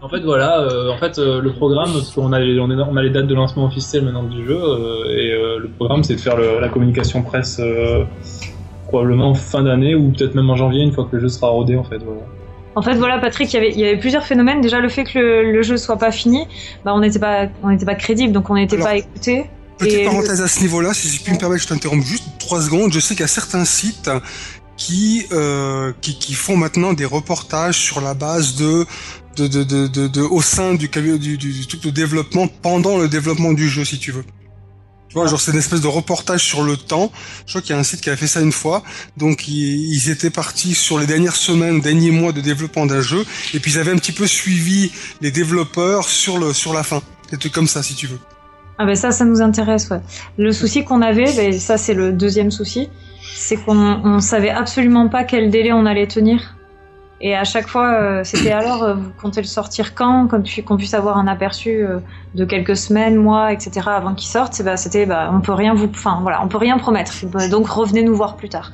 [0.00, 3.02] En fait, voilà, euh, en fait, euh, le programme, parce qu'on a, on, on a
[3.02, 6.36] les dates de lancement officielles maintenant du jeu, euh, et le programme, c'est de faire
[6.38, 7.60] la communication presse
[8.86, 11.76] probablement fin d'année ou peut-être même en janvier, une fois que le jeu sera rodé,
[11.76, 11.98] en fait.
[11.98, 12.20] Voilà.
[12.76, 14.60] En fait, voilà, Patrick, il y avait, il y avait plusieurs phénomènes.
[14.60, 16.46] Déjà, le fait que le, le jeu soit pas fini,
[16.84, 19.46] bah, on n'était pas, on n'était pas crédible, donc on n'était pas écouté.
[19.78, 22.92] Petite parenthèse à ce niveau-là, si je puis me permettre, je t'interromps juste trois secondes.
[22.92, 24.10] Je sais qu'il y a certains sites
[24.76, 28.86] qui, euh, qui, qui font maintenant des reportages sur la base de
[29.40, 34.12] au sein du, du, du, truc de développement pendant le développement du jeu, si tu
[34.12, 34.24] veux.
[35.08, 37.10] Tu vois, genre c'est une espèce de reportage sur le temps.
[37.46, 38.82] Je crois qu'il y a un site qui a fait ça une fois.
[39.16, 43.24] Donc ils, étaient partis sur les dernières semaines, derniers mois de développement d'un jeu,
[43.54, 44.92] et puis ils avaient un petit peu suivi
[45.22, 47.00] les développeurs sur le sur la fin.
[47.30, 48.18] Des trucs comme ça, si tu veux.
[48.76, 49.88] Ah ben ça, ça nous intéresse.
[50.36, 52.90] Le souci qu'on avait, ben ça c'est le deuxième souci,
[53.34, 56.57] c'est qu'on on savait absolument pas quel délai on allait tenir.
[57.20, 60.94] Et à chaque fois, euh, c'était alors, euh, vous comptez le sortir quand, qu'on puisse
[60.94, 61.98] avoir un aperçu euh,
[62.34, 63.88] de quelques semaines, mois, etc.
[63.88, 64.62] avant qu'il sorte.
[64.62, 67.12] Bah, c'était, bah, on peut rien vous, enfin voilà, on peut rien promettre.
[67.50, 68.70] Donc revenez nous voir plus tard.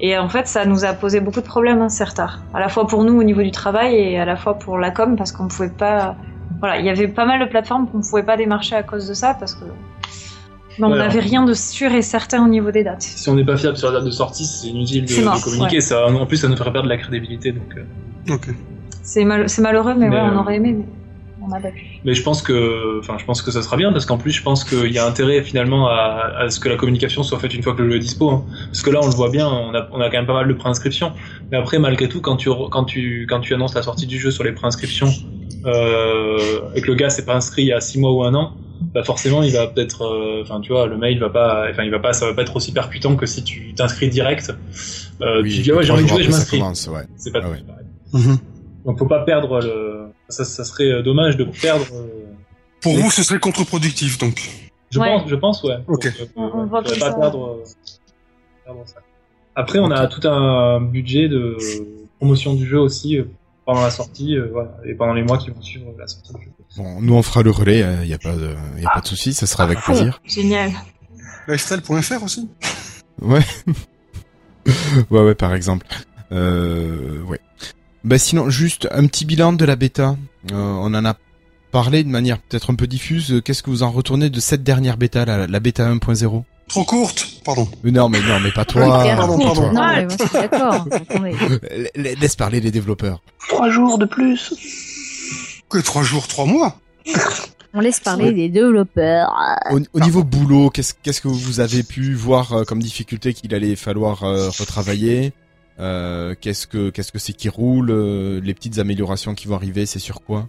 [0.00, 2.86] Et en fait, ça nous a posé beaucoup de problèmes, hein, certes, à la fois
[2.86, 5.48] pour nous au niveau du travail et à la fois pour la com, parce qu'on
[5.48, 6.14] pouvait pas,
[6.60, 9.14] voilà, il y avait pas mal de plateformes qu'on pouvait pas démarcher à cause de
[9.14, 9.64] ça, parce que
[10.86, 13.02] on n'avait rien de sûr et certain au niveau des dates.
[13.02, 15.80] Si on n'est pas fiable sur la date de sortie, c'est inutile de, communiquer.
[15.80, 17.52] Ça, en plus, ça nous ferait perdre de la crédibilité.
[17.52, 18.36] Donc, euh.
[19.02, 20.74] C'est malheureux, mais, ouais, on euh, aurait aimé.
[20.78, 20.84] Mais...
[21.40, 21.84] On a pas pu.
[22.04, 24.42] Mais je pense que, enfin, je pense que ça sera bien parce qu'en plus, je
[24.42, 27.74] pense qu'il y a intérêt finalement à, ce que la communication soit faite une fois
[27.74, 28.30] que le jeu est dispo.
[28.30, 28.44] Hein.
[28.66, 30.48] Parce que là, on le voit bien, on a, on a quand même pas mal
[30.48, 31.12] de préinscriptions.
[31.50, 34.30] Mais après, malgré tout, quand tu, quand tu, quand tu annonces la sortie du jeu
[34.30, 35.10] sur les préinscriptions
[35.64, 38.34] euh, et que le gars s'est pas inscrit il y a 6 mois ou un
[38.34, 38.54] an,
[38.94, 41.90] bah forcément il va peut-être euh, enfin tu vois le mail va pas enfin il
[41.90, 44.54] va pas ça va pas être aussi percutant que si tu t'inscris direct.
[45.20, 46.62] Euh, tu dis ouais j'ai envie de jouer je m'inscris.
[46.62, 47.06] ouais.
[47.16, 47.62] c'est pas ah, ouais.
[47.66, 47.86] pareil.
[48.14, 48.38] Mm-hmm.
[48.86, 52.32] donc faut pas perdre le ça, ça serait euh, dommage de perdre euh,
[52.80, 54.50] pour vous ce serait contre-productif donc.
[54.90, 55.78] Je pense je pense ouais.
[55.86, 56.10] Ok.
[56.36, 57.62] On, va pas perdre,
[58.64, 59.00] perdre ça.
[59.54, 61.58] après on a tout un budget de
[62.18, 63.18] promotion du jeu aussi
[63.66, 66.50] pendant la sortie voilà, et pendant les mois qui vont suivre la sortie du jeu
[66.76, 69.00] Bon, nous on fera le relais, il euh, n'y a pas de, y a pas
[69.00, 70.20] de souci, ça sera avec plaisir.
[70.24, 70.72] Génial.
[71.48, 72.48] Lifestyle.fr aussi.
[73.22, 73.44] Ouais.
[75.10, 75.86] ouais, ouais, par exemple.
[76.30, 77.40] Euh, ouais.
[78.04, 80.16] Bah sinon, juste un petit bilan de la bêta.
[80.52, 81.16] Euh, on en a
[81.72, 83.40] parlé de manière peut-être un peu diffuse.
[83.44, 87.26] Qu'est-ce que vous en retournez de cette dernière bêta, la, la bêta 1.0 Trop courte,
[87.44, 87.66] pardon.
[87.82, 89.02] Non, mais non, mais pas toi.
[89.16, 89.72] pardon, pardon.
[89.72, 90.86] Non, mais moi, je suis d'accord.
[91.96, 93.22] Laisse parler les développeurs.
[93.48, 94.52] Trois jours de plus.
[95.68, 96.78] Que trois jours, trois mois
[97.74, 99.34] On laisse parler des développeurs.
[99.70, 103.76] Au, niveau boulot, qu'est-ce qu'est-ce que vous avez pu voir euh, comme difficulté qu'il allait
[103.76, 105.32] falloir euh, retravailler
[105.78, 107.92] euh, Qu'est-ce que qu'est-ce que c'est qui roule
[108.42, 110.48] Les petites améliorations qui vont arriver, c'est sur quoi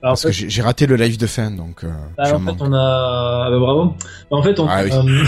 [0.00, 1.84] Parce que j'ai raté le live de fin, donc.
[2.16, 3.44] Bah, en fait, on a.
[3.46, 3.94] Ah, bah, bravo.
[4.30, 4.66] En fait, on.
[4.68, 4.90] Ah, oui.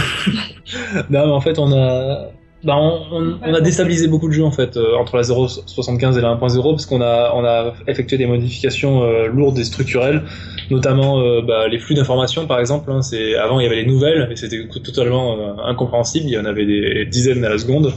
[1.10, 2.30] non, mais en fait, on a
[2.64, 6.34] bah on, a déstabilisé beaucoup de jeux en fait euh, entre la 0.75 et la
[6.34, 10.22] 1.0 parce qu'on a effectué des modifications euh, lourdes et structurelles,
[10.70, 12.90] notamment euh, bah, les flux d'informations par exemple.
[12.90, 13.00] Hein,
[13.38, 16.26] avant il y avait les nouvelles et c'était totalement incompréhensible.
[16.26, 17.92] Il y en avait des dizaines à la seconde.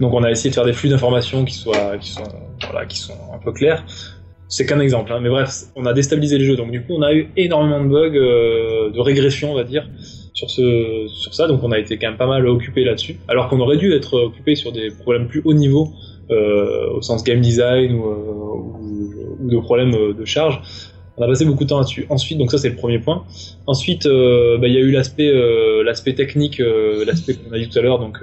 [0.00, 1.96] Donc on a essayé de faire des flux d'informations qui soient
[2.90, 3.84] sont un peu clairs.
[4.50, 6.56] C'est qu'un exemple, hein, mais bref, on a déstabilisé le jeu.
[6.56, 8.10] Donc du coup on a eu énormément de bugs,
[8.92, 9.86] de régression on va dire
[10.38, 13.18] sur ce sur ça donc on a été quand même pas mal occupé là-dessus.
[13.26, 15.92] Alors qu'on aurait dû être occupé sur des problèmes plus haut niveau
[16.30, 20.60] euh, au sens game design ou, euh, ou, de problèmes de charge.
[21.16, 22.06] On a passé beaucoup de temps là-dessus.
[22.08, 23.24] Ensuite donc ça c'est le premier point.
[23.66, 25.32] Ensuite euh, bah, il y a eu l'aspect
[25.84, 26.62] l'aspect technique
[27.04, 27.98] l'aspect qu'on a dit tout à l'heure.
[27.98, 28.20] Donc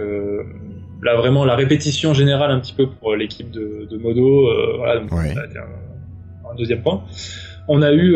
[1.03, 4.47] là vraiment la répétition générale un petit peu pour l'équipe de, de, Modo
[4.77, 7.03] voilà donc un, deuxième point
[7.67, 8.15] on a eu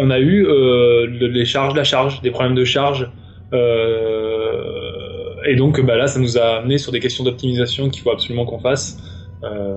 [0.00, 3.10] on a eu euh, les charges, la charge, des problèmes de charge.
[3.52, 8.10] Euh, et donc bah là, ça nous a amené sur des questions d'optimisation qu'il faut
[8.10, 8.98] absolument qu'on fasse.
[9.44, 9.76] Euh,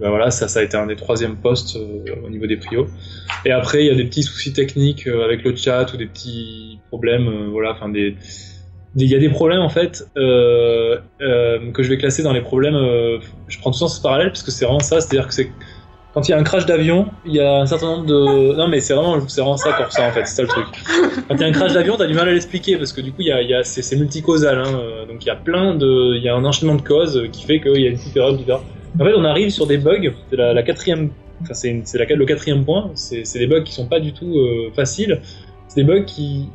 [0.00, 1.76] bah voilà, ça, ça a été un des troisièmes postes
[2.24, 2.86] au niveau des prios.
[3.44, 6.78] Et après, il y a des petits soucis techniques avec le chat ou des petits
[6.88, 8.16] problèmes, voilà, enfin des,
[8.96, 12.74] il y a des problèmes en fait que je vais classer dans les problèmes.
[13.48, 15.50] je prends tout ça en parallèle parce que c'est vraiment ça, c'est-à-dire que c'est
[16.18, 18.56] quand il y a un crash d'avion, il y a un certain nombre de.
[18.56, 20.66] Non, mais c'est vraiment, vraiment ça qu'on ça en fait, c'est ça le truc.
[21.28, 23.12] Quand il y a un crash d'avion, t'as du mal à l'expliquer parce que du
[23.12, 24.58] coup, y a, y a c'est, multicausal.
[24.58, 26.16] Hein, euh, donc il y a plein de.
[26.16, 28.36] Il y a un enchaînement de causes qui fait qu'il y a une petite période
[28.36, 28.64] bizarre.
[28.98, 31.10] En fait, on arrive sur des bugs, c'est la, quatrième.
[31.42, 32.90] Enfin, c'est, le quatrième point.
[32.96, 35.20] C'est, des bugs qui sont pas du tout euh, faciles.
[35.68, 36.48] C'est des bugs qui,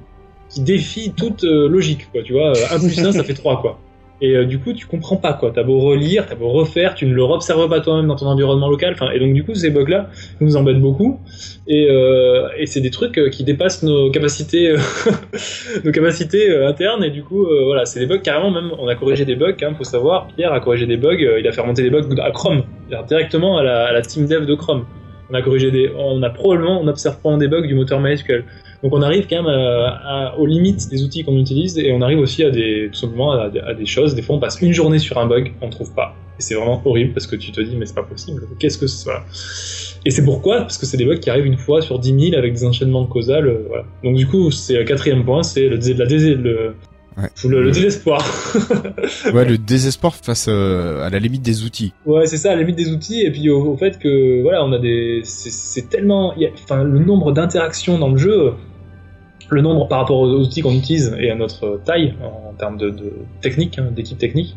[0.50, 2.22] qui défient toute euh, logique, quoi.
[2.22, 3.80] Tu vois, 1 plus 1, ça fait 3, quoi.
[4.24, 5.52] Et euh, du coup, tu comprends pas quoi.
[5.54, 8.70] T'as beau relire, t'as beau refaire, tu ne le observes pas toi-même dans ton environnement
[8.70, 8.96] local.
[9.14, 10.10] Et donc du coup, ces bugs-là
[10.40, 11.20] nous embêtent beaucoup.
[11.68, 14.74] Et, euh, et c'est des trucs euh, qui dépassent nos capacités,
[15.84, 17.04] nos capacités internes.
[17.04, 18.50] Et du coup, voilà, c'est des bugs carrément.
[18.50, 19.58] Même, on a corrigé des bugs.
[19.62, 21.20] Hein, faut savoir, Pierre a corrigé des bugs.
[21.20, 22.64] il a fait remonter des bugs à Chrome,
[23.10, 24.86] directement à la, à la team dev de Chrome.
[25.30, 28.46] On a corrigé des, on a probablement, on observe probablement des bugs du moteur MySQL.
[28.84, 32.20] Donc on arrive quand même à, aux limites des outils qu'on utilise et on arrive
[32.20, 34.14] aussi à des, tout simplement à, des choses.
[34.14, 36.16] Des fois on passe une journée sur un bug, on trouve pas.
[36.38, 38.46] Et c'est vraiment horrible parce que tu te dis mais c'est pas possible.
[38.60, 39.24] Qu'est-ce que c'est voilà.
[40.06, 40.58] Et c'est pourquoi?
[40.62, 43.06] Parce que c'est des bugs qui arrivent une fois sur 10 000 avec des enchaînements
[43.06, 43.48] causales.
[43.48, 43.86] Euh, voilà.
[44.04, 46.76] Donc du coup c'est le quatrième point, c'est le, la le,
[47.16, 47.30] Ouais.
[47.48, 48.26] Le, désespoir.
[49.34, 51.94] ouais, le désespoir face euh, à la limite des outils.
[52.08, 54.72] Ouais, c'est ça, à la limite des outils, et puis au, fait que voilà, on
[54.72, 56.34] a des, c'est tellement,
[56.64, 58.54] enfin, le nombre d'interactions dans le jeu,
[59.54, 62.94] le nombre par rapport aux outils qu'on utilise et à notre taille en, termes de,
[63.42, 64.56] technique, hein, d'équipe technique,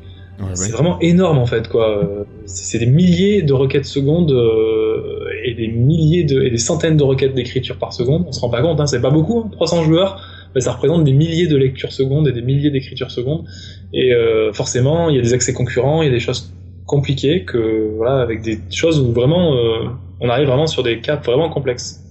[0.54, 2.26] c'est vraiment énorme en fait quoi.
[2.44, 7.04] C'est des milliers de requêtes secondes euh, et des milliers de, et des centaines de
[7.04, 8.24] requêtes d'écriture par seconde.
[8.28, 10.20] On se rend pas compte, hein, c'est pas beaucoup, 300 hein, joueurs,
[10.54, 13.44] mais ça représente des milliers de lectures secondes et des milliers d'écritures secondes.
[13.92, 16.52] Et euh, forcément, il y a des accès concurrents, il y a des choses
[16.86, 19.88] compliquées que voilà, avec des choses où vraiment euh,
[20.20, 22.02] on arrive vraiment sur des cas vraiment complexes.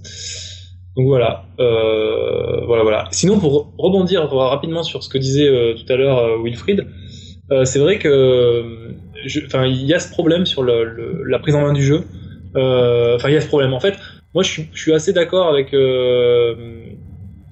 [0.96, 3.08] Donc voilà, euh, voilà, voilà.
[3.12, 6.88] Sinon, pour rebondir rapidement sur ce que disait euh, tout à l'heure euh, Wilfried,
[7.66, 8.94] c'est vrai que,
[9.46, 12.04] enfin, il y a ce problème sur le, la prise en main du jeu.
[12.56, 13.74] Enfin, il y a ce problème.
[13.74, 13.96] En fait,
[14.34, 15.74] moi, je suis, je suis assez d'accord avec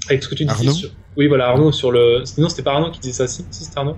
[0.08, 0.72] avec ce que tu disais.
[0.72, 0.90] Sur...
[1.18, 2.24] Oui, voilà, Arnaud sur le.
[2.38, 3.98] Non, c'était pas Arnaud qui disait ça, si, si c'était Arnaud.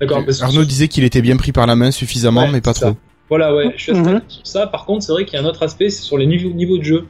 [0.00, 0.24] D'accord.
[0.42, 2.96] Arnaud disait qu'il était bien pris par la main suffisamment, mais pas trop.
[3.30, 4.20] Voilà, ouais, je suis assez mhm.
[4.28, 4.66] sur ça.
[4.66, 6.76] Par contre, c'est vrai qu'il y a un autre aspect, c'est sur les niveaux, niveaux
[6.76, 7.06] de jeu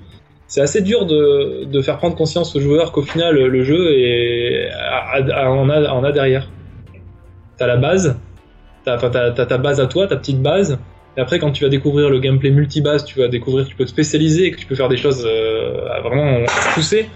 [0.54, 4.70] c'est assez dur de, de, faire prendre conscience aux joueurs qu'au final le jeu est,
[4.72, 6.48] en, a, en a derrière.
[7.58, 8.16] T'as la base,
[8.84, 10.78] t'as as, ta base à toi, ta petite base,
[11.16, 13.84] et après quand tu vas découvrir le gameplay multibase, tu vas découvrir que tu peux
[13.84, 17.08] te spécialiser, que tu peux faire des choses euh, vraiment poussées.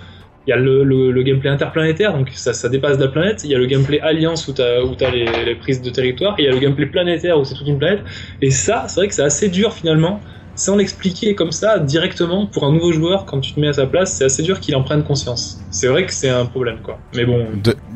[0.48, 3.44] Il y a le, le, gameplay interplanétaire, donc ça, ça, dépasse la planète.
[3.44, 6.34] Il y a le gameplay alliance où tu as, où les, prises de territoire.
[6.38, 8.00] Et il y a le gameplay planétaire où c'est toute une planète.
[8.40, 10.20] Et ça, c'est vrai que c'est assez dur finalement
[10.58, 13.86] sans l'expliquer comme ça directement pour un nouveau joueur quand tu te mets à sa
[13.86, 15.60] place c'est assez dur qu'il en prenne conscience.
[15.70, 16.98] C'est vrai que c'est un problème quoi.
[17.14, 17.46] Mais bon.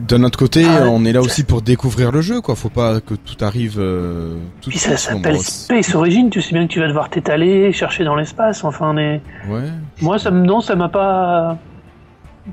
[0.08, 2.54] D'un autre côté ah on est là aussi pour découvrir le jeu quoi.
[2.54, 6.66] Faut pas que tout arrive euh, tout puis ça s'appelle Space Origin tu sais bien
[6.66, 9.68] que tu vas devoir t'étaler chercher dans l'espace enfin mais ouais.
[10.00, 11.58] Moi ça me non ça m'a pas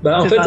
[0.04, 0.38] bah en fait,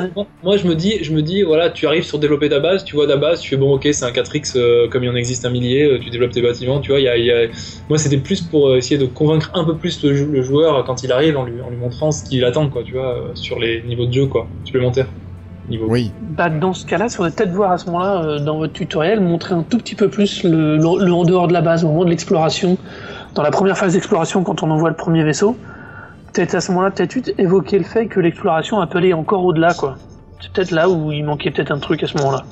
[0.44, 2.94] moi je me dis, je me dis, voilà, tu arrives sur développer ta base, tu
[2.94, 5.44] vois ta base, tu fais bon, ok, c'est un 4x euh, comme il en existe
[5.44, 7.00] un millier, euh, tu développes tes bâtiments, tu vois.
[7.00, 7.48] Y a, y a...
[7.88, 11.10] Moi c'était plus pour euh, essayer de convaincre un peu plus le, joueur quand il
[11.10, 14.06] arrive en lui, en lui montrant ce qu'il attend, quoi, tu vois, sur les niveaux
[14.06, 15.08] de jeu, quoi, supplémentaires.
[15.68, 15.86] Niveau.
[15.88, 16.10] Oui.
[16.20, 19.54] Bah dans ce cas-là, il faudrait peut-être voir à ce moment-là dans votre tutoriel montrer
[19.54, 22.10] un tout petit peu plus le, le en dehors de la base au moment de
[22.10, 22.78] l'exploration,
[23.34, 25.56] dans la première phase d'exploration quand on envoie le premier vaisseau
[26.32, 29.96] peut-être à ce moment-là, peut-être évoquer le fait que l'exploration appelait encore au-delà, quoi.
[30.40, 32.44] C'est peut-être là où il manquait peut-être un truc à ce moment-là.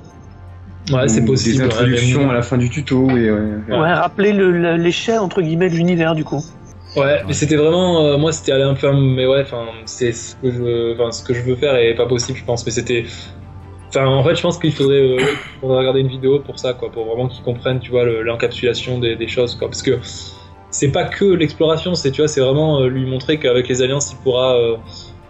[0.92, 1.58] Ouais, c'est possible.
[1.58, 3.40] Des introductions à la fin du tuto et ouais.
[3.68, 6.42] ouais rappeler l'échelle entre guillemets de l'univers du coup.
[6.96, 10.34] Ouais, mais c'était vraiment, euh, moi c'était aller un peu, mais ouais, enfin c'est ce
[10.36, 12.64] que je, enfin ce que je veux faire est pas possible, je pense.
[12.66, 13.04] Mais c'était,
[13.88, 15.18] enfin en fait, je pense qu'il faudrait, euh,
[15.60, 19.14] faudrait, regarder une vidéo pour ça, quoi, pour vraiment qu'ils comprennent, tu vois, l'encapsulation des,
[19.14, 19.98] des, choses, quoi, parce que
[20.70, 24.12] c'est pas que l'exploration, c'est tu vois, c'est vraiment euh, lui montrer qu'avec les alliances,
[24.12, 24.76] il pourra euh,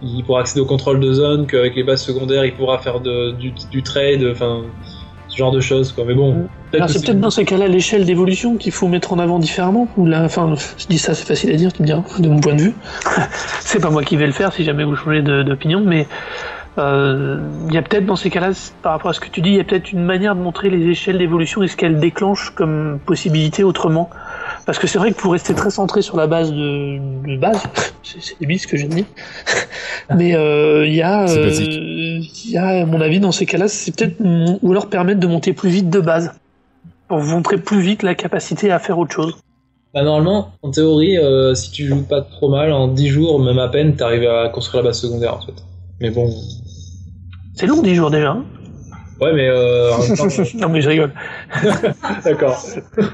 [0.03, 3.33] il pourra accéder au contrôle de zone, qu'avec les bases secondaires, il pourra faire de,
[3.33, 4.63] du, du, trade, enfin
[5.29, 6.05] ce genre de choses quoi.
[6.07, 6.49] Mais bon.
[6.73, 9.89] c'est peut-être dans ces cas-là l'échelle d'évolution qu'il faut mettre en avant différemment.
[9.97, 12.41] Ou là, enfin, je dis ça, c'est facile à dire, tu me diras, de mon
[12.41, 12.75] point de vue.
[13.61, 16.07] c'est pas moi qui vais le faire si jamais vous changez d'opinion, mais
[16.79, 18.51] euh, il y a peut-être dans ces cas-là,
[18.83, 20.71] par rapport à ce que tu dis, il y a peut-être une manière de montrer
[20.71, 24.11] les échelles d'évolution et ce qu'elles déclenchent comme possibilité autrement.
[24.71, 27.61] Parce que c'est vrai que pour rester très centré sur la base de, base,
[28.05, 29.05] c'est débile ce que j'ai dit,
[30.15, 33.67] mais euh, il y a, euh, il y a, à mon avis, dans ces cas-là,
[33.67, 36.35] c'est peut-être ou alors permettre de monter plus vite de base
[37.09, 39.35] pour vous montrer plus vite la capacité à faire autre chose.
[39.93, 43.59] Bah normalement, en théorie, euh, si tu joues pas trop mal, en 10 jours, même
[43.59, 45.65] à peine, t'arrives à construire la base secondaire en fait.
[46.01, 46.33] Mais bon.
[47.57, 48.31] C'est long 10 jours déjà.
[48.31, 48.45] Hein
[49.21, 49.91] Ouais, mais euh,
[50.55, 51.13] non, mais je rigole.
[52.25, 52.65] D'accord.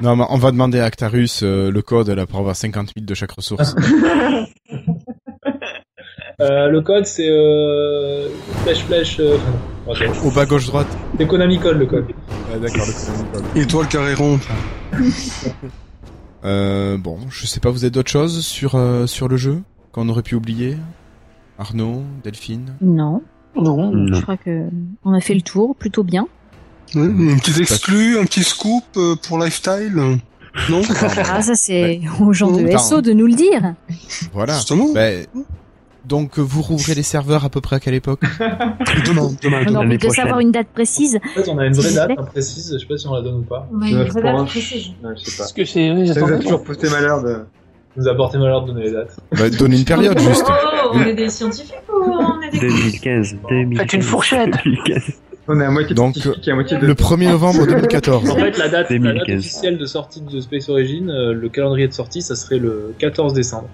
[0.03, 3.05] Non, mais on va demander à Actarus euh, le code là pour avoir 50 000
[3.07, 3.75] de chaque ressource.
[6.41, 8.29] euh, le code, c'est euh,
[8.63, 9.19] flèche flèche.
[9.21, 9.37] Euh,
[10.25, 10.87] Au bas gauche droite.
[11.19, 12.07] C'est Konami Code le code.
[12.53, 13.45] Ouais, d'accord, le Konami Code.
[13.57, 14.39] Étoile carré rond.
[16.45, 19.63] euh, bon, je sais pas, vous avez d'autres choses sur euh, sur le jeu
[19.93, 20.77] qu'on aurait pu oublier?
[21.59, 22.75] Arnaud, Delphine?
[22.83, 23.23] Non.
[23.57, 24.65] Non, je crois que
[25.05, 26.27] on a fait le tour plutôt bien.
[26.95, 29.93] une petite exclu, un petit scoop euh, pour Lifestyle
[30.71, 30.83] Non?
[31.29, 33.75] Ah, ça c'est aux gens de SO de nous le dire.
[34.33, 34.55] Voilà.
[34.55, 34.93] Justement.
[34.93, 35.27] Ben,
[36.07, 38.21] donc vous rouvrez les serveurs à peu près à quelle époque?
[39.07, 41.17] Demain, demain, On a envie de savoir une date précise.
[41.17, 43.41] En fait, on a une vraie date précise, je sais pas si on la donne
[43.41, 43.69] ou pas.
[43.73, 44.93] On a une vraie date précise.
[45.03, 45.37] je sais pas.
[45.39, 46.07] Parce que c'est...
[46.15, 47.45] Ça vous a toujours posté malheur de
[47.97, 49.17] nous a porté malheur de donner les dates.
[49.33, 50.47] Bah, donner une période juste.
[50.49, 53.79] Oh, on est des scientifiques ou on est des 2015, 2015.
[53.79, 54.51] Faites une fourchette.
[54.65, 55.13] 2015.
[55.49, 56.17] On est à moitié Donc,
[56.47, 56.87] à moitié de...
[56.87, 58.31] le 1er novembre 2014.
[58.31, 61.87] En fait, la date, la date officielle de sortie de Space Origin, euh, le calendrier
[61.87, 63.69] de sortie, ça serait le 14 décembre.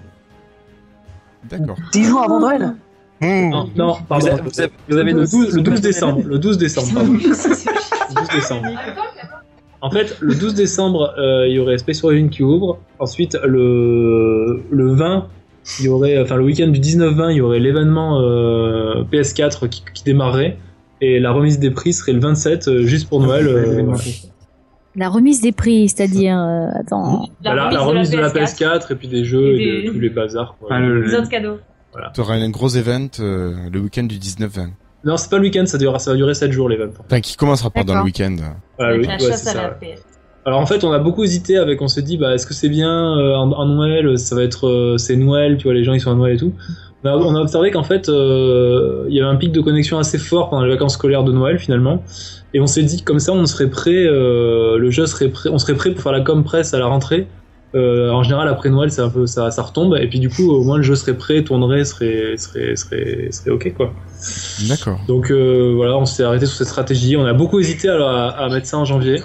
[1.49, 1.77] D'accord.
[1.91, 2.75] 10 jours avant Noël
[3.21, 3.49] mmh.
[3.49, 4.37] Non, non, pardon.
[4.43, 6.21] Vous avez, vous avez le, 12, le 12 décembre.
[6.25, 7.13] Le 12 décembre, pardon.
[7.13, 8.67] le 12 décembre.
[9.83, 12.79] En fait, le 12 décembre, euh, il y aurait Space Origin qui ouvre.
[12.99, 15.27] Ensuite, le, le 20,
[15.79, 19.83] il y aurait, enfin le week-end du 19-20, il y aurait l'événement euh, PS4 qui,
[19.93, 20.57] qui, démarrerait
[21.01, 23.45] et la remise des prix serait le 27 euh, juste pour Noël.
[23.45, 23.93] Euh,
[24.95, 26.37] la remise des prix, c'est-à-dire,
[26.79, 27.27] attends.
[27.43, 30.55] La, la, remise, de, la PS4 et puis des jeux et, tous les bazars.
[30.61, 30.69] Quoi.
[30.71, 31.57] Ah, les autres cadeaux.
[31.91, 32.13] Voilà.
[32.15, 34.69] Tu auras un gros event le week-end du 19-20.
[35.03, 36.91] Non, c'est pas le week-end, ça, ça va durer 7 jours l'event.
[37.05, 38.35] Enfin, qui commencera pas dans le week-end.
[38.77, 39.77] Voilà, oui, ouais, ça.
[40.45, 42.69] Alors en fait, on a beaucoup hésité avec, on s'est dit, bah, est-ce que c'est
[42.69, 46.01] bien euh, en, Noël, ça va être, euh, c'est Noël, tu vois, les gens ils
[46.01, 46.53] sont à Noël et tout.
[47.03, 49.99] On a, on a observé qu'en fait, euh, il y avait un pic de connexion
[49.99, 52.03] assez fort pendant les vacances scolaires de Noël finalement,
[52.53, 55.57] et on s'est dit que comme ça, on serait prêt, le jeu serait prêt, on
[55.57, 57.27] serait prêt pour faire la com presse à la rentrée.
[57.75, 60.63] En général, après Noël, c'est un peu, ça, ça retombe, et puis du coup, au
[60.63, 63.93] moins le jeu serait prêt, tournerait, serait, serait, serait, serait ok quoi.
[64.67, 64.99] D'accord.
[65.07, 67.17] Donc voilà, on s'est arrêté sur cette stratégie.
[67.17, 69.21] On a beaucoup hésité à, à mettre ça en janvier.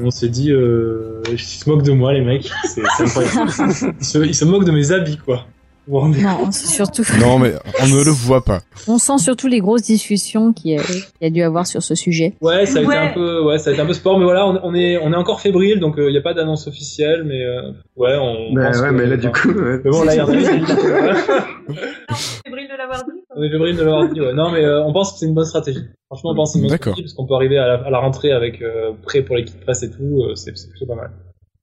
[0.00, 2.50] On s'est dit, euh, ils se moquent de moi, les mecs.
[2.64, 3.50] C'est incroyable.
[4.00, 5.46] ils, se, ils se moquent de mes habits, quoi.
[5.90, 7.02] Non, surtout.
[7.20, 8.60] non, mais on ne le voit pas.
[8.86, 12.34] On sent surtout les grosses discussions qu'il y, a dû avoir sur ce sujet.
[12.40, 14.46] Ouais, ça a été un peu, ouais, ça a été un peu sport, mais voilà,
[14.46, 17.42] on, est, on est encore fébrile, donc euh, il n'y a pas d'annonce officielle, mais
[17.42, 18.52] euh, ouais, on.
[18.52, 19.48] Bah, ouais, mais là, du coup.
[19.48, 20.26] Mais bon, là, il y a.
[22.44, 23.12] fébrile de l'avoir dit.
[23.34, 24.34] On est fébrile de l'avoir dit, ouais.
[24.34, 25.84] Non, mais euh, on pense que c'est une bonne stratégie.
[26.06, 28.32] Franchement, on pense que c'est une bonne stratégie parce qu'on peut arriver à la, rentrée
[28.32, 28.62] avec
[29.02, 31.10] prêt pour l'équipe presse et tout, c'est plutôt pas mal.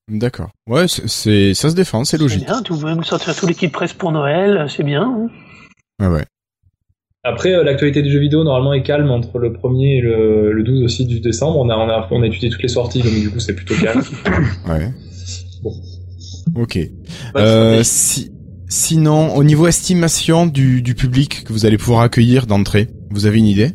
[0.07, 0.49] D'accord.
[0.67, 2.45] Ouais, c'est ça se défend, c'est logique.
[2.45, 5.01] Bien, tu veux me sortir tout l'équipe presse pour Noël, c'est bien.
[5.01, 5.29] Hein
[5.99, 6.25] ouais, ouais.
[7.23, 10.63] Après, euh, l'actualité du jeu vidéo normalement est calme entre le 1er et le, le
[10.63, 11.57] 12 aussi du décembre.
[11.57, 13.73] On a, on a, on a étudié toutes les sorties, donc du coup c'est plutôt
[13.75, 14.03] calme.
[14.69, 14.93] ouais.
[15.63, 15.73] Bon.
[16.55, 16.77] Ok.
[17.35, 18.31] Euh, si,
[18.69, 23.39] sinon, au niveau estimation du, du public que vous allez pouvoir accueillir d'entrée, vous avez
[23.39, 23.71] une idée?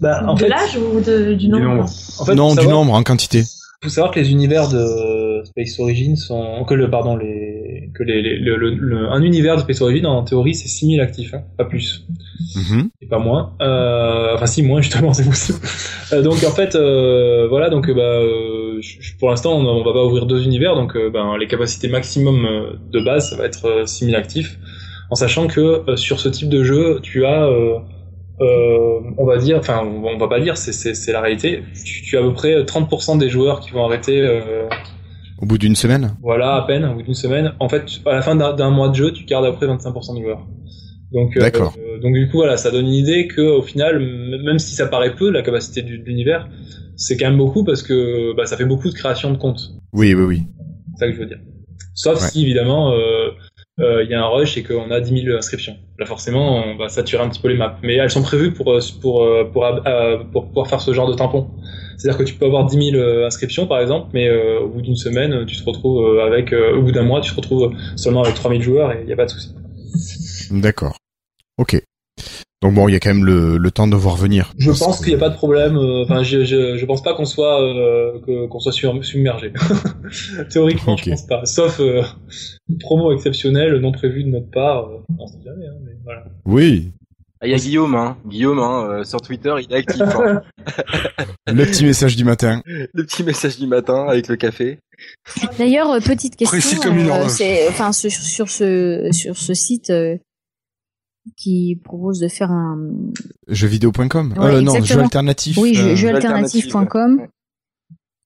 [0.00, 1.84] Bah, en De l'âge ou de, du nombre,
[2.20, 3.42] En fait, Non, du nombre en quantité.
[3.80, 8.02] Il faut savoir que les univers de Space Origin sont que le pardon les que
[8.02, 11.64] les, le, le, un univers de Space Origin en théorie c'est 6000 actifs hein, pas
[11.64, 12.04] plus.
[12.56, 12.88] Mm-hmm.
[13.02, 13.54] et pas moins.
[13.60, 15.60] Euh, enfin si moins justement c'est possible
[16.12, 18.80] euh, donc en fait euh, voilà donc bah euh,
[19.20, 22.44] pour l'instant on, on, va pas ouvrir deux univers donc euh, ben les capacités maximum
[22.46, 24.58] euh, de base ça va être 6000 actifs.
[25.10, 27.48] En sachant que sur ce type de jeu tu as
[28.40, 31.62] euh, on va dire, enfin, on va pas dire, c'est la réalité.
[31.84, 34.20] Tu, as à peu près 30% des joueurs qui vont arrêter.
[34.20, 34.68] Euh,
[35.40, 37.52] au bout d'une semaine Voilà, à peine, au bout d'une semaine.
[37.60, 40.16] En fait, à la fin d'un mois de jeu, tu gardes à peu près 25%
[40.16, 40.46] des joueurs.
[41.12, 41.74] Donc, euh, D'accord.
[42.02, 43.98] donc du coup, voilà, ça donne une idée que au final,
[44.44, 46.48] même si ça paraît peu, la capacité de l'univers,
[46.96, 49.72] c'est quand même beaucoup parce que bah, ça fait beaucoup de création de comptes.
[49.92, 50.42] Oui, oui, oui.
[50.94, 51.38] C'est ça que je veux dire.
[51.94, 53.30] Sauf si évidemment euh,
[53.78, 55.76] il y a un rush et qu'on a 10 000 inscriptions.
[55.98, 57.76] Là, forcément, on va saturer un petit peu les maps.
[57.82, 59.64] Mais elles sont prévues pour, euh, pour, euh, pour,
[60.32, 61.48] pour, pouvoir faire ce genre de tampon.
[61.96, 65.44] C'est-à-dire que tu peux avoir 10 000 inscriptions, par exemple, mais au bout d'une semaine,
[65.46, 68.62] tu te retrouves avec, au bout d'un mois, tu te retrouves seulement avec 3 000
[68.62, 69.52] joueurs et il n'y a pas de souci.
[70.52, 70.96] D'accord.
[71.58, 71.82] Ok.
[72.60, 74.52] Donc bon, il y a quand même le, le temps de voir venir.
[74.58, 75.76] Je pense qu'il n'y a pas de problème.
[75.76, 78.18] Euh, enfin, je, je, je pense pas qu'on soit euh,
[78.48, 79.52] qu'on soit submergé.
[80.50, 81.46] Théoriquement, je pense pas.
[81.46, 82.02] Sauf euh,
[82.68, 84.88] une promo exceptionnelle non prévue de notre part.
[85.18, 86.24] on sait jamais, hein, mais voilà.
[86.46, 86.90] Oui.
[87.40, 88.16] Ah, il y a Guillaume, hein.
[88.26, 90.02] Guillaume, hein, sur Twitter, il est actif.
[90.02, 90.42] Hein.
[91.46, 92.60] le petit message du matin.
[92.66, 94.80] Le petit message du matin avec le café.
[95.56, 96.58] D'ailleurs, petite question.
[97.28, 99.92] c'est, enfin, sur, sur ce sur ce site
[101.36, 102.78] qui propose de faire un
[103.48, 107.26] jeuxvideo.com euh, non jeu alternatif oui jeu, euh, alternatif.com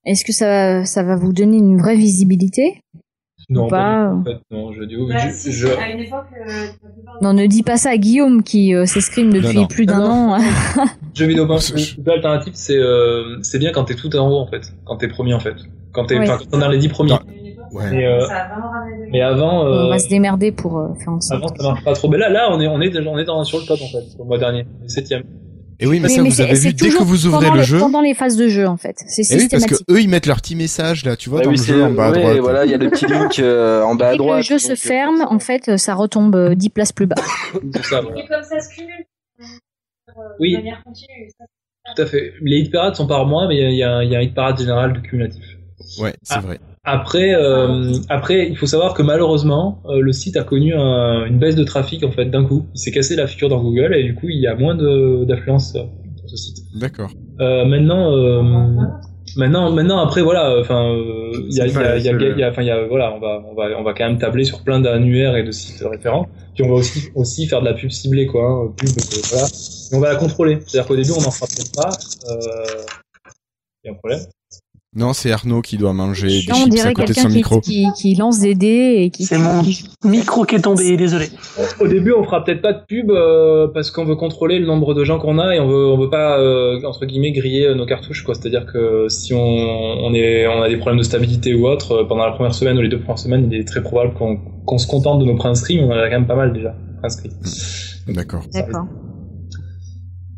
[0.05, 2.83] est-ce que ça ça va vous donner une vraie visibilité
[3.53, 5.67] non, pas, en fait, non, je dis oui, bah, je, je...
[5.67, 6.69] À une époque, euh,
[7.21, 10.39] non, ne dis pas ça à Guillaume qui euh, s'escrime depuis plus d'un an.
[11.15, 11.47] Jeux vidéo
[12.07, 15.35] alternatif, c'est euh, c'est bien quand t'es tout en haut en fait, quand t'es premier
[15.35, 15.57] en fait,
[15.93, 16.27] quand t'es, ouais.
[16.27, 17.19] quand dans les dix premiers.
[17.73, 17.91] Ouais.
[17.91, 18.27] Mais, euh,
[19.11, 21.43] mais avant, euh, on va se démerder pour euh, faire en sorte.
[21.43, 22.09] Avant, ça marche pas trop.
[22.09, 24.05] Mais là, là, on est, on est, on est dans, sur le top en fait,
[24.19, 25.23] le mois dernier, le septième.
[25.81, 27.79] Et oui, mais, ça, vous avez vu dès que vous ouvrez le, jeu.
[27.79, 29.03] Pendant les phases de jeu, en fait.
[29.07, 29.53] C'est systématique.
[29.53, 31.57] oui, parce que eux, ils mettent leur petit message là, tu vois, ah dans oui,
[31.57, 32.37] le jeu en bas à droite.
[32.39, 34.43] voilà, il y a le petit link euh, en bas à droite.
[34.43, 37.17] Dès que le jeu se ferme, en fait, ça retombe 10 places plus bas.
[37.75, 38.01] C'est ça.
[38.17, 39.07] Et comme ça se cumule.
[40.39, 40.53] Oui.
[40.53, 41.31] De manière continue.
[41.97, 42.35] Tout à fait.
[42.43, 44.59] Les hit parades sont par mois, mais il y a, y a un hit parade
[44.59, 45.43] général de cumulatif.
[46.01, 46.59] Ouais, c'est vrai.
[46.85, 51.39] Après, euh, après, il faut savoir que malheureusement, euh, le site a connu un, une
[51.39, 52.67] baisse de trafic en fait d'un coup.
[52.75, 54.75] Il s'est cassé la figure dans Google et du coup, il y a moins
[55.25, 55.89] d'affluence sur
[56.27, 56.65] ce site.
[56.75, 57.11] D'accord.
[57.41, 58.43] Euh, maintenant, euh,
[59.37, 60.93] maintenant, maintenant, après, voilà, enfin,
[61.49, 63.21] il y a, il y a, il y a, enfin, il y a, voilà, on
[63.21, 66.27] va, on va, on va quand même tabler sur plein d'annuaires et de sites référents.
[66.57, 68.89] Puis on va aussi, aussi faire de la pub ciblée, quoi, hein, pub,
[69.31, 69.47] voilà.
[69.47, 70.59] Et on va la contrôler.
[70.67, 71.91] C'est-à-dire qu'au début, on n'en fera peut-être pas.
[73.85, 74.21] Il y a un problème.
[74.95, 77.61] Non, c'est Arnaud qui doit manger des non, chips à côté de son qui, micro.
[77.61, 79.25] Qui, qui, lance des dés et qui.
[79.25, 79.63] C'est mon
[80.05, 81.29] micro qui est tombé, désolé.
[81.81, 84.93] Au début, on fera peut-être pas de pub euh, parce qu'on veut contrôler le nombre
[84.93, 87.75] de gens qu'on a et on veut, on veut pas euh, entre guillemets griller euh,
[87.75, 88.35] nos cartouches quoi.
[88.35, 92.27] C'est-à-dire que si on, on est, on a des problèmes de stabilité ou autre pendant
[92.27, 94.87] la première semaine ou les deux premières semaines, il est très probable qu'on qu'on se
[94.87, 95.77] contente de nos préinscrits.
[95.79, 97.31] mais On en a quand même pas mal déjà préinscrits.
[98.09, 98.45] D'accord.
[98.53, 98.87] D'accord.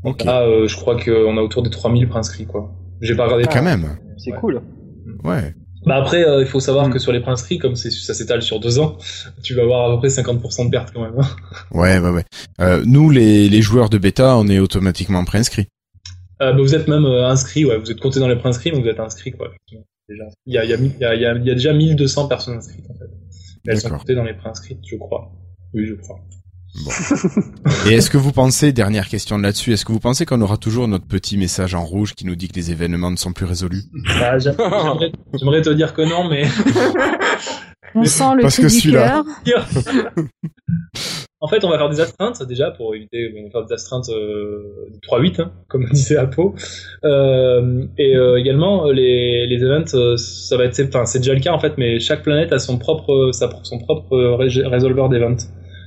[0.04, 0.24] Ok.
[0.24, 2.70] Là, euh, je crois qu'on a autour des 3000 préinscrits quoi.
[3.00, 3.46] J'ai pas regardé.
[3.50, 3.96] Quand même.
[4.16, 4.62] C'est cool.
[5.22, 5.54] Ouais.
[5.86, 8.58] Bah après, euh, il faut savoir que sur les préinscrits, comme c'est ça s'étale sur
[8.58, 8.96] deux ans,
[9.42, 11.14] tu vas avoir à peu près 50% de pertes quand même.
[11.18, 11.26] hein.
[11.72, 12.24] Ouais, ouais, ouais.
[12.60, 15.66] Euh, nous, les, les joueurs de bêta, on est automatiquement préinscrits.
[16.40, 18.82] Euh, bah, vous êtes même euh, inscrit, ouais, vous êtes compté dans les préinscrits, donc
[18.82, 19.50] vous êtes inscrit quoi.
[20.08, 20.24] Déjà.
[20.46, 21.54] Il y a, il y, a, il y, a, il y a- il y a
[21.54, 23.04] déjà 1200 personnes inscrites en fait.
[23.66, 25.32] Mais elles sont comptées dans les préinscrites, je crois.
[25.74, 26.18] Oui, je crois.
[27.86, 30.88] Et est-ce que vous pensez, dernière question là-dessus, est-ce que vous pensez qu'on aura toujours
[30.88, 33.82] notre petit message en rouge qui nous dit que les événements ne sont plus résolus?
[34.18, 34.54] Bah, j'a-
[35.38, 36.44] J'aimerais te dire que non, mais
[37.94, 39.22] On sent le Parce que du celui-là-
[41.40, 43.32] en fait, on va faire des astreintes déjà pour éviter.
[43.38, 46.54] On va faire des astreintes euh, de 3-8, hein, comme disait Apo.
[47.04, 50.80] Euh, et euh, également, les, les events, euh, ça va être.
[50.88, 53.78] Enfin, c'est déjà le cas en fait, mais chaque planète a son propre, sa, son
[53.78, 55.36] propre ré- résolveur d'event.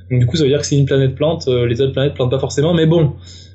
[0.10, 2.14] Donc du coup, ça veut dire que si une planète plante, euh, les autres planètes
[2.14, 2.74] plantent pas forcément.
[2.74, 3.14] Mais bon,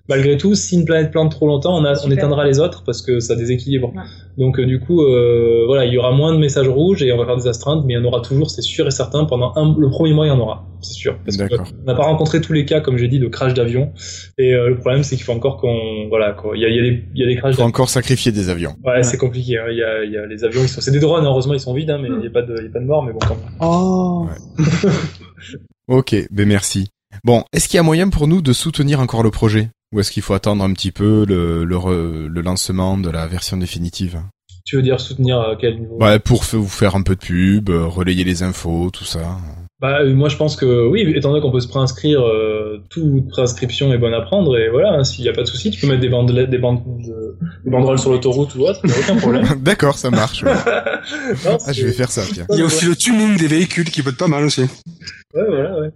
[0.09, 2.13] malgré tout, si une planète plante trop longtemps, on, a, on Super.
[2.19, 3.93] éteindra les autres parce que ça déséquilibre.
[3.95, 4.03] Ouais.
[4.39, 7.19] Donc euh, du coup, euh, voilà, il y aura moins de messages rouges et on
[7.19, 9.25] va faire des astreintes, mais il y en aura toujours, c'est sûr et certain.
[9.25, 11.19] Pendant un, le premier mois, il y en aura, c'est sûr.
[11.25, 11.67] Parce que D'accord.
[11.83, 13.93] on n'a pas rencontré tous les cas, comme j'ai dit, de crash d'avion.
[14.39, 16.57] Et euh, le problème, c'est qu'il faut encore qu'on, voilà, quoi.
[16.57, 17.55] Il y a, y a des, il y a des crashs.
[17.55, 18.75] Il faut encore sacrifier des avions.
[18.85, 19.59] Ouais, c'est compliqué.
[19.59, 19.67] hein.
[19.71, 21.25] Il y a, il y a les avions, ils sont, c'est des drones.
[21.25, 22.81] Heureusement, ils sont vides, hein, mais il n'y a pas de, il y a pas
[22.81, 23.55] de mort, mais bon, quand même.
[23.61, 24.27] Oh.
[25.89, 26.89] Ok, ben merci.
[27.25, 29.71] Bon, est-ce qu'il y a moyen pour nous de soutenir encore le projet?
[29.93, 33.27] Ou est-ce qu'il faut attendre un petit peu le, le, re- le lancement de la
[33.27, 34.23] version définitive?
[34.65, 35.97] Tu veux dire soutenir à quel niveau?
[36.01, 39.39] Ouais, pour vous faire un peu de pub, euh, relayer les infos, tout ça.
[39.83, 43.29] Bah, euh, moi je pense que oui, étant donné qu'on peut se préinscrire, euh, toute
[43.29, 45.81] préinscription est bonne à prendre et voilà, hein, s'il n'y a pas de souci, tu
[45.81, 48.97] peux mettre des bandelettes, des, bandes, de- des banderoles sur l'autoroute ou autre, il n'y
[48.97, 49.45] a aucun problème.
[49.61, 50.45] D'accord, ça marche.
[50.45, 50.53] ouais.
[51.45, 52.23] Non, Ah, je vais faire ça.
[52.53, 54.63] Il y a aussi le tuning des véhicules qui peut être pas mal aussi.
[54.63, 55.89] Ouais, voilà, ouais.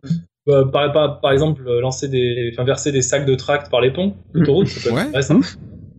[0.49, 3.81] Bah, par, par, par exemple, euh, lancer des, enfin, verser des sacs de tract par
[3.81, 5.01] les ponts, l'autoroute, ça peut être Ouais.
[5.03, 5.41] intéressant.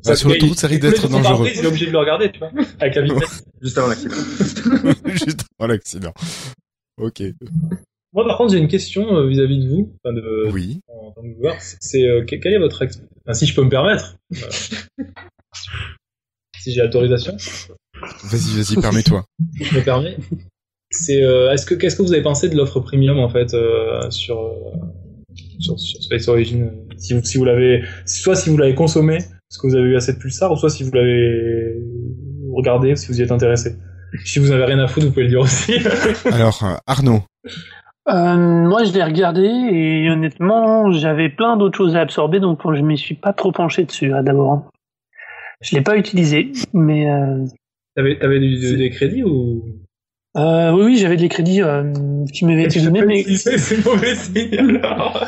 [0.06, 1.48] Bah, sur l'autoroute, ça risque d'être dangereux.
[1.56, 2.50] Il est obligé de le regarder, tu vois,
[2.82, 3.44] avec la vitesse.
[3.62, 4.16] Juste avant l'accident.
[5.06, 6.14] Juste avant l'accident.
[7.00, 7.22] Ok.
[8.14, 10.80] Moi, par contre, j'ai une question euh, vis-à-vis de vous, enfin, de, Oui.
[10.88, 13.02] en tant que joueur, c'est- euh, que- quel est votre ex...
[13.26, 14.50] enfin, si je peux me permettre, euh,
[16.60, 17.36] si j'ai l'autorisation,
[18.24, 19.26] Vas-y, vas-y, permets-toi.
[19.62, 20.18] je me permets,
[20.92, 23.50] c'est euh, est-ce que qu'est-ce que vous avez pensé de l'offre premium en fait
[24.10, 24.54] sur,
[25.60, 29.58] sur sur Space Origin si vous si vous l'avez soit si vous l'avez consommé est-ce
[29.60, 31.76] que vous avez eu assez de pulsar ou soit si vous l'avez
[32.54, 33.76] regardé si vous y êtes intéressé?
[34.26, 35.76] Si vous n'avez rien à foutre vous pouvez le dire aussi
[36.32, 37.24] Alors, euh, Arnaud.
[38.10, 42.82] Euh, moi, je l'ai regardé et honnêtement, j'avais plein d'autres choses à absorber, donc je
[42.82, 44.70] m'y suis pas trop penché dessus hein, d'abord.
[45.62, 47.46] Je l'ai pas utilisé, mais euh,
[47.96, 49.64] t'avais des crédits ou?
[50.38, 51.92] Euh, oui, oui, j'avais des crédits euh,
[52.32, 55.26] qui m'avaient été donnés, mais c'est c'est mauvais signe alors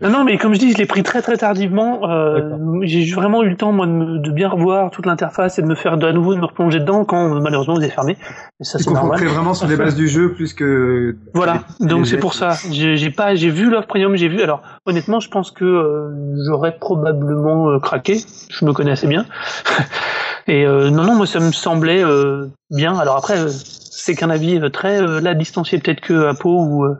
[0.00, 2.10] non, non, mais comme je dis, je l'ai pris très très tardivement.
[2.10, 2.50] Euh,
[2.82, 5.66] j'ai vraiment eu le temps moi de, me- de bien revoir toute l'interface et de
[5.66, 8.16] me faire de à nouveau de me replonger dedans quand malheureusement vous est fermé.
[8.60, 9.24] Et ça c'est normal.
[9.24, 11.16] vraiment sur les bases du jeu plus que.
[11.32, 12.50] Voilà, donc c'est pour ça.
[12.70, 14.42] J'ai j'ai pas, j'ai vu l'offre premium, j'ai vu.
[14.42, 16.10] Alors honnêtement, je pense que euh,
[16.46, 18.20] j'aurais probablement euh, craqué.
[18.50, 19.24] Je me connais assez bien.
[20.46, 22.98] Et euh, non, non, moi ça me semblait euh, bien.
[22.98, 23.48] Alors après, euh,
[23.96, 26.94] c'est qu'un avis euh, très euh, là distancié peut-être que Apo ou euh,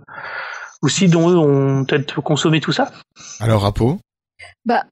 [0.83, 2.93] ou si dont eux ont peut-être consommé tout ça.
[3.41, 3.99] Alors, Apo?
[4.67, 4.85] Bah,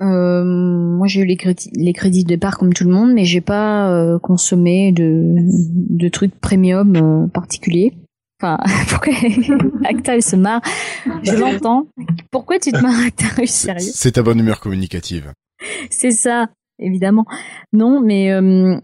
[0.00, 3.24] euh, moi j'ai eu les crédits, les crédits de départ comme tout le monde, mais
[3.24, 7.92] j'ai pas euh, consommé de, de trucs premium euh, particuliers.
[8.40, 8.58] Enfin,
[8.88, 9.12] pourquoi
[9.84, 10.62] Acta elle se marre
[11.22, 11.88] Je l'entends.
[12.30, 13.26] Pourquoi tu te marres Acta?
[13.38, 13.90] Je suis sérieux?
[13.92, 15.32] C'est ta bonne humeur communicative.
[15.90, 16.46] C'est ça,
[16.78, 17.26] évidemment.
[17.72, 18.78] Non, mais euh,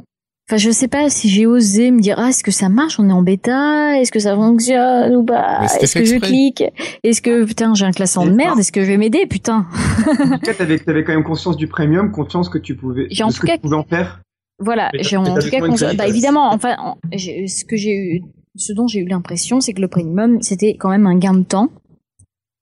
[0.48, 3.09] enfin, je sais pas si j'ai osé me dire ah est-ce que ça marche On
[3.09, 6.62] est en bêta Est-ce que ça fonctionne ou pas Est-ce que je clique
[7.02, 9.66] Est-ce que putain j'ai un classement de merde Est-ce que je vais m'aider Putain.
[10.06, 13.27] En tout cas, t'avais, t'avais quand même conscience du premium, conscience que tu pouvais, en
[13.28, 14.20] de ce tout que cas- tu pouvais en faire.
[14.59, 18.20] Voilà, j'ai en tout cas conscience- bah évidemment, enfin, en- ce que j'ai eu,
[18.56, 21.43] ce dont j'ai eu l'impression, c'est que le premium, c'était quand même un gain de
[21.44, 21.68] temps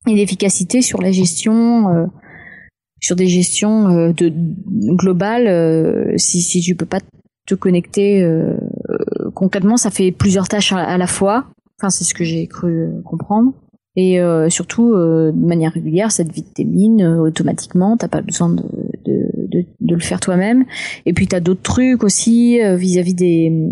[0.09, 2.07] et d'efficacité sur la gestion, euh,
[3.01, 4.33] sur des gestions euh, de
[4.97, 5.47] globales.
[5.47, 6.99] euh, si si tu peux pas
[7.47, 8.57] te connecter euh,
[8.91, 11.47] euh, concrètement, ça fait plusieurs tâches à, la fois.
[11.79, 13.53] Enfin, c'est ce que j'ai cru euh, comprendre.
[13.97, 17.97] Et euh, surtout, euh, de manière régulière, ça te vide tes mines euh, automatiquement.
[17.97, 18.63] T'as pas besoin de,
[19.05, 20.65] de, de, de le faire toi-même.
[21.07, 23.71] Et puis t'as d'autres trucs aussi vis-à-vis des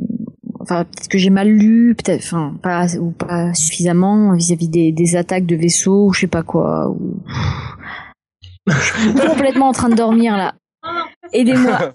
[0.61, 5.17] enfin peut-être que j'ai mal lu, peut-être, enfin pas ou pas suffisamment vis-à-vis des, des,
[5.17, 6.89] attaques de vaisseaux ou je sais pas quoi.
[6.89, 7.17] Ou...
[8.69, 10.55] je suis complètement en train de dormir là.
[11.33, 11.95] Aidez-moi.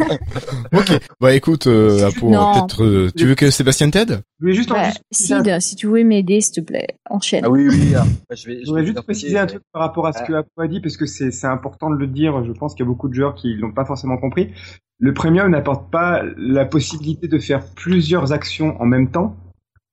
[0.72, 1.00] ok.
[1.20, 4.20] Bah écoute, euh, pour peut-être, euh, tu veux que Sébastien t'aide?
[4.38, 7.44] Je voulais juste bah, Sid, si tu veux m'aider, s'il te plaît, enchaîne.
[7.44, 7.94] Ah oui, oui.
[7.96, 10.32] Ah, bah, je, vais, je, voudrais juste préciser un truc par rapport à ce que
[10.32, 12.44] Apo a dit, parce que c'est important de le dire.
[12.44, 14.50] Je pense qu'il y a beaucoup de joueurs qui l'ont pas forcément compris.
[14.98, 19.36] Le premium n'apporte pas la possibilité de faire plusieurs actions en même temps.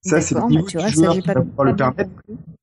[0.04, 2.10] Ça, c'est le niveau bah, du joueur qui va pouvoir le permettre.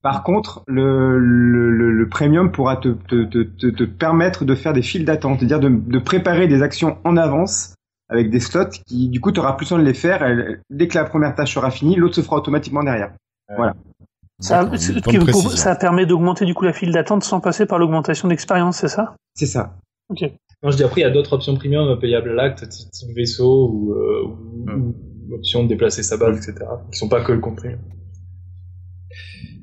[0.02, 4.82] Par contre, le, le, le, premium pourra te, te, te, te, permettre de faire des
[4.82, 7.74] files d'attente, c'est-à-dire de, de, préparer des actions en avance
[8.08, 10.24] avec des slots qui, du coup, tu auras plus besoin de les faire.
[10.70, 13.12] dès que la première tâche sera finie, l'autre se fera automatiquement derrière.
[13.54, 13.74] Voilà.
[14.40, 18.88] Ça, ça permet d'augmenter du coup la file d'attente sans passer par l'augmentation d'expérience, c'est
[18.88, 19.16] ça?
[19.34, 19.74] C'est ça.
[20.08, 20.22] Ok.
[20.62, 23.68] Non, je dis après, il y a d'autres options premium payables à l'acte, type vaisseau
[23.68, 24.22] ou, euh,
[24.76, 24.94] ou
[25.28, 26.64] l'option de déplacer sa base, etc.
[26.90, 27.70] Qui sont pas que le compris.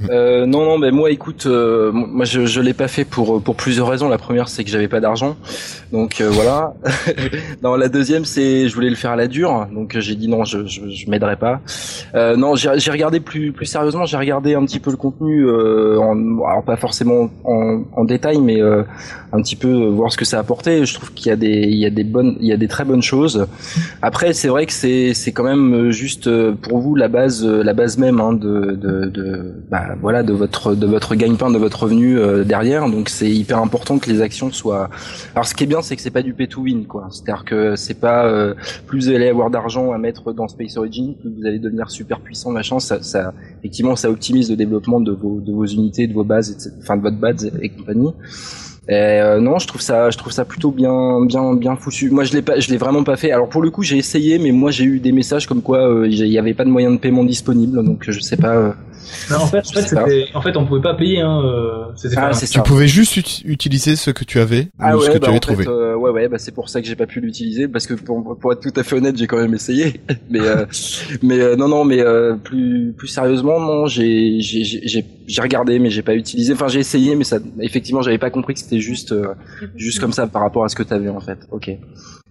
[0.10, 3.56] Euh, non, non, mais moi, écoute, euh, moi, je, je l'ai pas fait pour pour
[3.56, 4.10] plusieurs raisons.
[4.10, 5.38] La première, c'est que j'avais pas d'argent,
[5.92, 6.74] donc euh, voilà.
[7.64, 10.44] non, la deuxième, c'est je voulais le faire à la dure, donc j'ai dit non,
[10.44, 11.62] je je, je m'aiderai pas.
[12.14, 16.44] Euh, non, j'ai regardé plus plus sérieusement, j'ai regardé un petit peu le contenu, en,
[16.46, 20.86] alors pas forcément en, en détail, mais un petit peu voir ce que ça apportait.
[20.86, 22.68] Je trouve qu'il y a des il y a des bonnes il y a des
[22.68, 23.48] très bonnes choses.
[24.02, 27.98] Après, c'est vrai que c'est c'est quand même juste pour vous la base la base
[27.98, 32.18] même hein, de de, de bah, voilà de votre de votre gagne-pain, de votre revenu
[32.18, 32.90] euh, derrière.
[32.90, 34.90] Donc c'est hyper important que les actions soient.
[35.34, 37.08] Alors ce qui est bien, c'est que c'est pas du pay to win, quoi.
[37.12, 38.54] C'est-à-dire que c'est pas euh,
[38.88, 42.20] plus vous allez avoir d'argent à mettre dans Space Origin, plus vous allez devenir super
[42.20, 42.80] puissant, machin.
[42.80, 46.74] Ça, ça effectivement, ça optimise le développement de vos de vos unités, de vos bases,
[46.82, 48.14] enfin de votre base et compagnie.
[48.88, 52.10] Et euh, non, je trouve ça, je trouve ça plutôt bien, bien, bien foutu.
[52.10, 53.32] Moi, je l'ai pas, je l'ai vraiment pas fait.
[53.32, 56.24] Alors pour le coup, j'ai essayé, mais moi, j'ai eu des messages comme quoi il
[56.24, 58.76] n'y avait pas de moyen de paiement disponible, donc je sais pas
[59.32, 59.66] en, fait,
[60.34, 61.22] en, fait, on pouvait pas payer.
[61.22, 61.86] Hein, euh,
[62.18, 65.30] ah, tu pouvais juste utiliser ce que tu avais ah, ou ce que tu bah,
[65.30, 65.66] avais trouvé.
[65.68, 68.38] Euh, ouais, ouais, bah, c'est pour ça que j'ai pas pu l'utiliser parce que pour,
[68.38, 70.02] pour, être tout à fait honnête, j'ai quand même essayé.
[70.30, 70.66] mais euh,
[71.22, 72.04] mais euh, non, non, mais
[72.44, 76.54] plus plus sérieusement, non, j'ai j'ai j'ai regardé, mais j'ai pas utilisé.
[76.54, 79.14] Enfin, j'ai essayé, mais ça, effectivement, j'avais pas compris que c'était juste
[79.76, 81.40] juste comme ça par rapport à ce que tu avais en fait.
[81.52, 81.72] Ok.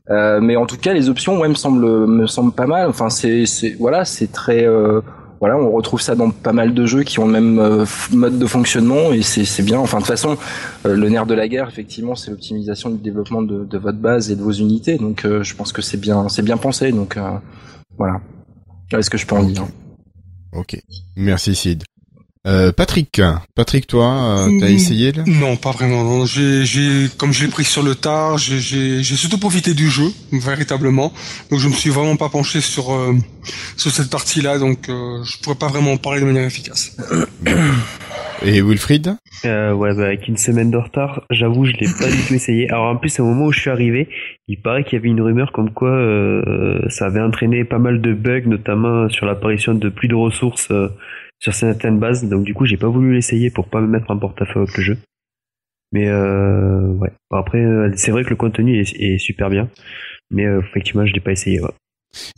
[0.09, 2.89] mais en tout cas, les options, ouais, me semblent me semblent pas mal.
[2.89, 4.67] Enfin, c'est c'est voilà, c'est très
[5.45, 8.39] voilà, on retrouve ça dans pas mal de jeux qui ont le même euh, mode
[8.39, 9.79] de fonctionnement et c'est bien.
[9.79, 10.39] Enfin, de toute façon,
[10.87, 14.31] euh, le nerf de la guerre, effectivement, c'est l'optimisation du développement de, de, votre base
[14.31, 14.97] et de vos unités.
[14.97, 16.93] Donc, euh, je pense que c'est bien, c'est bien pensé.
[16.93, 17.19] Donc,
[17.99, 18.23] voilà.
[18.93, 19.67] Est-ce que je peux en dire?
[20.55, 20.81] Ok.
[21.15, 21.85] Merci Sid.
[22.47, 23.23] Euh, Patrick,
[23.55, 25.23] Patrick, toi, euh, t'as mm, essayé là?
[25.27, 26.05] Non, pas vraiment.
[26.05, 26.27] Non.
[26.27, 29.89] J'ai, j'ai, comme je l'ai pris sur le tard, j'ai, j'ai, j'ai surtout profité du
[29.89, 31.11] jeu, véritablement.
[31.51, 33.15] Donc je me suis vraiment pas penché sur euh,
[33.79, 36.97] sur cette partie-là, donc euh, je pourrais pas vraiment en parler de manière efficace.
[38.45, 39.17] Et Wilfried?
[39.47, 42.69] Euh, Ouais, bah, avec une semaine de retard, j'avoue, je l'ai pas du tout essayé.
[42.69, 44.09] Alors en plus, au moment où je suis arrivé,
[44.49, 48.03] il paraît qu'il y avait une rumeur comme quoi euh, ça avait entraîné pas mal
[48.03, 50.69] de bugs, notamment sur l'apparition de plus de ressources
[51.45, 52.25] sur certaines bases.
[52.25, 54.83] Donc du coup, j'ai pas voulu l'essayer pour pas me mettre en porte-à-faux avec le
[54.83, 54.99] jeu.
[55.93, 57.13] Mais euh, ouais.
[57.31, 59.69] après, euh, c'est vrai que le contenu est, super bien,
[60.31, 61.61] mais euh, effectivement, je l'ai pas essayé.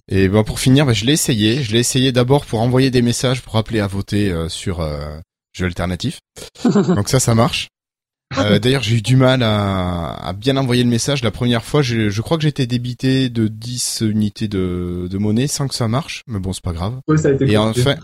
[0.09, 1.63] Et bon, pour finir, bah, je l'ai essayé.
[1.63, 4.85] Je l'ai essayé d'abord pour envoyer des messages pour appeler à voter sur
[5.53, 6.19] jeu alternatif.
[6.65, 7.69] Donc ça, ça marche.
[8.35, 11.23] D'ailleurs, j'ai eu du mal à, bien envoyer le message.
[11.23, 15.47] La première fois, je, je crois que j'étais débité de 10 unités de, de monnaie
[15.47, 16.25] sans que ça marche.
[16.27, 16.99] Mais bon, c'est pas grave.
[17.17, 17.95] ça a été et enfin,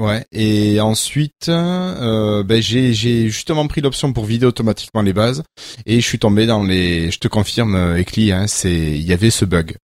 [0.00, 0.24] Ouais.
[0.32, 5.42] Et ensuite, euh, ben j'ai j'ai justement pris l'option pour vider automatiquement les bases
[5.86, 7.10] et je suis tombé dans les.
[7.10, 9.76] Je te confirme, Ekli, hein, c'est il y avait ce bug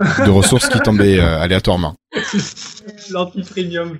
[0.00, 1.94] de ressources qui tombaient euh, aléatoirement.
[3.10, 3.98] L'anti-premium.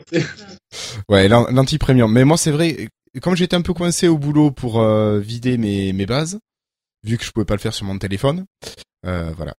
[1.09, 2.13] ouais, l'anti-premium.
[2.13, 2.89] Mais moi, c'est vrai,
[3.21, 6.39] comme j'étais un peu coincé au boulot pour euh, vider mes mes bases,
[7.05, 8.45] vu que je pouvais pas le faire sur mon téléphone,
[9.07, 9.55] euh, voilà.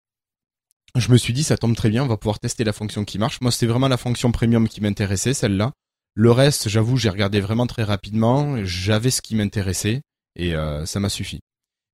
[0.96, 3.18] Je me suis dit, ça tombe très bien, on va pouvoir tester la fonction qui
[3.18, 3.40] marche.
[3.40, 5.72] Moi, c'était vraiment la fonction premium qui m'intéressait, celle-là.
[6.14, 8.58] Le reste, j'avoue, j'ai regardé vraiment très rapidement.
[8.64, 10.02] J'avais ce qui m'intéressait
[10.36, 11.40] et euh, ça m'a suffi.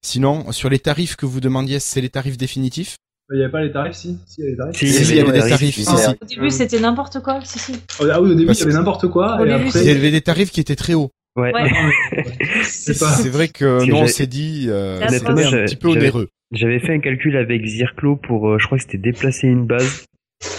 [0.04, 2.98] Sinon, sur les tarifs que vous demandiez, c'est les tarifs définitifs?
[3.30, 4.78] Il n'y avait pas les tarifs, si Si, il y avait les tarifs.
[4.78, 5.88] Si, il y avait des tarifs.
[6.22, 7.74] Au début, c'était n'importe quoi, si, si.
[8.00, 9.46] Ah oui, au début, il y avait n'importe quoi.
[9.46, 9.82] Et après...
[9.82, 11.12] Il y avait des tarifs qui étaient très hauts.
[11.36, 11.52] Ouais.
[12.64, 16.30] c'est vrai que nous, on s'est dit, euh, c'était un petit peu onéreux.
[16.52, 20.06] J'avais fait un calcul avec Zirklo pour, euh, je crois que c'était déplacer une base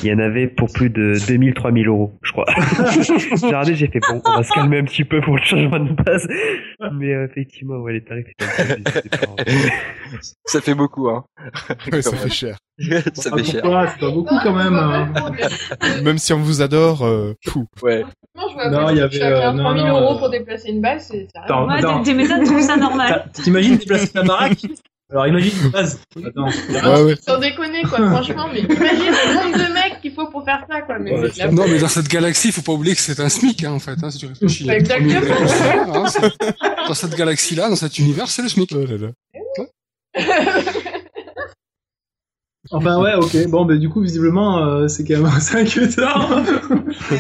[0.03, 2.47] Il y en avait pour plus de 2000, 3000 euros, je crois.
[3.39, 5.79] j'ai regardé, j'ai fait bon, on va se calmer un petit peu pour le changement
[5.79, 6.27] de base.
[6.95, 9.09] Mais euh, effectivement, ouais, les tarifs étaient
[10.47, 11.25] Ça fait beaucoup, hein.
[11.93, 12.57] Ouais, ça fait cher.
[13.15, 13.63] ça fait cher.
[13.63, 14.75] C'est pas beaucoup quand même.
[14.75, 15.13] hein.
[16.03, 17.67] Même si on vous adore, euh, fou.
[17.83, 18.05] Ouais.
[18.71, 21.29] Non, il y avait, euh, non, 3000 non, euros euh, pour déplacer une balle, c'est
[21.35, 21.67] rien.
[23.09, 24.59] T'as- T'imagines déplacer ta baraque?
[25.11, 26.01] Alors imagine une base.
[26.25, 26.47] Attends.
[26.49, 27.17] Ouais, ouais.
[27.27, 30.83] Sans déconner, quoi, franchement, mais imagine le nombre de mecs qu'il faut pour faire ça,
[30.83, 30.99] quoi.
[30.99, 33.73] Mais Ouais, Non, mais dans cette galaxie, faut pas oublier que c'est un SMIC, hein,
[33.73, 34.67] en fait, hein, si tu réfléchis.
[34.67, 35.21] Bah, exactement.
[36.05, 36.05] Hein,
[36.87, 38.71] dans cette galaxie-là, dans cet univers, c'est le SMIC.
[38.75, 39.09] Oh là là.
[42.71, 43.49] Enfin ouais, ok.
[43.49, 46.43] Bon, bah du coup, visiblement, euh, c'est quand même assez inquiétant.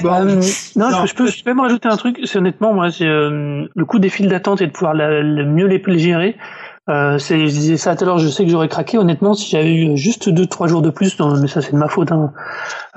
[0.02, 0.43] Bah, euh,
[0.77, 1.06] non, Non.
[1.06, 2.20] Je, peux, je peux même rajouter un truc.
[2.24, 5.47] C'est honnêtement, moi, c'est euh, le coup des files d'attente et de pouvoir la- le
[5.47, 6.36] mieux les, les gérer.
[6.89, 8.97] Euh, c'est, je disais ça tout à l'heure, je sais que j'aurais craqué.
[8.97, 11.77] Honnêtement, si j'avais eu juste deux, trois jours de plus, non, mais ça c'est de
[11.77, 12.12] ma faute.
[12.12, 12.32] Hein.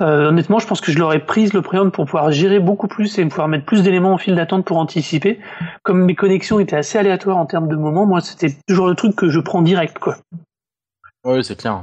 [0.00, 3.18] Euh, honnêtement, je pense que je l'aurais prise le premium pour pouvoir gérer beaucoup plus
[3.18, 5.40] et pouvoir mettre plus d'éléments en file d'attente pour anticiper.
[5.82, 9.14] Comme mes connexions étaient assez aléatoires en termes de moments, moi c'était toujours le truc
[9.14, 10.16] que je prends direct, quoi.
[11.24, 11.82] Ouais, c'est clair.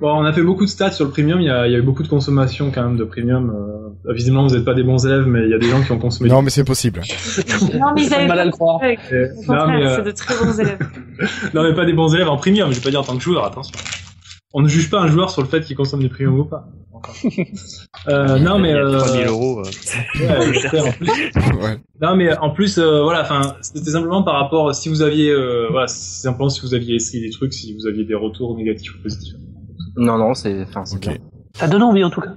[0.00, 1.40] Bon, on a fait beaucoup de stats sur le premium.
[1.40, 3.50] Il y a, il y a eu beaucoup de consommation quand même de premium.
[4.06, 5.92] Euh, visiblement, vous n'êtes pas des bons élèves, mais il y a des gens qui
[5.92, 6.30] ont consommé.
[6.30, 7.02] Non, mais c'est possible.
[7.78, 8.80] Non, mais ils avaient mal à le croire.
[8.80, 10.78] Ouais, Euh, Au non, contraire, mais, euh, c'est de très bons élèves.
[11.54, 12.70] non, mais pas des bons élèves en premium.
[12.72, 13.44] Je vais pas dire en tant que joueur.
[13.44, 13.74] Attention.
[14.54, 16.66] On ne juge pas un joueur sur le fait qu'il consomme des premiums ou pas.
[18.08, 19.60] Euh, non, mais euh, 3000 euros.
[19.60, 19.62] euh,
[20.20, 21.08] ouais, en plus.
[21.62, 21.78] Ouais.
[22.00, 25.68] Non, mais en plus, euh, voilà, enfin, c'était simplement par rapport si vous aviez, euh,
[25.70, 28.94] voilà, c'est simplement si vous aviez essayé des trucs, si vous aviez des retours négatifs
[28.94, 29.34] ou positifs.
[29.96, 31.02] Non, non, c'est, enfin, c'est Ok.
[31.02, 31.16] bien.
[31.54, 32.34] Ça donne envie en tout cas.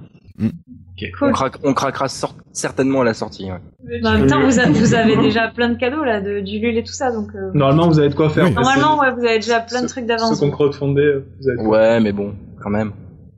[1.20, 2.06] On, craque, on craquera
[2.52, 3.50] certainement à la sortie.
[3.50, 4.00] Ouais.
[4.02, 6.58] Bah, en même temps, vous avez, vous avez déjà plein de cadeaux là, de, du
[6.60, 7.28] LUL et tout ça, donc.
[7.34, 8.44] euh, Normalement, vous avez de quoi faire.
[8.44, 8.52] Oui.
[8.54, 10.38] Normalement, ouais, vous avez déjà plein de ceux- trucs Ceux d'avance.
[10.40, 12.92] qu'on crowdfundé, vous avez Ouais, mais bon, quand même.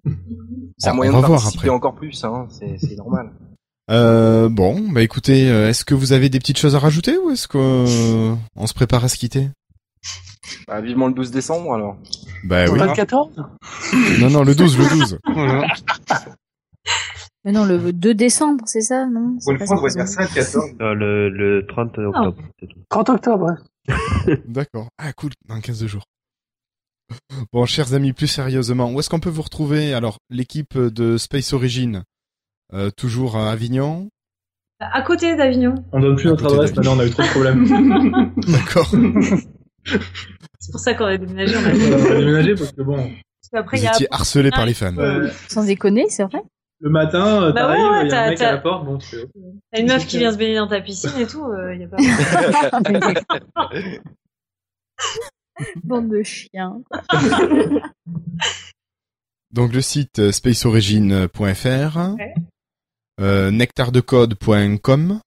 [0.79, 1.69] C'est un moyen de voir participer après.
[1.71, 2.47] encore plus, hein.
[2.51, 3.31] C'est, normal.
[3.91, 7.31] Euh, bon, bah écoutez, euh, est-ce que vous avez des petites choses à rajouter ou
[7.31, 9.49] est-ce qu'on on se prépare à se quitter?
[10.69, 11.97] Bah, vivement le 12 décembre, alors.
[12.45, 12.79] Bah oui.
[12.79, 13.31] Pas le 14
[14.21, 15.19] Non, non, le 12, le 12.
[15.35, 15.67] Voilà.
[17.45, 19.37] Mais non, le 2 décembre, c'est ça, non?
[19.39, 19.99] C'est Pour pas une fois, on va ça.
[20.05, 20.65] dire ça le 14.
[20.81, 22.79] euh, le, le 30 octobre, c'est tout.
[22.89, 23.47] 30 octobre,
[23.89, 24.37] ouais.
[24.49, 24.89] D'accord.
[24.99, 26.03] Ah, cool, dans 15 jours.
[27.53, 29.95] Bon, chers amis, plus sérieusement, où est-ce qu'on peut vous retrouver?
[29.95, 32.03] Alors, l'équipe de Space Origin,
[32.75, 34.09] euh, toujours à Avignon?
[34.81, 35.75] À côté d'Avignon.
[35.93, 38.33] On donne plus À notre adresse, maintenant on a eu trop de problèmes.
[38.49, 38.93] D'accord.
[40.61, 41.57] C'est pour ça qu'on a déménagé.
[41.57, 41.71] On a...
[41.99, 43.93] on a déménagé parce que bon, Parce qu'après, Vous il y a.
[43.93, 44.97] étiez harcelé par les fans.
[44.99, 46.43] euh, Sans déconner, c'est vrai
[46.81, 48.85] le matin, euh, Bah t'arrives, ouais, ouais, il y a un mec à la porte,
[48.85, 49.17] bon, ok.
[49.73, 51.85] T'as une meuf qui vient se baigner dans ta piscine et tout, euh, il y
[51.85, 51.97] a pas.
[55.85, 56.83] Bande de chiens.
[59.53, 61.37] Donc le site spaceorigin.fr,
[62.19, 62.35] Ouais.
[63.21, 65.21] euh, nectardecode.com,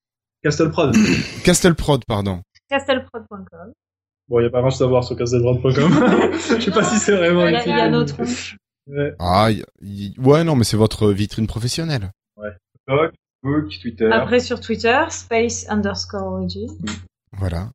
[0.44, 0.96] Castleprod.
[1.44, 2.42] Castleprod, pardon.
[2.70, 3.74] Castelprod.com.
[4.30, 5.72] Bon, il y a pas grand chose à voir sur castleprod.com.
[6.60, 8.58] Je sais pas si c'est vraiment Il y a, tronches.
[8.88, 9.14] Ouais.
[9.20, 12.12] Ah, y- y- ouais, non, mais c'est votre vitrine professionnelle.
[12.88, 14.10] Facebook, Twitter.
[14.12, 16.68] Après sur Twitter, space underscore origin.
[17.38, 17.70] Voilà.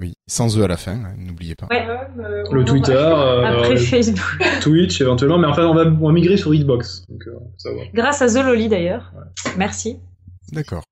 [0.00, 1.66] Oui, sans eux à la fin, hein, n'oubliez pas.
[1.70, 1.86] Ouais.
[2.50, 4.20] Le Twitter, euh, Après euh, Facebook.
[4.62, 7.04] Twitch éventuellement, mais enfin on va, on va migrer sur Hitbox.
[7.08, 7.82] Donc euh, ça va.
[7.92, 9.12] Grâce à The Loli d'ailleurs.
[9.56, 9.98] Merci.
[10.52, 10.82] D'accord.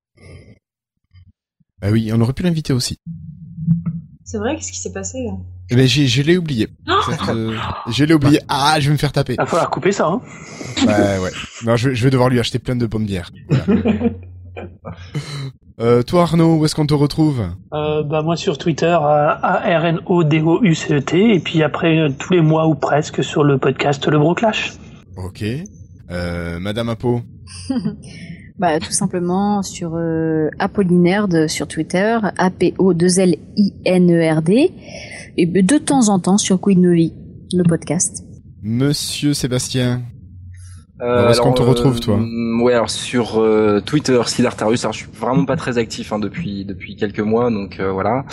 [1.81, 2.97] Ah oui, on aurait pu l'inviter aussi.
[4.25, 5.31] C'est vrai, qu'est-ce qui s'est passé là?
[5.69, 6.67] Eh ben, j'ai, je l'ai oublié.
[7.09, 7.57] Cette, euh,
[7.89, 8.39] je l'ai oublié.
[8.47, 9.33] Ah, je vais me faire taper.
[9.33, 10.21] Il va falloir couper ça, hein.
[10.85, 11.31] Ouais, ouais.
[11.65, 13.31] Non, je, vais- je vais devoir lui acheter plein de pommes bières.
[14.55, 14.67] Voilà.
[15.81, 17.41] euh, toi, Arnaud, où est-ce qu'on te retrouve?
[17.73, 23.23] Euh, bah moi sur Twitter A-R-N-O-D-O-U-C-E-T et puis après euh, tous les mois ou presque
[23.23, 24.73] sur le podcast Le Broclash.
[25.17, 25.43] Ok.
[26.11, 27.21] Euh, Madame Apo.
[28.59, 30.49] Bah, tout simplement sur euh,
[31.47, 34.69] sur Twitter, A-P-O-2-L-I-N-E-R-D, E
[35.37, 38.25] et de temps en temps sur Queen le podcast.
[38.61, 40.01] Monsieur Sébastien.
[41.03, 44.21] Euh, Alors, où est-ce qu'on te retrouve, euh, toi mm, Ouais, alors sur euh, Twitter,
[44.25, 47.91] Sidartarus, alors je suis vraiment pas très actif hein, depuis depuis quelques mois, donc euh,
[47.91, 48.23] voilà.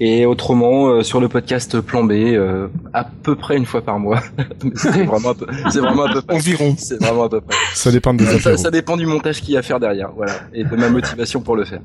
[0.00, 3.98] Et autrement, euh, sur le podcast Plan B, euh, à peu près une fois par
[3.98, 4.20] mois.
[4.76, 6.36] C'est vraiment, à peu- c'est vraiment à peu près.
[6.36, 6.74] Environ.
[6.78, 7.56] C'est vraiment à peu près.
[7.74, 10.32] Ça dépend des Ça, ça dépend du montage qu'il y a à faire derrière, voilà,
[10.54, 11.80] et de ma motivation pour le faire.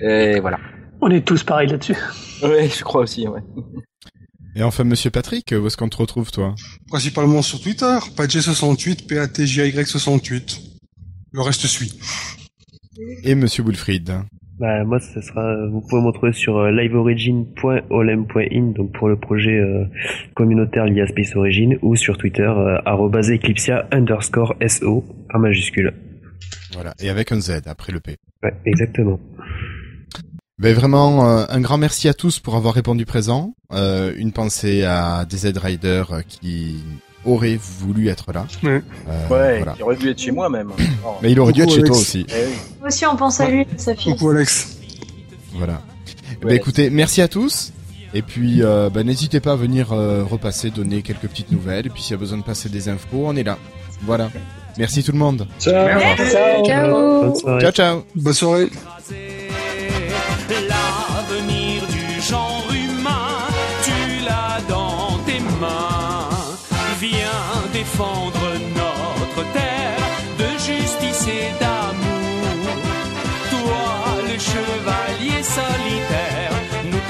[0.00, 0.58] Et voilà.
[1.00, 1.96] On est tous pareils là-dessus.
[2.42, 3.40] Ouais, je crois aussi, ouais.
[4.56, 6.54] Et enfin, Monsieur Patrick, où est-ce qu'on te retrouve, toi?
[6.88, 10.60] Principalement sur Twitter, PatG68, P-A-T-J-Y68.
[11.32, 12.00] Le reste suit.
[13.22, 14.14] Et Monsieur Wilfried.
[14.58, 19.58] Bah, moi, ce sera, vous pouvez me retrouver sur euh, liveorigin.olem.in, donc pour le projet
[19.58, 19.84] euh,
[20.34, 25.04] communautaire lié à Space Origin, ou sur Twitter, euh, eclipsia underscore SO,
[25.34, 25.92] en majuscule.
[26.72, 28.16] Voilà, et avec un Z après le P.
[28.42, 29.20] Ouais, exactement.
[30.58, 33.54] Ben vraiment, un grand merci à tous pour avoir répondu présent.
[33.72, 36.82] une pensée à DZ Rider qui
[37.26, 38.46] aurait voulu être là.
[38.62, 38.82] Ouais,
[39.30, 40.70] euh, il aurait dû être chez moi même.
[41.22, 42.26] Mais il aurait dû être chez toi aussi.
[42.28, 44.12] Eh moi aussi, on pense à lui, sa fille.
[44.12, 44.78] Coucou Alex.
[45.54, 45.82] Voilà.
[46.42, 47.72] Bah, écoutez, merci à tous.
[48.14, 51.86] Et puis, euh, bah, n'hésitez pas à venir euh, repasser, donner quelques petites nouvelles.
[51.86, 53.58] Et puis, s'il y a besoin de passer des infos, on est là.
[54.02, 54.30] Voilà.
[54.78, 55.46] Merci tout le monde.
[55.58, 55.88] Ciao.
[56.64, 57.34] Ciao.
[57.60, 58.04] Ciao, ciao.
[58.14, 58.68] Bonne soirée.